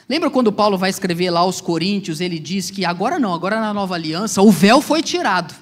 Lembra 0.09 0.30
quando 0.30 0.51
Paulo 0.51 0.76
vai 0.76 0.90
escrever 0.90 1.30
lá 1.30 1.40
aos 1.40 1.61
Coríntios, 1.61 2.20
ele 2.20 2.38
diz 2.38 2.70
que 2.70 2.84
agora 2.84 3.18
não, 3.18 3.32
agora 3.32 3.61
na 3.61 3.72
nova 3.72 3.94
aliança, 3.94 4.42
o 4.42 4.51
véu 4.51 4.80
foi 4.80 5.03
tirado. 5.03 5.55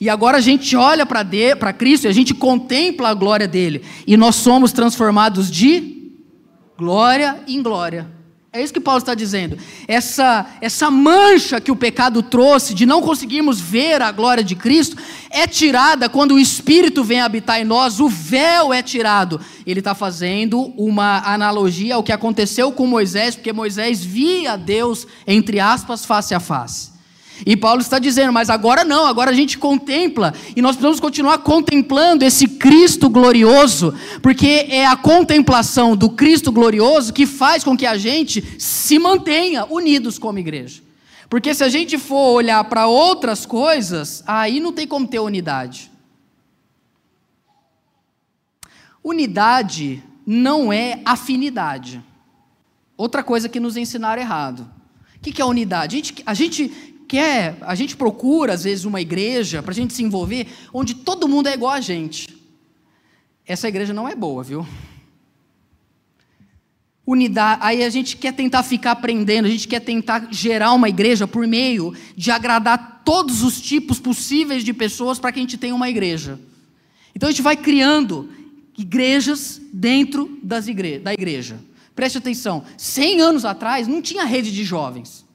E 0.00 0.08
agora 0.08 0.38
a 0.38 0.40
gente 0.40 0.74
olha 0.74 1.06
para 1.06 1.72
Cristo 1.72 2.04
e 2.04 2.08
a 2.08 2.12
gente 2.12 2.34
contempla 2.34 3.10
a 3.10 3.14
glória 3.14 3.46
dele. 3.46 3.82
E 4.06 4.16
nós 4.16 4.36
somos 4.36 4.72
transformados 4.72 5.50
de 5.50 5.95
glória 6.76 7.40
em 7.46 7.62
glória. 7.62 8.16
É 8.56 8.62
isso 8.62 8.72
que 8.72 8.80
Paulo 8.80 9.00
está 9.00 9.14
dizendo. 9.14 9.58
Essa, 9.86 10.46
essa 10.62 10.90
mancha 10.90 11.60
que 11.60 11.70
o 11.70 11.76
pecado 11.76 12.22
trouxe 12.22 12.72
de 12.72 12.86
não 12.86 13.02
conseguirmos 13.02 13.60
ver 13.60 14.00
a 14.00 14.10
glória 14.10 14.42
de 14.42 14.54
Cristo 14.54 14.96
é 15.28 15.46
tirada 15.46 16.08
quando 16.08 16.32
o 16.32 16.38
Espírito 16.38 17.04
vem 17.04 17.20
habitar 17.20 17.60
em 17.60 17.66
nós, 17.66 18.00
o 18.00 18.08
véu 18.08 18.72
é 18.72 18.82
tirado. 18.82 19.38
Ele 19.66 19.80
está 19.80 19.94
fazendo 19.94 20.72
uma 20.74 21.18
analogia 21.30 21.96
ao 21.96 22.02
que 22.02 22.12
aconteceu 22.12 22.72
com 22.72 22.86
Moisés, 22.86 23.34
porque 23.34 23.52
Moisés 23.52 24.02
via 24.02 24.56
Deus, 24.56 25.06
entre 25.26 25.60
aspas, 25.60 26.06
face 26.06 26.34
a 26.34 26.40
face. 26.40 26.95
E 27.44 27.56
Paulo 27.56 27.80
está 27.80 27.98
dizendo, 27.98 28.32
mas 28.32 28.48
agora 28.48 28.84
não, 28.84 29.06
agora 29.06 29.30
a 29.30 29.34
gente 29.34 29.58
contempla, 29.58 30.32
e 30.54 30.62
nós 30.62 30.76
precisamos 30.76 31.00
continuar 31.00 31.38
contemplando 31.38 32.24
esse 32.24 32.48
Cristo 32.48 33.10
glorioso, 33.10 33.92
porque 34.22 34.66
é 34.70 34.86
a 34.86 34.96
contemplação 34.96 35.96
do 35.96 36.08
Cristo 36.10 36.50
glorioso 36.50 37.12
que 37.12 37.26
faz 37.26 37.62
com 37.62 37.76
que 37.76 37.84
a 37.84 37.98
gente 37.98 38.42
se 38.58 38.98
mantenha 38.98 39.66
unidos 39.66 40.18
como 40.18 40.38
igreja. 40.38 40.82
Porque 41.28 41.52
se 41.52 41.64
a 41.64 41.68
gente 41.68 41.98
for 41.98 42.34
olhar 42.34 42.62
para 42.64 42.86
outras 42.86 43.44
coisas, 43.44 44.22
aí 44.26 44.60
não 44.60 44.72
tem 44.72 44.86
como 44.86 45.06
ter 45.06 45.18
unidade. 45.18 45.90
Unidade 49.02 50.02
não 50.26 50.72
é 50.72 51.00
afinidade. 51.04 52.02
Outra 52.96 53.22
coisa 53.22 53.48
que 53.48 53.60
nos 53.60 53.76
ensinaram 53.76 54.22
errado. 54.22 54.68
O 55.16 55.20
que 55.20 55.42
é 55.42 55.44
unidade? 55.44 55.96
A 55.96 55.98
gente, 55.98 56.22
a 56.24 56.34
gente 56.34 56.95
quer, 57.08 57.56
a 57.60 57.74
gente 57.74 57.96
procura 57.96 58.52
às 58.52 58.64
vezes 58.64 58.84
uma 58.84 59.00
igreja 59.00 59.62
para 59.62 59.72
a 59.72 59.74
gente 59.74 59.94
se 59.94 60.02
envolver 60.02 60.46
onde 60.72 60.94
todo 60.94 61.28
mundo 61.28 61.48
é 61.48 61.54
igual 61.54 61.72
a 61.72 61.80
gente. 61.80 62.36
Essa 63.46 63.68
igreja 63.68 63.92
não 63.92 64.08
é 64.08 64.14
boa, 64.14 64.42
viu? 64.42 64.66
Unidade, 67.06 67.60
aí 67.62 67.84
a 67.84 67.88
gente 67.88 68.16
quer 68.16 68.32
tentar 68.32 68.64
ficar 68.64 68.90
aprendendo, 68.90 69.46
a 69.46 69.50
gente 69.50 69.68
quer 69.68 69.78
tentar 69.78 70.28
gerar 70.32 70.72
uma 70.72 70.88
igreja 70.88 71.28
por 71.28 71.46
meio 71.46 71.94
de 72.16 72.32
agradar 72.32 73.02
todos 73.04 73.42
os 73.42 73.60
tipos 73.60 74.00
possíveis 74.00 74.64
de 74.64 74.72
pessoas 74.72 75.18
para 75.18 75.30
que 75.30 75.38
a 75.38 75.42
gente 75.42 75.56
tenha 75.56 75.74
uma 75.74 75.88
igreja. 75.88 76.40
Então 77.14 77.28
a 77.28 77.32
gente 77.32 77.42
vai 77.42 77.56
criando 77.56 78.28
igrejas 78.76 79.60
dentro 79.72 80.38
das 80.42 80.66
igre 80.66 80.98
da 80.98 81.12
igreja. 81.12 81.60
Preste 81.94 82.18
atenção, 82.18 82.64
100 82.76 83.20
anos 83.20 83.44
atrás 83.44 83.86
não 83.88 84.02
tinha 84.02 84.24
rede 84.24 84.50
de 84.52 84.64
jovens. 84.64 85.25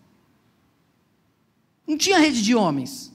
Não 1.91 1.97
tinha 1.97 2.19
rede 2.19 2.41
de 2.41 2.55
homens. 2.55 3.11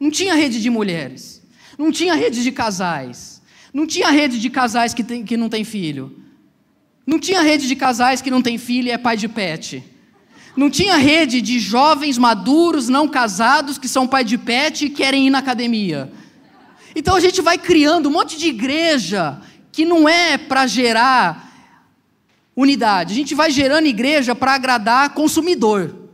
Não 0.00 0.12
tinha 0.12 0.32
rede 0.32 0.62
de 0.62 0.70
mulheres. 0.70 1.42
Não 1.76 1.90
tinha 1.90 2.14
rede 2.14 2.40
de 2.40 2.52
casais. 2.52 3.42
Não 3.74 3.84
tinha 3.84 4.10
rede 4.10 4.38
de 4.38 4.48
casais 4.48 4.94
que, 4.94 5.02
tem, 5.02 5.24
que 5.24 5.36
não 5.36 5.48
tem 5.48 5.64
filho. 5.64 6.16
Não 7.04 7.18
tinha 7.18 7.42
rede 7.42 7.66
de 7.66 7.74
casais 7.74 8.22
que 8.22 8.30
não 8.30 8.40
tem 8.40 8.58
filho 8.58 8.86
e 8.86 8.90
é 8.92 8.96
pai 8.96 9.16
de 9.16 9.26
pet. 9.26 9.82
Não 10.56 10.70
tinha 10.70 10.96
rede 10.96 11.42
de 11.42 11.58
jovens 11.58 12.16
maduros, 12.16 12.88
não 12.88 13.08
casados, 13.08 13.76
que 13.76 13.88
são 13.88 14.06
pai 14.06 14.22
de 14.22 14.38
pet 14.38 14.84
e 14.84 14.90
querem 14.90 15.26
ir 15.26 15.30
na 15.30 15.38
academia. 15.38 16.08
Então 16.94 17.16
a 17.16 17.20
gente 17.20 17.42
vai 17.42 17.58
criando 17.58 18.08
um 18.08 18.12
monte 18.12 18.38
de 18.38 18.46
igreja 18.46 19.40
que 19.72 19.84
não 19.84 20.08
é 20.08 20.38
para 20.38 20.64
gerar 20.68 21.52
unidade. 22.54 23.14
A 23.14 23.16
gente 23.16 23.34
vai 23.34 23.50
gerando 23.50 23.86
igreja 23.86 24.32
para 24.32 24.54
agradar 24.54 25.12
consumidor. 25.12 26.05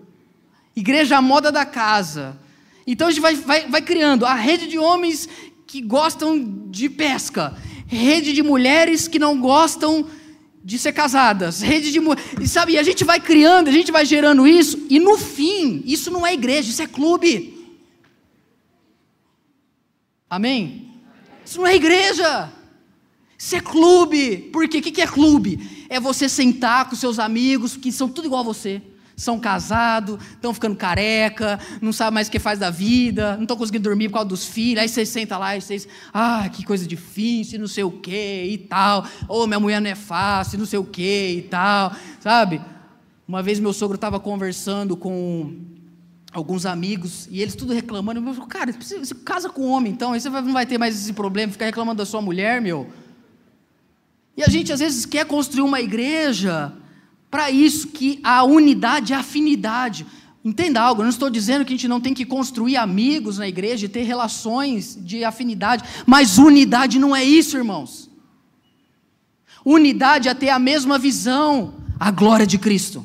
Igreja 0.74 1.18
à 1.18 1.22
moda 1.22 1.52
da 1.52 1.64
casa. 1.66 2.38
Então 2.86 3.08
a 3.08 3.10
gente 3.10 3.20
vai, 3.20 3.34
vai, 3.34 3.68
vai 3.68 3.82
criando 3.82 4.24
a 4.24 4.34
rede 4.34 4.66
de 4.66 4.78
homens 4.78 5.28
que 5.66 5.80
gostam 5.80 6.68
de 6.70 6.88
pesca, 6.88 7.56
rede 7.86 8.32
de 8.32 8.42
mulheres 8.42 9.06
que 9.06 9.18
não 9.18 9.38
gostam 9.38 10.06
de 10.64 10.78
ser 10.78 10.92
casadas, 10.92 11.60
rede 11.60 11.90
de 11.90 12.00
e 12.40 12.46
sabe, 12.46 12.78
a 12.78 12.82
gente 12.82 13.04
vai 13.04 13.18
criando, 13.18 13.68
a 13.68 13.72
gente 13.72 13.90
vai 13.90 14.04
gerando 14.04 14.46
isso, 14.46 14.86
e 14.88 15.00
no 15.00 15.18
fim, 15.18 15.82
isso 15.84 16.10
não 16.10 16.26
é 16.26 16.32
igreja, 16.32 16.70
isso 16.70 16.82
é 16.82 16.86
clube. 16.86 17.52
Amém? 20.30 20.90
Isso 21.44 21.58
não 21.58 21.66
é 21.66 21.74
igreja. 21.74 22.50
Isso 23.36 23.56
é 23.56 23.60
clube. 23.60 24.50
Por 24.52 24.68
quê? 24.68 24.78
O 24.78 24.82
que 24.82 25.02
é 25.02 25.06
clube? 25.06 25.86
É 25.88 25.98
você 25.98 26.28
sentar 26.28 26.88
com 26.88 26.96
seus 26.96 27.18
amigos 27.18 27.76
que 27.76 27.90
são 27.90 28.08
tudo 28.08 28.26
igual 28.26 28.40
a 28.40 28.44
você 28.44 28.80
são 29.16 29.38
casados, 29.38 30.18
estão 30.32 30.52
ficando 30.52 30.76
careca, 30.76 31.58
não 31.80 31.92
sabe 31.92 32.14
mais 32.14 32.28
o 32.28 32.30
que 32.30 32.38
faz 32.38 32.58
da 32.58 32.70
vida, 32.70 33.34
não 33.36 33.42
estão 33.42 33.56
conseguindo 33.56 33.84
dormir 33.84 34.08
por 34.08 34.14
causa 34.14 34.28
dos 34.28 34.46
filhos, 34.46 34.82
aí 34.82 34.88
você 34.88 35.04
senta 35.06 35.38
lá 35.38 35.56
e 35.56 35.60
vocês, 35.60 35.86
ah, 36.12 36.48
que 36.48 36.64
coisa 36.64 36.86
difícil, 36.86 37.58
não 37.58 37.68
sei 37.68 37.84
o 37.84 37.90
que 37.90 38.44
e 38.44 38.58
tal, 38.58 39.06
ou 39.28 39.44
oh, 39.44 39.46
minha 39.46 39.60
mulher 39.60 39.80
não 39.80 39.90
é 39.90 39.94
fácil, 39.94 40.58
não 40.58 40.66
sei 40.66 40.78
o 40.78 40.84
que 40.84 41.36
e 41.38 41.42
tal, 41.42 41.92
sabe? 42.20 42.60
Uma 43.26 43.42
vez 43.42 43.60
meu 43.60 43.72
sogro 43.72 43.94
estava 43.94 44.18
conversando 44.18 44.96
com 44.96 45.54
alguns 46.32 46.64
amigos 46.64 47.28
e 47.30 47.40
eles 47.40 47.54
tudo 47.54 47.72
reclamando, 47.72 48.20
eu 48.20 48.34
falei, 48.34 48.48
cara, 48.48 48.72
você 48.72 49.14
casa 49.24 49.50
com 49.50 49.68
homem 49.68 49.92
então, 49.92 50.12
aí 50.12 50.20
você 50.20 50.30
não 50.30 50.52
vai 50.52 50.66
ter 50.66 50.78
mais 50.78 50.94
esse 50.94 51.12
problema, 51.12 51.52
ficar 51.52 51.66
reclamando 51.66 51.98
da 51.98 52.06
sua 52.06 52.22
mulher, 52.22 52.60
meu. 52.60 52.90
E 54.36 54.42
a 54.42 54.48
gente 54.48 54.72
às 54.72 54.80
vezes 54.80 55.04
quer 55.04 55.26
construir 55.26 55.62
uma 55.62 55.80
igreja 55.80 56.72
para 57.32 57.50
isso 57.50 57.88
que 57.88 58.20
a 58.22 58.44
unidade, 58.44 59.14
a 59.14 59.20
afinidade. 59.20 60.06
Entenda 60.44 60.82
algo, 60.82 61.00
eu 61.00 61.04
não 61.04 61.10
estou 61.10 61.30
dizendo 61.30 61.64
que 61.64 61.72
a 61.72 61.76
gente 61.76 61.88
não 61.88 61.98
tem 61.98 62.12
que 62.12 62.26
construir 62.26 62.76
amigos 62.76 63.38
na 63.38 63.48
igreja 63.48 63.86
e 63.86 63.88
ter 63.88 64.02
relações 64.02 64.98
de 65.00 65.24
afinidade, 65.24 65.82
mas 66.04 66.36
unidade 66.36 66.98
não 66.98 67.16
é 67.16 67.24
isso, 67.24 67.56
irmãos. 67.56 68.10
Unidade 69.64 70.28
é 70.28 70.34
ter 70.34 70.50
a 70.50 70.58
mesma 70.58 70.98
visão, 70.98 71.72
a 71.98 72.10
glória 72.10 72.46
de 72.46 72.58
Cristo. 72.58 73.02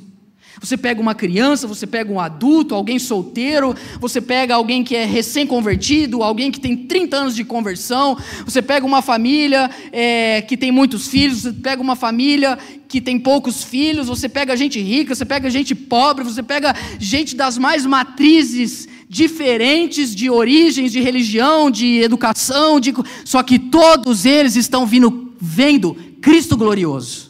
Você 0.60 0.76
pega 0.76 1.01
uma 1.01 1.14
criança, 1.14 1.68
você 1.68 1.86
pega 1.86 2.12
um 2.12 2.20
adulto, 2.20 2.74
alguém 2.74 2.97
solteiro, 2.97 3.76
você 3.99 4.20
pega 4.20 4.55
alguém 4.55 4.84
que 4.84 4.95
é 4.95 5.05
recém-convertido, 5.05 6.24
alguém 6.24 6.51
que 6.51 6.60
tem 6.60 6.76
30 6.76 7.18
anos 7.18 7.36
de 7.36 7.43
conversão, 7.43 8.18
você 8.43 8.62
pega 8.62 8.86
uma 8.86 9.01
família 9.01 9.70
é, 9.91 10.41
que 10.41 10.58
tem 10.58 10.72
muitos 10.72 11.08
filhos, 11.08 11.41
você 11.41 11.53
pega 11.53 11.82
uma 11.82 11.95
família 11.95 12.58
que 12.88 13.01
tem 13.01 13.20
poucos 13.20 13.64
filhos, 13.64 14.08
você 14.08 14.28
pega 14.28 14.55
gente 14.55 14.80
rica, 14.80 15.14
você 15.14 15.26
pega 15.26 15.49
gente 15.49 15.76
pobre, 15.76 16.24
você 16.24 16.41
pega 16.41 16.76
gente 16.99 17.36
das 17.36 17.58
mais 17.58 17.86
matrizes 17.86 18.88
diferentes 19.10 20.16
de 20.16 20.30
origens, 20.30 20.91
de 20.91 20.99
religião, 20.99 21.70
de 21.72 21.99
educação, 21.99 22.80
de... 22.80 22.93
só 23.24 23.41
que 23.43 23.58
todos 23.58 24.26
eles 24.26 24.55
estão 24.55 24.86
vindo, 24.86 25.34
vendo 25.39 25.95
Cristo 26.22 26.58
glorioso. 26.58 27.27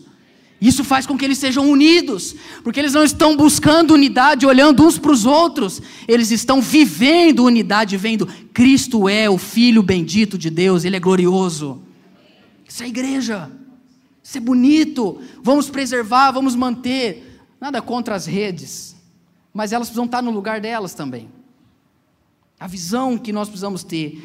Isso 0.59 0.83
faz 0.83 1.05
com 1.05 1.15
que 1.15 1.23
eles 1.23 1.37
sejam 1.37 1.69
unidos, 1.69 2.35
porque 2.63 2.79
eles 2.79 2.93
não 2.93 3.03
estão 3.03 3.37
buscando 3.37 3.93
unidade 3.93 4.45
olhando 4.45 4.83
uns 4.83 4.97
para 4.97 5.11
os 5.11 5.23
outros, 5.23 5.81
eles 6.07 6.31
estão 6.31 6.59
vivendo 6.61 7.43
unidade, 7.43 7.95
vendo 7.95 8.27
Cristo 8.53 9.07
é 9.07 9.29
o 9.29 9.37
Filho 9.37 9.83
bendito 9.83 10.35
de 10.35 10.49
Deus, 10.49 10.83
Ele 10.83 10.95
é 10.95 10.99
glorioso. 10.99 11.83
Isso 12.67 12.81
é 12.81 12.87
igreja, 12.87 13.51
isso 14.23 14.37
é 14.37 14.41
bonito, 14.41 15.21
vamos 15.43 15.69
preservar, 15.69 16.31
vamos 16.31 16.55
manter. 16.55 17.23
Nada 17.61 17.81
contra 17.81 18.15
as 18.15 18.25
redes, 18.25 18.95
mas 19.53 19.71
elas 19.71 19.87
precisam 19.87 20.05
estar 20.05 20.23
no 20.23 20.31
lugar 20.31 20.59
delas 20.59 20.93
também. 20.93 21.29
A 22.59 22.65
visão 22.67 23.17
que 23.17 23.31
nós 23.31 23.47
precisamos 23.47 23.83
ter 23.83 24.21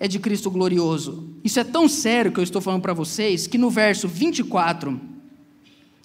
é 0.00 0.08
de 0.08 0.18
Cristo 0.18 0.50
glorioso. 0.50 1.34
Isso 1.44 1.60
é 1.60 1.64
tão 1.64 1.88
sério 1.88 2.32
que 2.32 2.40
eu 2.40 2.44
estou 2.44 2.60
falando 2.60 2.82
para 2.82 2.92
vocês 2.92 3.46
que 3.46 3.58
no 3.58 3.70
verso 3.70 4.08
24 4.08 5.17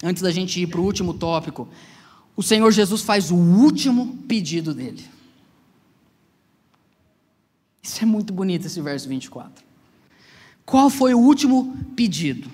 antes 0.03 0.21
da 0.21 0.29
gente 0.29 0.61
ir 0.61 0.67
para 0.67 0.81
o 0.81 0.83
último 0.83 1.13
tópico, 1.13 1.67
o 2.35 2.43
Senhor 2.43 2.69
Jesus 2.71 3.01
faz 3.01 3.31
o 3.31 3.35
último 3.35 4.17
pedido 4.27 4.73
dele. 4.73 5.03
Isso 7.81 8.01
é 8.01 8.05
muito 8.05 8.33
bonito, 8.33 8.67
esse 8.67 8.81
verso 8.81 9.07
24. 9.07 9.63
Qual 10.65 10.89
foi 10.89 11.13
o 11.13 11.19
último 11.19 11.77
pedido? 11.95 12.49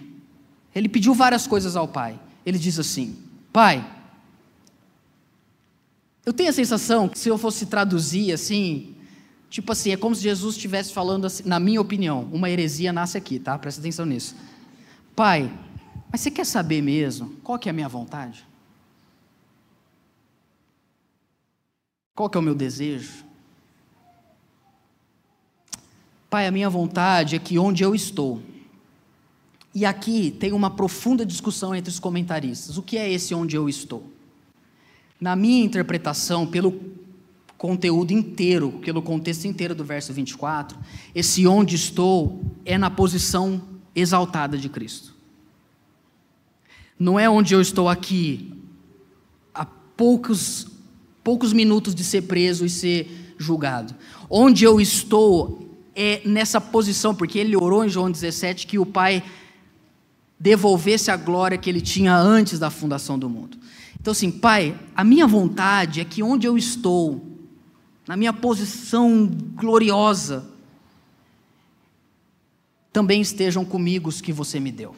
Ele 0.73 0.89
pediu 0.89 1.13
várias 1.13 1.45
coisas 1.47 1.75
ao 1.75 1.87
Pai. 1.87 2.19
Ele 2.45 2.57
diz 2.57 2.79
assim: 2.79 3.15
Pai, 3.51 3.85
eu 6.25 6.33
tenho 6.33 6.49
a 6.49 6.53
sensação 6.53 7.07
que 7.07 7.17
se 7.17 7.29
eu 7.29 7.37
fosse 7.37 7.65
traduzir 7.65 8.31
assim, 8.31 8.95
tipo 9.49 9.71
assim, 9.71 9.91
é 9.91 9.97
como 9.97 10.15
se 10.15 10.21
Jesus 10.21 10.55
estivesse 10.55 10.91
falando 10.93 11.25
assim, 11.25 11.43
na 11.45 11.59
minha 11.59 11.81
opinião, 11.81 12.27
uma 12.31 12.49
heresia 12.49 12.91
nasce 12.91 13.17
aqui, 13.17 13.39
tá? 13.39 13.57
Presta 13.57 13.81
atenção 13.81 14.05
nisso. 14.05 14.35
Pai, 15.15 15.51
mas 16.11 16.21
você 16.21 16.31
quer 16.31 16.45
saber 16.45 16.81
mesmo 16.81 17.29
qual 17.43 17.59
que 17.59 17.69
é 17.69 17.71
a 17.71 17.73
minha 17.73 17.89
vontade? 17.89 18.45
Qual 22.15 22.29
que 22.29 22.37
é 22.37 22.41
o 22.41 22.43
meu 22.43 22.55
desejo? 22.55 23.23
Pai, 26.29 26.45
a 26.45 26.51
minha 26.51 26.69
vontade 26.69 27.35
é 27.35 27.39
que 27.39 27.57
onde 27.57 27.83
eu 27.83 27.95
estou, 27.95 28.41
e 29.73 29.85
aqui 29.85 30.31
tem 30.31 30.51
uma 30.51 30.69
profunda 30.69 31.25
discussão 31.25 31.73
entre 31.73 31.89
os 31.89 31.99
comentaristas: 31.99 32.77
o 32.77 32.83
que 32.83 32.97
é 32.97 33.11
esse 33.11 33.33
onde 33.33 33.55
eu 33.55 33.69
estou? 33.69 34.03
Na 35.19 35.35
minha 35.35 35.63
interpretação, 35.63 36.45
pelo 36.45 36.79
conteúdo 37.57 38.11
inteiro, 38.11 38.79
pelo 38.83 39.01
contexto 39.01 39.45
inteiro 39.45 39.75
do 39.75 39.83
verso 39.83 40.13
24, 40.13 40.77
esse 41.13 41.45
onde 41.45 41.75
estou 41.75 42.41
é 42.65 42.77
na 42.77 42.89
posição 42.89 43.61
exaltada 43.93 44.57
de 44.57 44.69
Cristo. 44.69 45.08
Não 46.99 47.17
é 47.17 47.29
onde 47.29 47.53
eu 47.55 47.61
estou 47.61 47.87
aqui, 47.87 48.51
poucos, 49.99 50.65
poucos 51.21 51.51
minutos 51.51 51.93
de 51.93 52.05
ser 52.05 52.21
preso 52.21 52.65
e 52.65 52.69
ser 52.69 53.35
julgado. 53.37 53.93
Onde 54.29 54.63
eu 54.63 54.79
estou 54.79 55.77
é 55.93 56.21
nessa 56.23 56.61
posição, 56.61 57.13
porque 57.13 57.37
ele 57.37 57.57
orou 57.57 57.83
em 57.83 57.89
João 57.89 58.09
17 58.09 58.65
que 58.65 58.79
o 58.79 58.85
Pai 58.85 59.21
devolvesse 60.39 61.11
a 61.11 61.17
glória 61.17 61.57
que 61.57 61.69
ele 61.69 61.81
tinha 61.81 62.15
antes 62.15 62.57
da 62.57 62.69
fundação 62.69 63.19
do 63.19 63.29
mundo. 63.29 63.57
Então, 63.99 64.13
assim, 64.13 64.31
Pai, 64.31 64.79
a 64.95 65.03
minha 65.03 65.27
vontade 65.27 65.99
é 65.99 66.05
que 66.05 66.23
onde 66.23 66.47
eu 66.47 66.57
estou, 66.57 67.21
na 68.07 68.15
minha 68.15 68.31
posição 68.31 69.29
gloriosa, 69.55 70.45
também 72.93 73.19
estejam 73.19 73.65
comigo 73.65 74.07
os 74.07 74.21
que 74.21 74.31
você 74.31 74.61
me 74.61 74.71
deu. 74.71 74.95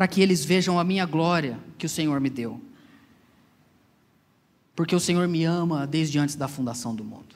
Para 0.00 0.08
que 0.08 0.22
eles 0.22 0.42
vejam 0.42 0.78
a 0.78 0.82
minha 0.82 1.04
glória 1.04 1.58
que 1.76 1.84
o 1.84 1.88
Senhor 1.88 2.18
me 2.20 2.30
deu. 2.30 2.58
Porque 4.74 4.96
o 4.96 4.98
Senhor 4.98 5.28
me 5.28 5.44
ama 5.44 5.86
desde 5.86 6.18
antes 6.18 6.36
da 6.36 6.48
fundação 6.48 6.94
do 6.94 7.04
mundo. 7.04 7.34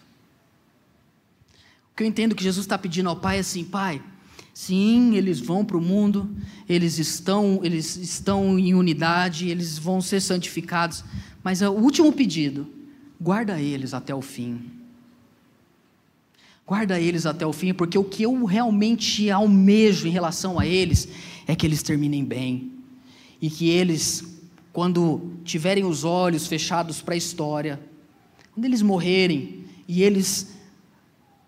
O 1.93 1.95
que 1.95 2.05
eu 2.05 2.07
entendo 2.07 2.35
que 2.35 2.43
Jesus 2.43 2.65
está 2.65 2.79
pedindo 2.79 3.11
ao 3.11 3.17
Pai 3.17 3.37
é 3.37 3.41
assim: 3.41 3.65
Pai, 3.65 4.03
sim, 4.55 5.15
eles 5.15 5.41
vão 5.41 5.63
para 5.63 5.77
o 5.77 5.81
mundo, 5.83 6.35
eles 6.67 6.99
estão, 6.99 7.61
eles 7.63 7.97
estão 7.97 8.59
em 8.59 8.75
unidade, 8.75 9.51
eles 9.51 9.77
vão 9.77 10.01
ser 10.01 10.23
santificados, 10.23 11.05
mas 11.43 11.61
o 11.61 11.71
último 11.71 12.11
pedido, 12.15 12.67
guarda 13.21 13.61
eles 13.61 13.93
até 13.93 14.15
o 14.15 14.23
fim. 14.23 14.71
Guarda 16.67 16.99
eles 16.99 17.27
até 17.27 17.45
o 17.45 17.53
fim, 17.53 17.75
porque 17.75 17.99
o 17.99 18.05
que 18.05 18.23
eu 18.23 18.43
realmente 18.47 19.31
almejo 19.31 20.09
em 20.09 20.11
relação 20.11 20.59
a 20.59 20.67
eles 20.67 21.11
é 21.47 21.55
que 21.55 21.67
eles 21.67 21.83
terminem 21.83 22.25
bem. 22.25 22.73
E 23.41 23.51
que 23.51 23.69
eles, 23.69 24.25
quando 24.73 25.33
tiverem 25.45 25.85
os 25.85 26.05
olhos 26.05 26.47
fechados 26.47 27.03
para 27.03 27.15
a 27.15 27.17
história, 27.19 27.81
quando 28.53 28.65
eles 28.65 28.83
morrerem 28.83 29.65
e 29.87 30.03
eles 30.03 30.55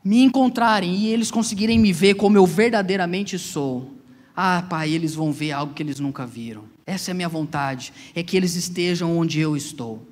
me 0.04 0.22
encontrarem 0.22 0.94
e 0.94 1.08
eles 1.08 1.30
conseguirem 1.30 1.78
me 1.78 1.92
ver 1.92 2.14
como 2.14 2.36
eu 2.36 2.46
verdadeiramente 2.46 3.38
sou, 3.38 3.90
ah, 4.36 4.62
Pai, 4.68 4.90
eles 4.90 5.14
vão 5.14 5.32
ver 5.32 5.52
algo 5.52 5.72
que 5.72 5.82
eles 5.82 5.98
nunca 5.98 6.26
viram. 6.26 6.64
Essa 6.86 7.10
é 7.10 7.12
a 7.12 7.14
minha 7.14 7.28
vontade, 7.28 7.92
é 8.14 8.22
que 8.22 8.36
eles 8.36 8.54
estejam 8.54 9.16
onde 9.16 9.40
eu 9.40 9.56
estou. 9.56 10.06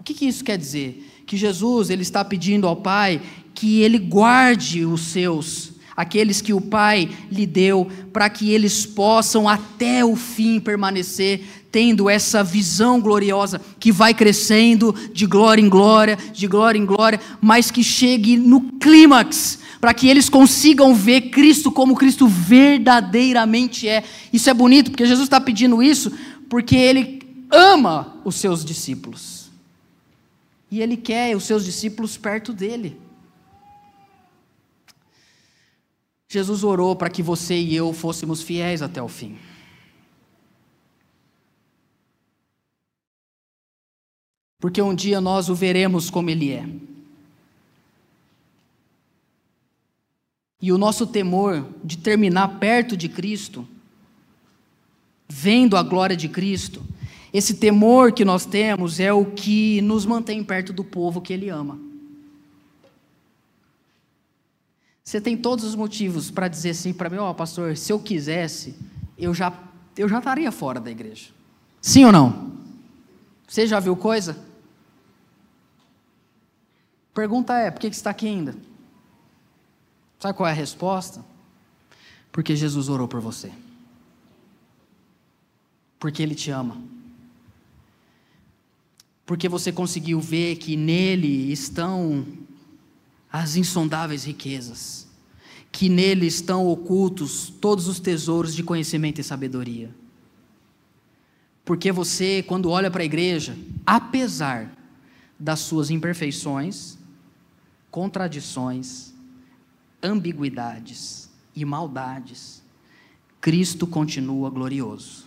O 0.00 0.02
que, 0.02 0.14
que 0.14 0.26
isso 0.26 0.42
quer 0.42 0.56
dizer? 0.56 1.22
Que 1.26 1.36
Jesus 1.36 1.90
ele 1.90 2.02
está 2.02 2.24
pedindo 2.24 2.66
ao 2.66 2.76
Pai 2.76 3.20
que 3.54 3.80
ele 3.80 3.98
guarde 3.98 4.84
os 4.84 5.00
seus, 5.00 5.72
aqueles 5.96 6.40
que 6.40 6.52
o 6.52 6.60
Pai 6.60 7.08
lhe 7.30 7.46
deu, 7.46 7.88
para 8.12 8.28
que 8.28 8.52
eles 8.52 8.84
possam 8.84 9.48
até 9.48 10.04
o 10.04 10.14
fim 10.14 10.60
permanecer 10.60 11.42
tendo 11.72 12.08
essa 12.08 12.42
visão 12.42 13.00
gloriosa 13.00 13.60
que 13.78 13.92
vai 13.92 14.14
crescendo 14.14 14.94
de 15.12 15.26
glória 15.26 15.60
em 15.60 15.68
glória, 15.68 16.16
de 16.32 16.46
glória 16.46 16.78
em 16.78 16.86
glória, 16.86 17.20
mas 17.40 17.70
que 17.70 17.82
chegue 17.82 18.36
no 18.36 18.62
clímax, 18.78 19.58
para 19.80 19.92
que 19.92 20.08
eles 20.08 20.28
consigam 20.28 20.94
ver 20.94 21.30
Cristo 21.30 21.70
como 21.70 21.94
Cristo 21.94 22.26
verdadeiramente 22.26 23.88
é. 23.88 24.02
Isso 24.32 24.48
é 24.48 24.54
bonito, 24.54 24.90
porque 24.90 25.04
Jesus 25.04 25.26
está 25.26 25.40
pedindo 25.40 25.82
isso 25.82 26.12
porque 26.48 26.76
ele 26.76 27.22
ama 27.50 28.20
os 28.24 28.36
seus 28.36 28.64
discípulos. 28.64 29.50
E 30.70 30.80
ele 30.80 30.96
quer 30.96 31.36
os 31.36 31.44
seus 31.44 31.64
discípulos 31.64 32.16
perto 32.16 32.52
dele. 32.52 32.96
Jesus 36.28 36.64
orou 36.64 36.96
para 36.96 37.10
que 37.10 37.22
você 37.22 37.56
e 37.56 37.74
eu 37.74 37.92
fôssemos 37.92 38.42
fiéis 38.42 38.82
até 38.82 39.00
o 39.00 39.08
fim. 39.08 39.38
Porque 44.58 44.82
um 44.82 44.94
dia 44.94 45.20
nós 45.20 45.48
o 45.48 45.54
veremos 45.54 46.10
como 46.10 46.30
Ele 46.30 46.50
é. 46.50 46.66
E 50.60 50.72
o 50.72 50.78
nosso 50.78 51.06
temor 51.06 51.64
de 51.84 51.98
terminar 51.98 52.58
perto 52.58 52.96
de 52.96 53.08
Cristo, 53.08 53.68
vendo 55.28 55.76
a 55.76 55.82
glória 55.82 56.16
de 56.16 56.28
Cristo, 56.28 56.82
esse 57.32 57.54
temor 57.54 58.12
que 58.12 58.24
nós 58.24 58.46
temos 58.46 58.98
é 58.98 59.12
o 59.12 59.26
que 59.26 59.80
nos 59.82 60.06
mantém 60.06 60.42
perto 60.42 60.72
do 60.72 60.82
povo 60.82 61.20
que 61.20 61.32
Ele 61.32 61.50
ama. 61.50 61.85
Você 65.06 65.20
tem 65.20 65.36
todos 65.36 65.64
os 65.64 65.76
motivos 65.76 66.32
para 66.32 66.48
dizer 66.48 66.70
assim 66.70 66.92
para 66.92 67.08
mim, 67.08 67.18
ó, 67.18 67.30
oh, 67.30 67.34
pastor, 67.34 67.76
se 67.76 67.92
eu 67.92 68.00
quisesse, 68.00 68.74
eu 69.16 69.32
já 69.32 69.56
eu 69.96 70.08
já 70.08 70.18
estaria 70.18 70.50
fora 70.50 70.80
da 70.80 70.90
igreja. 70.90 71.30
Sim 71.80 72.06
ou 72.06 72.12
não? 72.12 72.52
Você 73.46 73.68
já 73.68 73.78
viu 73.78 73.94
coisa? 73.96 74.36
Pergunta 77.14 77.54
é: 77.56 77.70
por 77.70 77.78
que 77.80 77.86
você 77.86 77.92
está 77.92 78.10
aqui 78.10 78.26
ainda? 78.26 78.56
Sabe 80.18 80.36
qual 80.36 80.48
é 80.48 80.50
a 80.50 80.54
resposta? 80.54 81.24
Porque 82.32 82.56
Jesus 82.56 82.88
orou 82.88 83.06
por 83.06 83.20
você. 83.20 83.52
Porque 86.00 86.20
Ele 86.20 86.34
te 86.34 86.50
ama. 86.50 86.82
Porque 89.24 89.48
você 89.48 89.70
conseguiu 89.70 90.20
ver 90.20 90.56
que 90.56 90.76
nele 90.76 91.52
estão 91.52 92.26
as 93.38 93.54
insondáveis 93.54 94.24
riquezas, 94.24 95.06
que 95.70 95.90
nele 95.90 96.26
estão 96.26 96.66
ocultos 96.66 97.52
todos 97.60 97.86
os 97.86 98.00
tesouros 98.00 98.54
de 98.54 98.62
conhecimento 98.62 99.20
e 99.20 99.24
sabedoria. 99.24 99.94
Porque 101.62 101.92
você, 101.92 102.42
quando 102.42 102.70
olha 102.70 102.90
para 102.90 103.02
a 103.02 103.04
igreja, 103.04 103.54
apesar 103.84 104.74
das 105.38 105.60
suas 105.60 105.90
imperfeições, 105.90 106.96
contradições, 107.90 109.12
ambiguidades 110.02 111.28
e 111.54 111.62
maldades, 111.62 112.62
Cristo 113.38 113.86
continua 113.86 114.48
glorioso. 114.48 115.26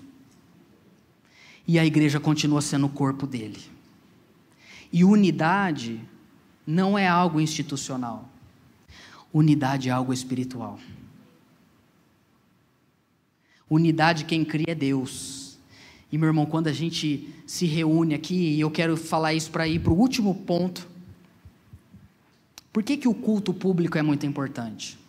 E 1.68 1.78
a 1.78 1.86
igreja 1.86 2.20
continua 2.20 2.64
sendo 2.64 2.88
o 2.88 2.90
corpo 2.90 3.28
dele. 3.28 3.62
E 4.92 5.04
unidade 5.04 6.02
não 6.70 6.96
é 6.96 7.08
algo 7.08 7.42
institucional. 7.42 8.30
Unidade 9.34 9.90
é 9.90 9.92
algo 9.92 10.14
espiritual. 10.14 10.80
Unidade 13.68 14.24
quem 14.24 14.46
cria 14.46 14.68
é 14.70 14.76
Deus. 14.76 15.58
E 16.12 16.18
meu 16.18 16.28
irmão, 16.28 16.46
quando 16.46 16.68
a 16.68 16.72
gente 16.72 17.34
se 17.48 17.66
reúne 17.66 18.14
aqui, 18.14 18.36
e 18.36 18.60
eu 18.60 18.70
quero 18.70 18.96
falar 18.96 19.34
isso 19.34 19.50
para 19.50 19.68
ir 19.68 19.80
para 19.80 19.92
o 19.92 19.98
último 19.98 20.36
ponto. 20.36 20.88
Por 22.72 22.84
que, 22.84 22.98
que 22.98 23.08
o 23.08 23.16
culto 23.16 23.52
público 23.52 23.98
é 23.98 24.04
muito 24.04 24.28
importante? 24.28 25.00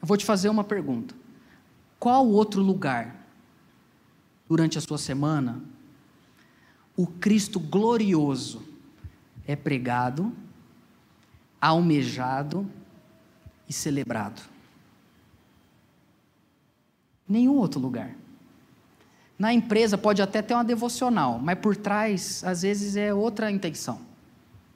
Eu 0.00 0.08
vou 0.08 0.16
te 0.16 0.24
fazer 0.24 0.48
uma 0.48 0.64
pergunta. 0.64 1.14
Qual 1.98 2.26
outro 2.26 2.62
lugar, 2.62 3.26
durante 4.48 4.78
a 4.78 4.80
sua 4.80 4.96
semana, 4.96 5.60
o 6.96 7.06
Cristo 7.06 7.60
glorioso 7.60 8.62
é 9.46 9.54
pregado 9.54 10.32
almejado 11.62 12.68
e 13.68 13.72
celebrado. 13.72 14.42
Nenhum 17.28 17.54
outro 17.54 17.80
lugar. 17.80 18.16
Na 19.38 19.54
empresa 19.54 19.96
pode 19.96 20.20
até 20.20 20.42
ter 20.42 20.54
uma 20.54 20.64
devocional, 20.64 21.38
mas 21.38 21.58
por 21.58 21.76
trás, 21.76 22.42
às 22.44 22.62
vezes, 22.62 22.96
é 22.96 23.14
outra 23.14 23.50
intenção. 23.50 24.00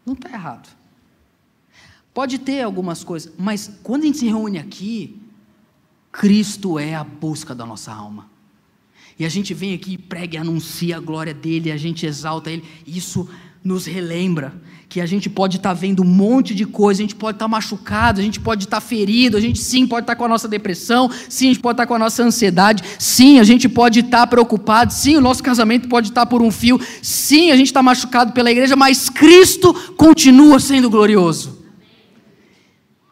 Não 0.05 0.15
está 0.15 0.31
errado. 0.31 0.75
Pode 2.15 2.39
ter 2.39 2.63
algumas 2.63 3.03
coisas, 3.03 3.33
mas 3.37 3.79
quando 3.83 4.05
a 4.05 4.07
gente 4.07 4.19
se 4.19 4.27
reúne 4.27 4.59
aqui, 4.59 5.21
Cristo 6.13 6.79
é 6.79 6.95
a 6.95 7.05
busca 7.05 7.55
da 7.55 7.67
nossa 7.67 7.93
alma. 7.93 8.31
E 9.19 9.25
a 9.25 9.29
gente 9.29 9.53
vem 9.53 9.75
aqui 9.75 9.95
e 9.95 9.99
prega 9.99 10.37
e 10.37 10.39
anuncia 10.39 10.97
a 10.97 11.01
glória 11.01 11.35
dele, 11.35 11.71
a 11.73 11.77
gente 11.77 12.07
exalta 12.07 12.51
ele. 12.51 12.65
Isso 12.87 13.29
nos 13.67 13.85
relembra 13.85 14.55
que 14.89 15.01
a 15.01 15.07
gente 15.07 15.29
pode 15.29 15.57
estar 15.57 15.71
tá 15.71 15.75
vendo 15.75 16.05
um 16.05 16.07
monte 16.07 16.55
de 16.55 16.65
coisa, 16.65 17.01
a 17.01 17.05
gente 17.05 17.17
pode 17.17 17.35
estar 17.35 17.47
tá 17.47 17.49
machucado, 17.49 18.21
a 18.21 18.23
gente 18.23 18.39
pode 18.39 18.63
estar 18.63 18.77
tá 18.77 18.81
ferido, 18.81 19.37
a 19.37 19.41
gente 19.41 19.59
sim 19.59 19.85
pode 19.89 20.05
estar 20.05 20.15
tá 20.15 20.17
com 20.17 20.25
a 20.25 20.29
nossa 20.29 20.47
depressão, 20.47 21.11
sim, 21.29 21.47
a 21.47 21.49
gente 21.49 21.61
pode 21.61 21.75
estar 21.75 21.83
tá 21.83 21.87
com 21.89 21.95
a 21.95 21.99
nossa 21.99 22.23
ansiedade, 22.23 22.85
sim, 22.97 23.41
a 23.41 23.45
gente 23.45 23.69
pode 23.69 24.01
estar 24.01 24.21
tá 24.21 24.27
preocupado, 24.29 24.93
sim, 24.93 25.17
o 25.17 25.21
nosso 25.21 25.43
casamento 25.43 25.89
pode 25.89 26.11
estar 26.11 26.27
por 26.27 26.41
um 26.41 26.53
fio, 26.53 26.81
sim, 27.03 27.51
a 27.51 27.57
gente 27.57 27.67
está 27.67 27.83
machucado 27.83 28.33
pela 28.33 28.53
igreja, 28.53 28.77
mas 28.77 29.11
Cristo 29.11 29.75
continua 29.97 30.61
sendo 30.61 30.89
glorioso. 30.89 31.67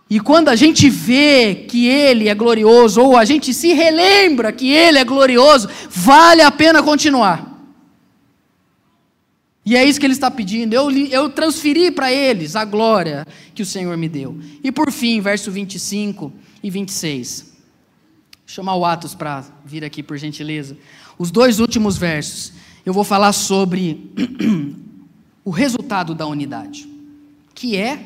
E 0.09 0.21
quando 0.21 0.51
a 0.51 0.55
gente 0.55 0.89
vê 0.89 1.67
que 1.69 1.89
Ele 1.89 2.29
é 2.29 2.35
glorioso, 2.35 3.01
ou 3.01 3.17
a 3.17 3.25
gente 3.25 3.53
se 3.53 3.73
relembra 3.73 4.53
que 4.53 4.71
Ele 4.71 4.99
é 4.99 5.05
glorioso, 5.05 5.69
vale 5.91 6.43
a 6.43 6.53
pena 6.53 6.81
continuar. 6.81 7.54
E 9.65 9.77
é 9.77 9.85
isso 9.85 9.99
que 9.99 10.05
ele 10.05 10.12
está 10.12 10.31
pedindo. 10.31 10.75
Eu, 10.75 10.91
eu 10.91 11.31
transferi 11.31 11.91
para 11.91 12.12
eles 12.12 12.55
a 12.55 12.65
glória 12.65 13.27
que 13.55 13.62
o 13.62 13.67
Senhor 13.67 13.97
me 13.97 14.09
deu. 14.09 14.39
E 14.62 14.71
por 14.71 14.93
fim, 14.93 15.21
verso 15.21 15.51
25 15.51 16.33
e 16.62 16.71
26. 16.71 17.55
chamar 18.47 18.77
o 18.77 18.85
Atos 18.85 19.15
para 19.15 19.45
vir 19.65 19.85
aqui, 19.85 20.03
por 20.03 20.19
gentileza. 20.19 20.77
Os 21.19 21.31
dois 21.31 21.61
últimos 21.61 21.97
versos, 21.97 22.53
eu 22.85 22.93
vou 22.93 23.05
falar 23.05 23.33
sobre 23.33 24.11
o 25.45 25.51
resultado 25.51 26.15
da 26.15 26.27
unidade, 26.27 26.89
que 27.55 27.77
é 27.77 27.99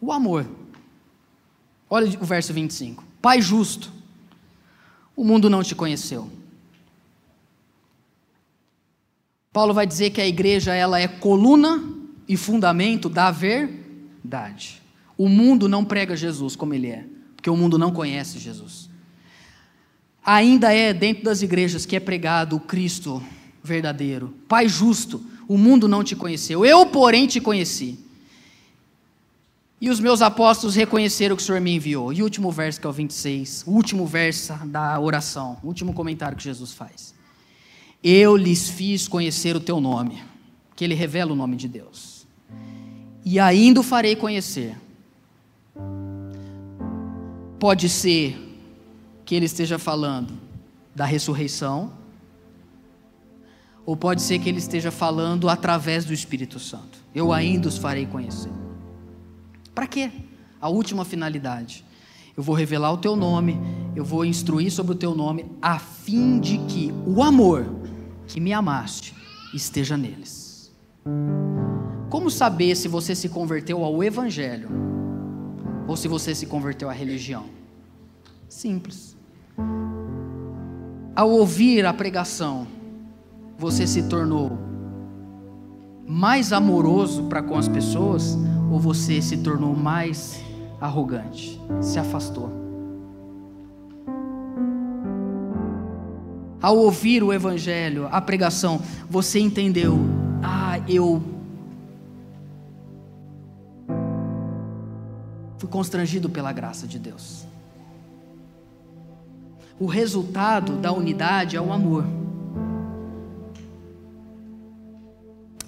o 0.00 0.12
amor. 0.12 0.46
Olha 1.88 2.06
o 2.20 2.24
verso 2.24 2.52
25. 2.52 3.02
Pai 3.22 3.40
justo, 3.40 3.90
o 5.14 5.24
mundo 5.24 5.48
não 5.48 5.62
te 5.62 5.74
conheceu. 5.74 6.30
Paulo 9.56 9.72
vai 9.72 9.86
dizer 9.86 10.10
que 10.10 10.20
a 10.20 10.26
igreja 10.26 10.74
ela 10.74 11.00
é 11.00 11.08
coluna 11.08 11.82
e 12.28 12.36
fundamento 12.36 13.08
da 13.08 13.30
verdade. 13.30 14.82
O 15.16 15.30
mundo 15.30 15.66
não 15.66 15.82
prega 15.82 16.14
Jesus 16.14 16.54
como 16.54 16.74
ele 16.74 16.88
é, 16.88 17.06
porque 17.34 17.48
o 17.48 17.56
mundo 17.56 17.78
não 17.78 17.90
conhece 17.90 18.38
Jesus. 18.38 18.90
Ainda 20.22 20.74
é 20.74 20.92
dentro 20.92 21.24
das 21.24 21.40
igrejas 21.40 21.86
que 21.86 21.96
é 21.96 22.00
pregado 22.00 22.56
o 22.56 22.60
Cristo 22.60 23.24
verdadeiro. 23.64 24.34
Pai 24.46 24.68
justo, 24.68 25.24
o 25.48 25.56
mundo 25.56 25.88
não 25.88 26.04
te 26.04 26.14
conheceu, 26.14 26.62
eu, 26.62 26.84
porém, 26.84 27.26
te 27.26 27.40
conheci. 27.40 27.98
E 29.80 29.88
os 29.88 29.98
meus 29.98 30.20
apóstolos 30.20 30.76
reconheceram 30.76 31.34
que 31.34 31.40
o 31.40 31.46
Senhor 31.46 31.62
me 31.62 31.74
enviou. 31.74 32.12
E 32.12 32.20
o 32.20 32.24
último 32.24 32.52
verso, 32.52 32.78
que 32.78 32.86
é 32.86 32.90
o 32.90 32.92
26, 32.92 33.64
o 33.66 33.70
último 33.70 34.04
verso 34.04 34.52
da 34.66 35.00
oração, 35.00 35.56
o 35.62 35.68
último 35.68 35.94
comentário 35.94 36.36
que 36.36 36.44
Jesus 36.44 36.74
faz. 36.74 37.15
Eu 38.02 38.36
lhes 38.36 38.68
fiz 38.68 39.08
conhecer 39.08 39.56
o 39.56 39.60
teu 39.60 39.80
nome, 39.80 40.22
que 40.74 40.84
ele 40.84 40.94
revela 40.94 41.32
o 41.32 41.36
nome 41.36 41.56
de 41.56 41.68
Deus. 41.68 42.26
E 43.24 43.40
ainda 43.40 43.80
o 43.80 43.82
farei 43.82 44.14
conhecer. 44.14 44.76
Pode 47.58 47.88
ser 47.88 48.38
que 49.24 49.34
ele 49.34 49.46
esteja 49.46 49.78
falando 49.78 50.34
da 50.94 51.04
ressurreição, 51.04 51.92
ou 53.84 53.96
pode 53.96 54.22
ser 54.22 54.38
que 54.38 54.48
ele 54.48 54.58
esteja 54.58 54.90
falando 54.90 55.48
através 55.48 56.04
do 56.04 56.12
Espírito 56.12 56.58
Santo. 56.58 56.98
Eu 57.14 57.32
ainda 57.32 57.68
os 57.68 57.78
farei 57.78 58.06
conhecer. 58.06 58.50
Para 59.74 59.86
quê? 59.86 60.10
A 60.60 60.68
última 60.68 61.04
finalidade. 61.04 61.84
Eu 62.36 62.42
vou 62.42 62.54
revelar 62.54 62.92
o 62.92 62.98
teu 62.98 63.16
nome, 63.16 63.58
eu 63.94 64.04
vou 64.04 64.24
instruir 64.24 64.70
sobre 64.70 64.92
o 64.92 64.96
teu 64.96 65.14
nome, 65.14 65.46
a 65.62 65.78
fim 65.78 66.38
de 66.38 66.58
que 66.58 66.92
o 67.06 67.22
amor 67.22 67.66
que 68.26 68.40
me 68.40 68.52
amaste 68.52 69.14
esteja 69.54 69.96
neles. 69.96 70.74
Como 72.10 72.30
saber 72.30 72.76
se 72.76 72.88
você 72.88 73.14
se 73.14 73.28
converteu 73.28 73.84
ao 73.84 74.02
Evangelho 74.02 74.68
ou 75.86 75.96
se 75.96 76.08
você 76.08 76.34
se 76.34 76.46
converteu 76.46 76.90
à 76.90 76.92
religião? 76.92 77.44
Simples. 78.48 79.16
Ao 81.14 81.30
ouvir 81.30 81.86
a 81.86 81.92
pregação, 81.92 82.66
você 83.58 83.86
se 83.86 84.02
tornou 84.04 84.58
mais 86.06 86.52
amoroso 86.52 87.24
para 87.24 87.42
com 87.42 87.56
as 87.56 87.68
pessoas 87.68 88.36
ou 88.70 88.78
você 88.78 89.22
se 89.22 89.38
tornou 89.38 89.74
mais 89.74 90.40
arrogante? 90.80 91.60
Se 91.80 91.98
afastou. 91.98 92.65
Ao 96.60 96.76
ouvir 96.76 97.22
o 97.22 97.32
Evangelho, 97.32 98.08
a 98.10 98.20
pregação, 98.20 98.80
você 99.08 99.38
entendeu: 99.38 99.98
ah, 100.42 100.78
eu 100.88 101.22
fui 105.58 105.68
constrangido 105.68 106.28
pela 106.28 106.52
graça 106.52 106.86
de 106.86 106.98
Deus. 106.98 107.46
O 109.78 109.86
resultado 109.86 110.76
da 110.76 110.90
unidade 110.92 111.56
é 111.56 111.60
o 111.60 111.72
amor. 111.72 112.04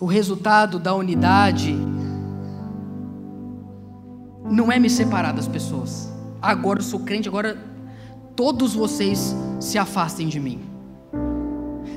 O 0.01 0.07
resultado 0.07 0.78
da 0.78 0.95
unidade 0.95 1.76
não 4.51 4.72
é 4.72 4.78
me 4.78 4.89
separar 4.89 5.32
das 5.32 5.47
pessoas. 5.47 6.11
Agora 6.41 6.78
eu 6.78 6.84
sou 6.84 7.01
crente, 7.01 7.28
agora 7.28 7.59
todos 8.34 8.74
vocês 8.74 9.34
se 9.61 9.76
afastem 9.76 10.28
de 10.28 10.41
mim. 10.41 10.68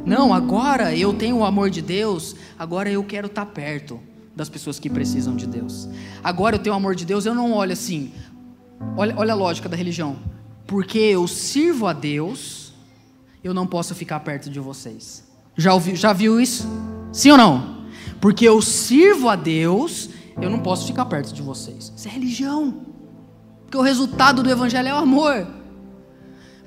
Não, 0.06 0.34
agora 0.34 0.96
eu 0.96 1.14
tenho 1.14 1.38
o 1.38 1.46
amor 1.46 1.70
de 1.70 1.82
Deus, 1.82 2.36
agora 2.58 2.90
eu 2.90 3.04
quero 3.04 3.28
estar 3.28 3.46
perto 3.46 4.00
das 4.36 4.50
pessoas 4.50 4.80
que 4.80 4.90
precisam 4.90 5.36
de 5.36 5.46
Deus. 5.46 5.88
Agora 6.24 6.56
eu 6.56 6.60
tenho 6.60 6.74
o 6.74 6.78
amor 6.78 6.96
de 6.96 7.06
Deus, 7.06 7.26
eu 7.26 7.36
não 7.36 7.54
olho 7.54 7.74
assim. 7.74 8.12
Olha, 8.98 9.14
olha 9.18 9.34
a 9.34 9.36
lógica 9.36 9.70
da 9.70 9.78
religião. 9.78 10.18
Porque 10.66 10.98
eu 10.98 11.28
sirvo 11.28 11.86
a 11.86 11.94
Deus, 11.94 12.74
eu 13.44 13.54
não 13.54 13.68
posso 13.68 13.94
ficar 13.94 14.20
perto 14.22 14.50
de 14.50 14.60
vocês. 14.60 15.24
Já, 15.56 15.74
ouviu, 15.74 15.96
já 15.96 16.14
viu 16.14 16.40
isso? 16.40 16.68
Sim 17.12 17.32
ou 17.32 17.38
não? 17.38 17.86
Porque 18.20 18.48
eu 18.48 18.62
sirvo 18.62 19.28
a 19.30 19.36
Deus, 19.36 20.10
eu 20.42 20.50
não 20.50 20.60
posso 20.60 20.88
ficar 20.88 21.06
perto 21.06 21.34
de 21.34 21.42
vocês. 21.42 21.92
Isso 21.96 22.08
é 22.08 22.12
religião. 22.12 22.86
Porque 23.64 23.78
o 23.78 23.82
resultado 23.82 24.42
do 24.42 24.50
Evangelho 24.50 24.88
é 24.88 24.94
o 24.94 24.98
amor. 24.98 25.48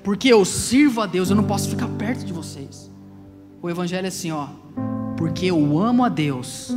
Porque 0.03 0.29
eu 0.29 0.45
sirvo 0.45 1.01
a 1.01 1.07
Deus, 1.07 1.31
eu 1.31 1.37
não 1.37 1.45
posso 1.45 1.69
ficar 1.69 1.89
perto 1.89 2.25
de 2.25 2.33
vocês. 2.33 2.91
O 3.65 3.71
Evangelho 3.71 4.05
é 4.05 4.09
assim, 4.09 4.31
ó. 4.31 4.49
Porque 5.17 5.47
eu 5.47 5.79
amo 5.79 6.05
a 6.05 6.11
Deus, 6.11 6.71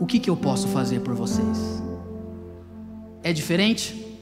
o 0.00 0.06
que, 0.06 0.18
que 0.18 0.30
eu 0.30 0.34
posso 0.34 0.68
fazer 0.68 1.00
por 1.00 1.14
vocês? 1.14 1.82
É 3.22 3.30
diferente? 3.30 4.18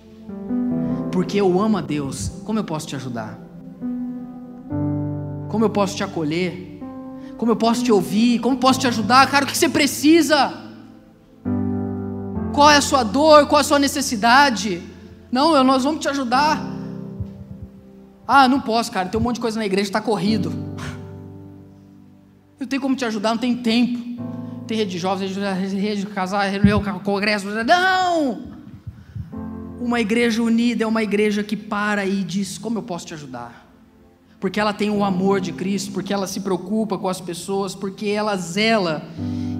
Porque 1.12 1.40
eu 1.40 1.60
amo 1.60 1.78
a 1.78 1.80
Deus, 1.80 2.42
como 2.44 2.58
eu 2.58 2.64
posso 2.64 2.88
te 2.88 2.96
ajudar? 2.96 3.38
Como 5.48 5.64
eu 5.64 5.70
posso 5.70 5.94
te 5.94 6.02
acolher? 6.02 6.82
Como 7.36 7.52
eu 7.52 7.56
posso 7.56 7.84
te 7.84 7.92
ouvir? 7.92 8.40
Como 8.40 8.56
eu 8.56 8.58
posso 8.58 8.80
te 8.80 8.88
ajudar? 8.88 9.30
Cara, 9.30 9.44
o 9.44 9.48
que 9.48 9.56
você 9.56 9.68
precisa? 9.68 10.52
Qual 12.52 12.68
é 12.68 12.78
a 12.78 12.82
sua 12.82 13.04
dor? 13.04 13.46
Qual 13.46 13.60
é 13.60 13.60
a 13.60 13.64
sua 13.64 13.78
necessidade? 13.78 14.82
Não, 15.30 15.62
nós 15.62 15.84
vamos 15.84 16.00
te 16.00 16.08
ajudar. 16.08 16.60
Ah, 18.26 18.48
não 18.48 18.60
posso, 18.60 18.90
cara. 18.90 19.08
Tem 19.08 19.20
um 19.20 19.22
monte 19.22 19.36
de 19.36 19.40
coisa 19.40 19.56
na 19.56 19.66
igreja, 19.66 19.88
está 19.88 20.00
corrido. 20.00 20.67
Eu 22.58 22.66
tenho 22.66 22.82
como 22.82 22.96
te 22.96 23.04
ajudar, 23.04 23.30
não 23.30 23.38
tem 23.38 23.56
tempo. 23.56 24.22
Tem 24.66 24.76
rede 24.76 24.90
de 24.90 24.98
jovens, 24.98 25.34
rede 25.36 26.02
de 26.02 26.06
casais, 26.06 26.52
congresso. 27.04 27.46
Não! 27.64 28.58
Uma 29.80 30.00
igreja 30.00 30.42
unida 30.42 30.84
é 30.84 30.86
uma 30.86 31.02
igreja 31.02 31.42
que 31.42 31.56
para 31.56 32.04
e 32.04 32.22
diz: 32.22 32.58
Como 32.58 32.78
eu 32.78 32.82
posso 32.82 33.06
te 33.06 33.14
ajudar? 33.14 33.66
Porque 34.40 34.60
ela 34.60 34.72
tem 34.72 34.90
o 34.90 35.02
amor 35.02 35.40
de 35.40 35.52
Cristo, 35.52 35.92
porque 35.92 36.12
ela 36.12 36.26
se 36.26 36.40
preocupa 36.40 36.98
com 36.98 37.08
as 37.08 37.20
pessoas, 37.20 37.74
porque 37.74 38.08
ela 38.08 38.36
zela. 38.36 39.02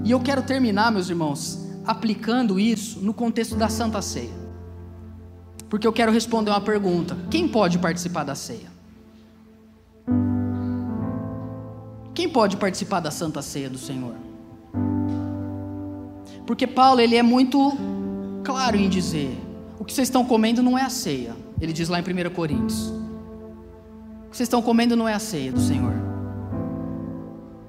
E 0.05 0.11
eu 0.11 0.21
quero 0.21 0.43
terminar, 0.43 0.93
meus 0.93 1.09
irmãos, 1.09 1.67
aplicando 1.87 2.61
isso 2.61 3.01
no 3.01 3.15
contexto 3.15 3.57
da 3.57 3.69
Santa 3.69 4.03
Ceia. 4.03 4.49
Porque 5.69 5.87
eu 5.87 5.93
quero 5.93 6.13
responder 6.13 6.51
uma 6.51 6.61
pergunta: 6.61 7.17
quem 7.31 7.49
pode 7.49 7.79
participar 7.79 8.25
da 8.25 8.35
ceia? 8.35 8.78
Quem 12.19 12.29
pode 12.29 12.57
participar 12.57 12.99
da 12.99 13.13
Santa 13.13 13.41
Ceia 13.41 13.71
do 13.71 13.79
Senhor? 13.79 14.17
Porque 16.45 16.67
Paulo 16.67 17.01
ele 17.01 17.15
é 17.15 17.23
muito 17.23 17.79
claro 18.43 18.77
em 18.77 18.89
dizer: 18.89 19.39
o 19.79 19.85
que 19.85 19.93
vocês 19.93 20.09
estão 20.09 20.25
comendo 20.25 20.61
não 20.61 20.77
é 20.77 20.83
a 20.83 20.91
ceia. 20.91 21.37
Ele 21.61 21.73
diz 21.73 21.89
lá 21.89 22.01
em 22.01 22.03
1 22.03 22.31
Coríntios: 22.35 22.89
o 22.89 24.31
que 24.33 24.37
vocês 24.37 24.49
estão 24.49 24.61
comendo 24.61 24.97
não 24.97 25.07
é 25.09 25.15
a 25.15 25.21
ceia 25.21 25.53
do 25.53 25.61
Senhor. 25.61 25.95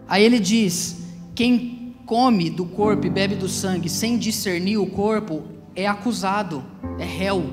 Aí 0.07 0.23
ele 0.23 0.39
diz: 0.39 0.97
quem 1.35 1.95
come 2.07 2.49
do 2.49 2.65
corpo 2.65 3.05
e 3.05 3.09
bebe 3.11 3.35
do 3.35 3.47
sangue 3.47 3.87
sem 3.87 4.17
discernir 4.17 4.79
o 4.79 4.87
corpo 4.87 5.43
é 5.75 5.85
acusado, 5.85 6.65
é 6.97 7.05
réu. 7.05 7.45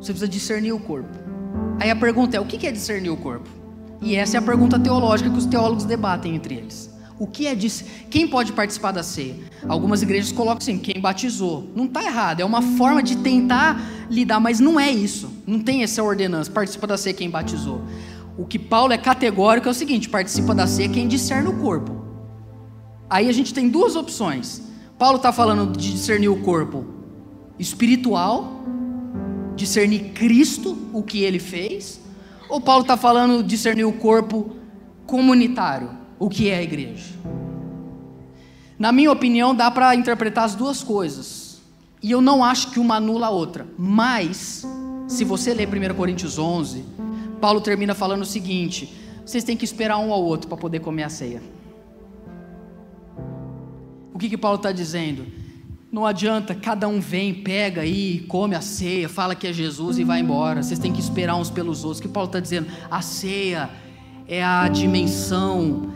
Você 0.00 0.10
precisa 0.10 0.26
discernir 0.26 0.72
o 0.72 0.80
corpo. 0.80 1.16
Aí 1.78 1.88
a 1.88 1.94
pergunta 1.94 2.36
é: 2.36 2.40
o 2.40 2.46
que 2.46 2.66
é 2.66 2.72
discernir 2.72 3.10
o 3.10 3.16
corpo? 3.16 3.59
E 4.00 4.16
essa 4.16 4.36
é 4.36 4.38
a 4.38 4.42
pergunta 4.42 4.78
teológica 4.78 5.30
que 5.30 5.38
os 5.38 5.46
teólogos 5.46 5.84
debatem 5.84 6.34
entre 6.34 6.54
eles. 6.54 6.90
O 7.18 7.26
que 7.26 7.46
é 7.46 7.54
dis... 7.54 7.84
Quem 8.08 8.26
pode 8.26 8.52
participar 8.52 8.92
da 8.92 9.02
ceia? 9.02 9.36
Algumas 9.68 10.00
igrejas 10.00 10.32
colocam 10.32 10.58
assim: 10.58 10.78
quem 10.78 10.98
batizou. 10.98 11.68
Não 11.76 11.84
está 11.84 12.02
errado, 12.02 12.40
é 12.40 12.44
uma 12.44 12.62
forma 12.62 13.02
de 13.02 13.16
tentar 13.16 13.78
lidar, 14.08 14.40
mas 14.40 14.58
não 14.58 14.80
é 14.80 14.90
isso. 14.90 15.30
Não 15.46 15.60
tem 15.60 15.82
essa 15.82 16.02
ordenança: 16.02 16.50
participa 16.50 16.86
da 16.86 16.96
ceia 16.96 17.14
quem 17.14 17.28
batizou. 17.28 17.82
O 18.38 18.46
que 18.46 18.58
Paulo 18.58 18.94
é 18.94 18.98
categórico 18.98 19.68
é 19.68 19.70
o 19.70 19.74
seguinte: 19.74 20.08
participa 20.08 20.54
da 20.54 20.66
ceia 20.66 20.88
quem 20.88 21.06
discerne 21.06 21.48
o 21.48 21.58
corpo. 21.58 22.00
Aí 23.10 23.28
a 23.28 23.32
gente 23.32 23.52
tem 23.52 23.68
duas 23.68 23.96
opções. 23.96 24.62
Paulo 24.98 25.16
está 25.16 25.30
falando 25.30 25.76
de 25.76 25.92
discernir 25.92 26.28
o 26.28 26.40
corpo 26.40 26.86
espiritual, 27.58 28.64
discernir 29.56 30.12
Cristo, 30.14 30.76
o 30.94 31.02
que 31.02 31.22
ele 31.22 31.38
fez, 31.38 32.00
ou 32.50 32.60
Paulo 32.60 32.82
está 32.82 32.96
falando 32.96 33.42
discernir 33.42 33.84
o 33.84 33.92
corpo 33.92 34.56
comunitário, 35.06 35.90
o 36.18 36.28
que 36.28 36.50
é 36.50 36.56
a 36.56 36.62
igreja? 36.62 37.14
Na 38.78 38.92
minha 38.92 39.12
opinião, 39.12 39.54
dá 39.54 39.70
para 39.70 39.94
interpretar 39.94 40.44
as 40.44 40.54
duas 40.54 40.82
coisas. 40.82 41.60
E 42.02 42.10
eu 42.10 42.20
não 42.20 42.42
acho 42.42 42.70
que 42.70 42.80
uma 42.80 42.96
anula 42.96 43.26
a 43.26 43.30
outra. 43.30 43.66
Mas, 43.78 44.66
se 45.06 45.24
você 45.24 45.52
ler 45.52 45.68
1 45.68 45.94
Coríntios 45.94 46.38
11, 46.38 46.84
Paulo 47.40 47.60
termina 47.60 47.94
falando 47.94 48.22
o 48.22 48.26
seguinte: 48.26 48.92
vocês 49.24 49.44
têm 49.44 49.56
que 49.56 49.64
esperar 49.64 49.98
um 49.98 50.12
ao 50.12 50.22
outro 50.22 50.48
para 50.48 50.56
poder 50.56 50.80
comer 50.80 51.04
a 51.04 51.08
ceia. 51.08 51.42
O 54.12 54.18
que, 54.18 54.28
que 54.28 54.38
Paulo 54.38 54.56
está 54.56 54.72
dizendo? 54.72 55.26
Não 55.92 56.06
adianta, 56.06 56.54
cada 56.54 56.86
um 56.86 57.00
vem, 57.00 57.34
pega 57.34 57.80
aí, 57.80 58.20
come 58.28 58.54
a 58.54 58.60
ceia, 58.60 59.08
fala 59.08 59.34
que 59.34 59.46
é 59.46 59.52
Jesus 59.52 59.98
e 59.98 60.04
vai 60.04 60.20
embora. 60.20 60.62
Vocês 60.62 60.78
têm 60.78 60.92
que 60.92 61.00
esperar 61.00 61.34
uns 61.34 61.50
pelos 61.50 61.82
outros. 61.82 61.98
O 61.98 62.02
que 62.02 62.08
Paulo 62.08 62.28
está 62.28 62.38
dizendo? 62.38 62.68
A 62.88 63.02
ceia 63.02 63.68
é 64.28 64.42
a 64.42 64.68
dimensão 64.68 65.92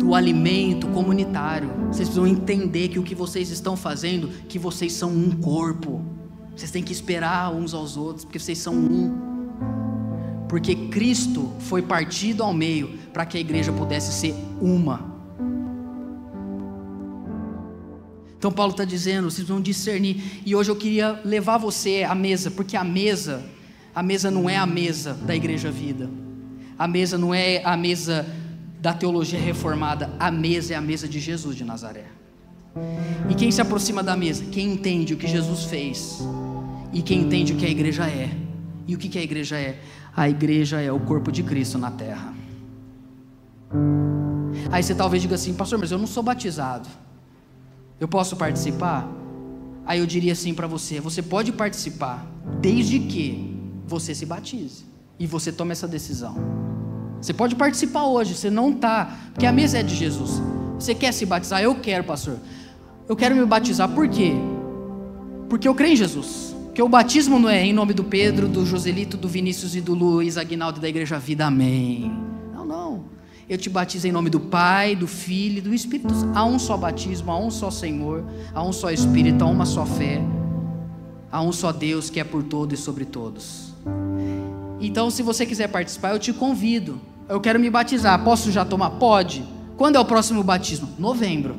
do 0.00 0.16
alimento 0.16 0.88
comunitário. 0.88 1.68
Vocês 1.86 2.08
precisam 2.08 2.26
entender 2.26 2.88
que 2.88 2.98
o 2.98 3.04
que 3.04 3.14
vocês 3.14 3.50
estão 3.50 3.76
fazendo, 3.76 4.28
que 4.48 4.58
vocês 4.58 4.92
são 4.94 5.10
um 5.10 5.30
corpo. 5.30 6.04
Vocês 6.56 6.72
têm 6.72 6.82
que 6.82 6.92
esperar 6.92 7.54
uns 7.54 7.72
aos 7.72 7.96
outros, 7.96 8.24
porque 8.24 8.38
vocês 8.40 8.58
são 8.58 8.74
um. 8.74 9.30
Porque 10.48 10.74
Cristo 10.88 11.52
foi 11.60 11.82
partido 11.82 12.42
ao 12.42 12.52
meio 12.52 12.98
para 13.12 13.24
que 13.24 13.38
a 13.38 13.40
igreja 13.40 13.72
pudesse 13.72 14.12
ser 14.12 14.34
uma. 14.60 15.09
Então 18.40 18.50
Paulo 18.50 18.72
está 18.72 18.86
dizendo, 18.86 19.30
vocês 19.30 19.46
vão 19.46 19.60
discernir. 19.60 20.40
E 20.46 20.56
hoje 20.56 20.70
eu 20.70 20.76
queria 20.76 21.20
levar 21.26 21.58
você 21.58 22.04
à 22.04 22.14
mesa, 22.14 22.50
porque 22.50 22.74
a 22.74 22.82
mesa, 22.82 23.44
a 23.94 24.02
mesa 24.02 24.30
não 24.30 24.48
é 24.48 24.56
a 24.56 24.64
mesa 24.64 25.12
da 25.12 25.36
igreja 25.36 25.70
vida. 25.70 26.08
A 26.78 26.88
mesa 26.88 27.18
não 27.18 27.34
é 27.34 27.62
a 27.62 27.76
mesa 27.76 28.26
da 28.80 28.94
teologia 28.94 29.38
reformada, 29.38 30.10
a 30.18 30.30
mesa 30.30 30.72
é 30.72 30.76
a 30.78 30.80
mesa 30.80 31.06
de 31.06 31.20
Jesus 31.20 31.54
de 31.54 31.64
Nazaré. 31.64 32.06
E 33.28 33.34
quem 33.34 33.50
se 33.50 33.60
aproxima 33.60 34.02
da 34.02 34.16
mesa? 34.16 34.42
Quem 34.46 34.72
entende 34.72 35.12
o 35.12 35.18
que 35.18 35.26
Jesus 35.26 35.64
fez 35.64 36.20
e 36.94 37.02
quem 37.02 37.20
entende 37.20 37.52
o 37.52 37.56
que 37.56 37.66
a 37.66 37.70
igreja 37.70 38.06
é. 38.06 38.30
E 38.88 38.94
o 38.94 38.98
que 38.98 39.18
a 39.18 39.22
igreja 39.22 39.58
é? 39.58 39.82
A 40.16 40.30
igreja 40.30 40.80
é 40.80 40.90
o 40.90 40.98
corpo 40.98 41.30
de 41.30 41.42
Cristo 41.42 41.76
na 41.76 41.90
terra. 41.90 42.32
Aí 44.72 44.82
você 44.82 44.94
talvez 44.94 45.20
diga 45.20 45.34
assim, 45.34 45.52
pastor, 45.52 45.78
mas 45.78 45.92
eu 45.92 45.98
não 45.98 46.06
sou 46.06 46.22
batizado. 46.22 46.88
Eu 48.00 48.08
posso 48.08 48.34
participar? 48.34 49.06
Aí 49.84 49.98
eu 49.98 50.06
diria 50.06 50.32
assim 50.32 50.54
para 50.54 50.66
você: 50.66 50.98
você 50.98 51.22
pode 51.22 51.52
participar, 51.52 52.26
desde 52.60 52.98
que 52.98 53.54
você 53.86 54.14
se 54.14 54.24
batize 54.24 54.84
e 55.18 55.26
você 55.26 55.52
tome 55.52 55.72
essa 55.72 55.86
decisão. 55.86 56.34
Você 57.20 57.34
pode 57.34 57.54
participar 57.54 58.04
hoje, 58.04 58.34
você 58.34 58.48
não 58.48 58.70
está, 58.70 59.16
porque 59.34 59.44
a 59.44 59.52
mesa 59.52 59.78
é 59.78 59.82
de 59.82 59.94
Jesus. 59.94 60.40
Você 60.78 60.94
quer 60.94 61.12
se 61.12 61.26
batizar? 61.26 61.62
Eu 61.62 61.74
quero, 61.74 62.04
pastor. 62.04 62.38
Eu 63.06 63.14
quero 63.14 63.36
me 63.36 63.44
batizar, 63.44 63.88
por 63.90 64.08
quê? 64.08 64.32
Porque 65.50 65.68
eu 65.68 65.74
creio 65.74 65.92
em 65.92 65.96
Jesus. 65.96 66.56
Porque 66.66 66.80
o 66.80 66.88
batismo 66.88 67.38
não 67.38 67.50
é 67.50 67.66
em 67.66 67.72
nome 67.72 67.92
do 67.92 68.04
Pedro, 68.04 68.48
do 68.48 68.64
Joselito, 68.64 69.16
do 69.16 69.28
Vinícius 69.28 69.74
e 69.74 69.80
do 69.80 69.92
Luiz 69.92 70.38
Aguinaldo 70.38 70.80
da 70.80 70.88
Igreja 70.88 71.18
Vida, 71.18 71.46
amém. 71.46 72.10
Não, 72.54 72.64
não. 72.64 73.04
Eu 73.50 73.58
te 73.58 73.68
batizo 73.68 74.06
em 74.06 74.12
nome 74.12 74.30
do 74.30 74.40
Pai, 74.40 74.96
do 74.96 75.06
Filho 75.06 75.58
e 75.58 75.60
do 75.60 75.74
Espírito. 75.74 76.14
Há 76.34 76.44
um 76.44 76.58
só 76.58 76.76
batismo, 76.76 77.30
há 77.32 77.38
um 77.38 77.50
só 77.50 77.70
Senhor, 77.70 78.24
há 78.54 78.62
um 78.62 78.72
só 78.72 78.90
Espírito, 78.90 79.44
há 79.44 79.46
uma 79.48 79.66
só 79.66 79.84
fé. 79.84 80.22
Há 81.30 81.42
um 81.42 81.52
só 81.52 81.72
Deus 81.72 82.08
que 82.08 82.20
é 82.20 82.24
por 82.24 82.44
todos 82.44 82.78
e 82.78 82.82
sobre 82.82 83.04
todos. 83.04 83.74
Então, 84.80 85.10
se 85.10 85.22
você 85.22 85.44
quiser 85.44 85.68
participar, 85.68 86.12
eu 86.12 86.18
te 86.18 86.32
convido 86.32 86.98
eu 87.30 87.40
quero 87.40 87.60
me 87.60 87.70
batizar, 87.70 88.24
posso 88.24 88.50
já 88.50 88.64
tomar? 88.64 88.90
Pode. 88.90 89.44
Quando 89.76 89.94
é 89.94 90.00
o 90.00 90.04
próximo 90.04 90.42
batismo? 90.42 90.88
Novembro. 90.98 91.54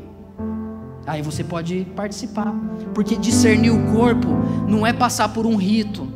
Aí 1.07 1.21
você 1.21 1.45
pode 1.45 1.87
participar, 1.95 2.53
porque 2.93 3.15
discernir 3.15 3.71
o 3.71 3.93
corpo 3.93 4.27
não 4.67 4.85
é 4.85 4.91
passar 4.91 5.29
por 5.29 5.45
um 5.45 5.55
rito, 5.55 6.11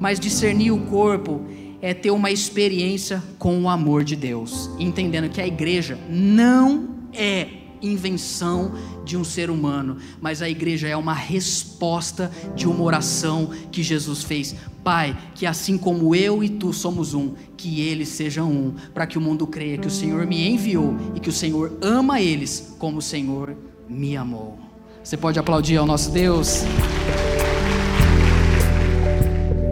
mas 0.00 0.18
discernir 0.18 0.72
o 0.72 0.80
corpo 0.86 1.42
é 1.80 1.92
ter 1.94 2.10
uma 2.10 2.30
experiência 2.30 3.22
com 3.38 3.60
o 3.62 3.68
amor 3.68 4.04
de 4.04 4.16
Deus, 4.16 4.70
entendendo 4.78 5.28
que 5.28 5.40
a 5.40 5.46
igreja 5.46 5.98
não 6.08 6.88
é 7.12 7.48
invenção 7.82 8.72
de 9.04 9.16
um 9.16 9.24
ser 9.24 9.50
humano, 9.50 9.98
mas 10.20 10.42
a 10.42 10.48
igreja 10.48 10.88
é 10.88 10.96
uma 10.96 11.12
resposta 11.12 12.30
de 12.54 12.66
uma 12.66 12.82
oração 12.82 13.50
que 13.70 13.82
Jesus 13.82 14.22
fez. 14.22 14.54
Pai, 14.82 15.16
que 15.34 15.46
assim 15.46 15.76
como 15.76 16.14
eu 16.14 16.42
e 16.42 16.48
tu 16.48 16.72
somos 16.72 17.14
um, 17.14 17.34
que 17.56 17.80
eles 17.80 18.08
sejam 18.08 18.50
um, 18.50 18.74
para 18.94 19.06
que 19.06 19.18
o 19.18 19.20
mundo 19.20 19.46
creia 19.46 19.78
que 19.78 19.86
o 19.86 19.90
Senhor 19.90 20.26
me 20.26 20.48
enviou 20.48 20.94
e 21.14 21.20
que 21.20 21.28
o 21.28 21.32
Senhor 21.32 21.76
ama 21.80 22.20
eles 22.20 22.74
como 22.78 22.98
o 22.98 23.02
Senhor 23.02 23.56
me 23.88 24.16
amou. 24.16 24.58
Você 25.02 25.16
pode 25.16 25.38
aplaudir 25.38 25.76
ao 25.76 25.86
nosso 25.86 26.10
Deus? 26.10 26.62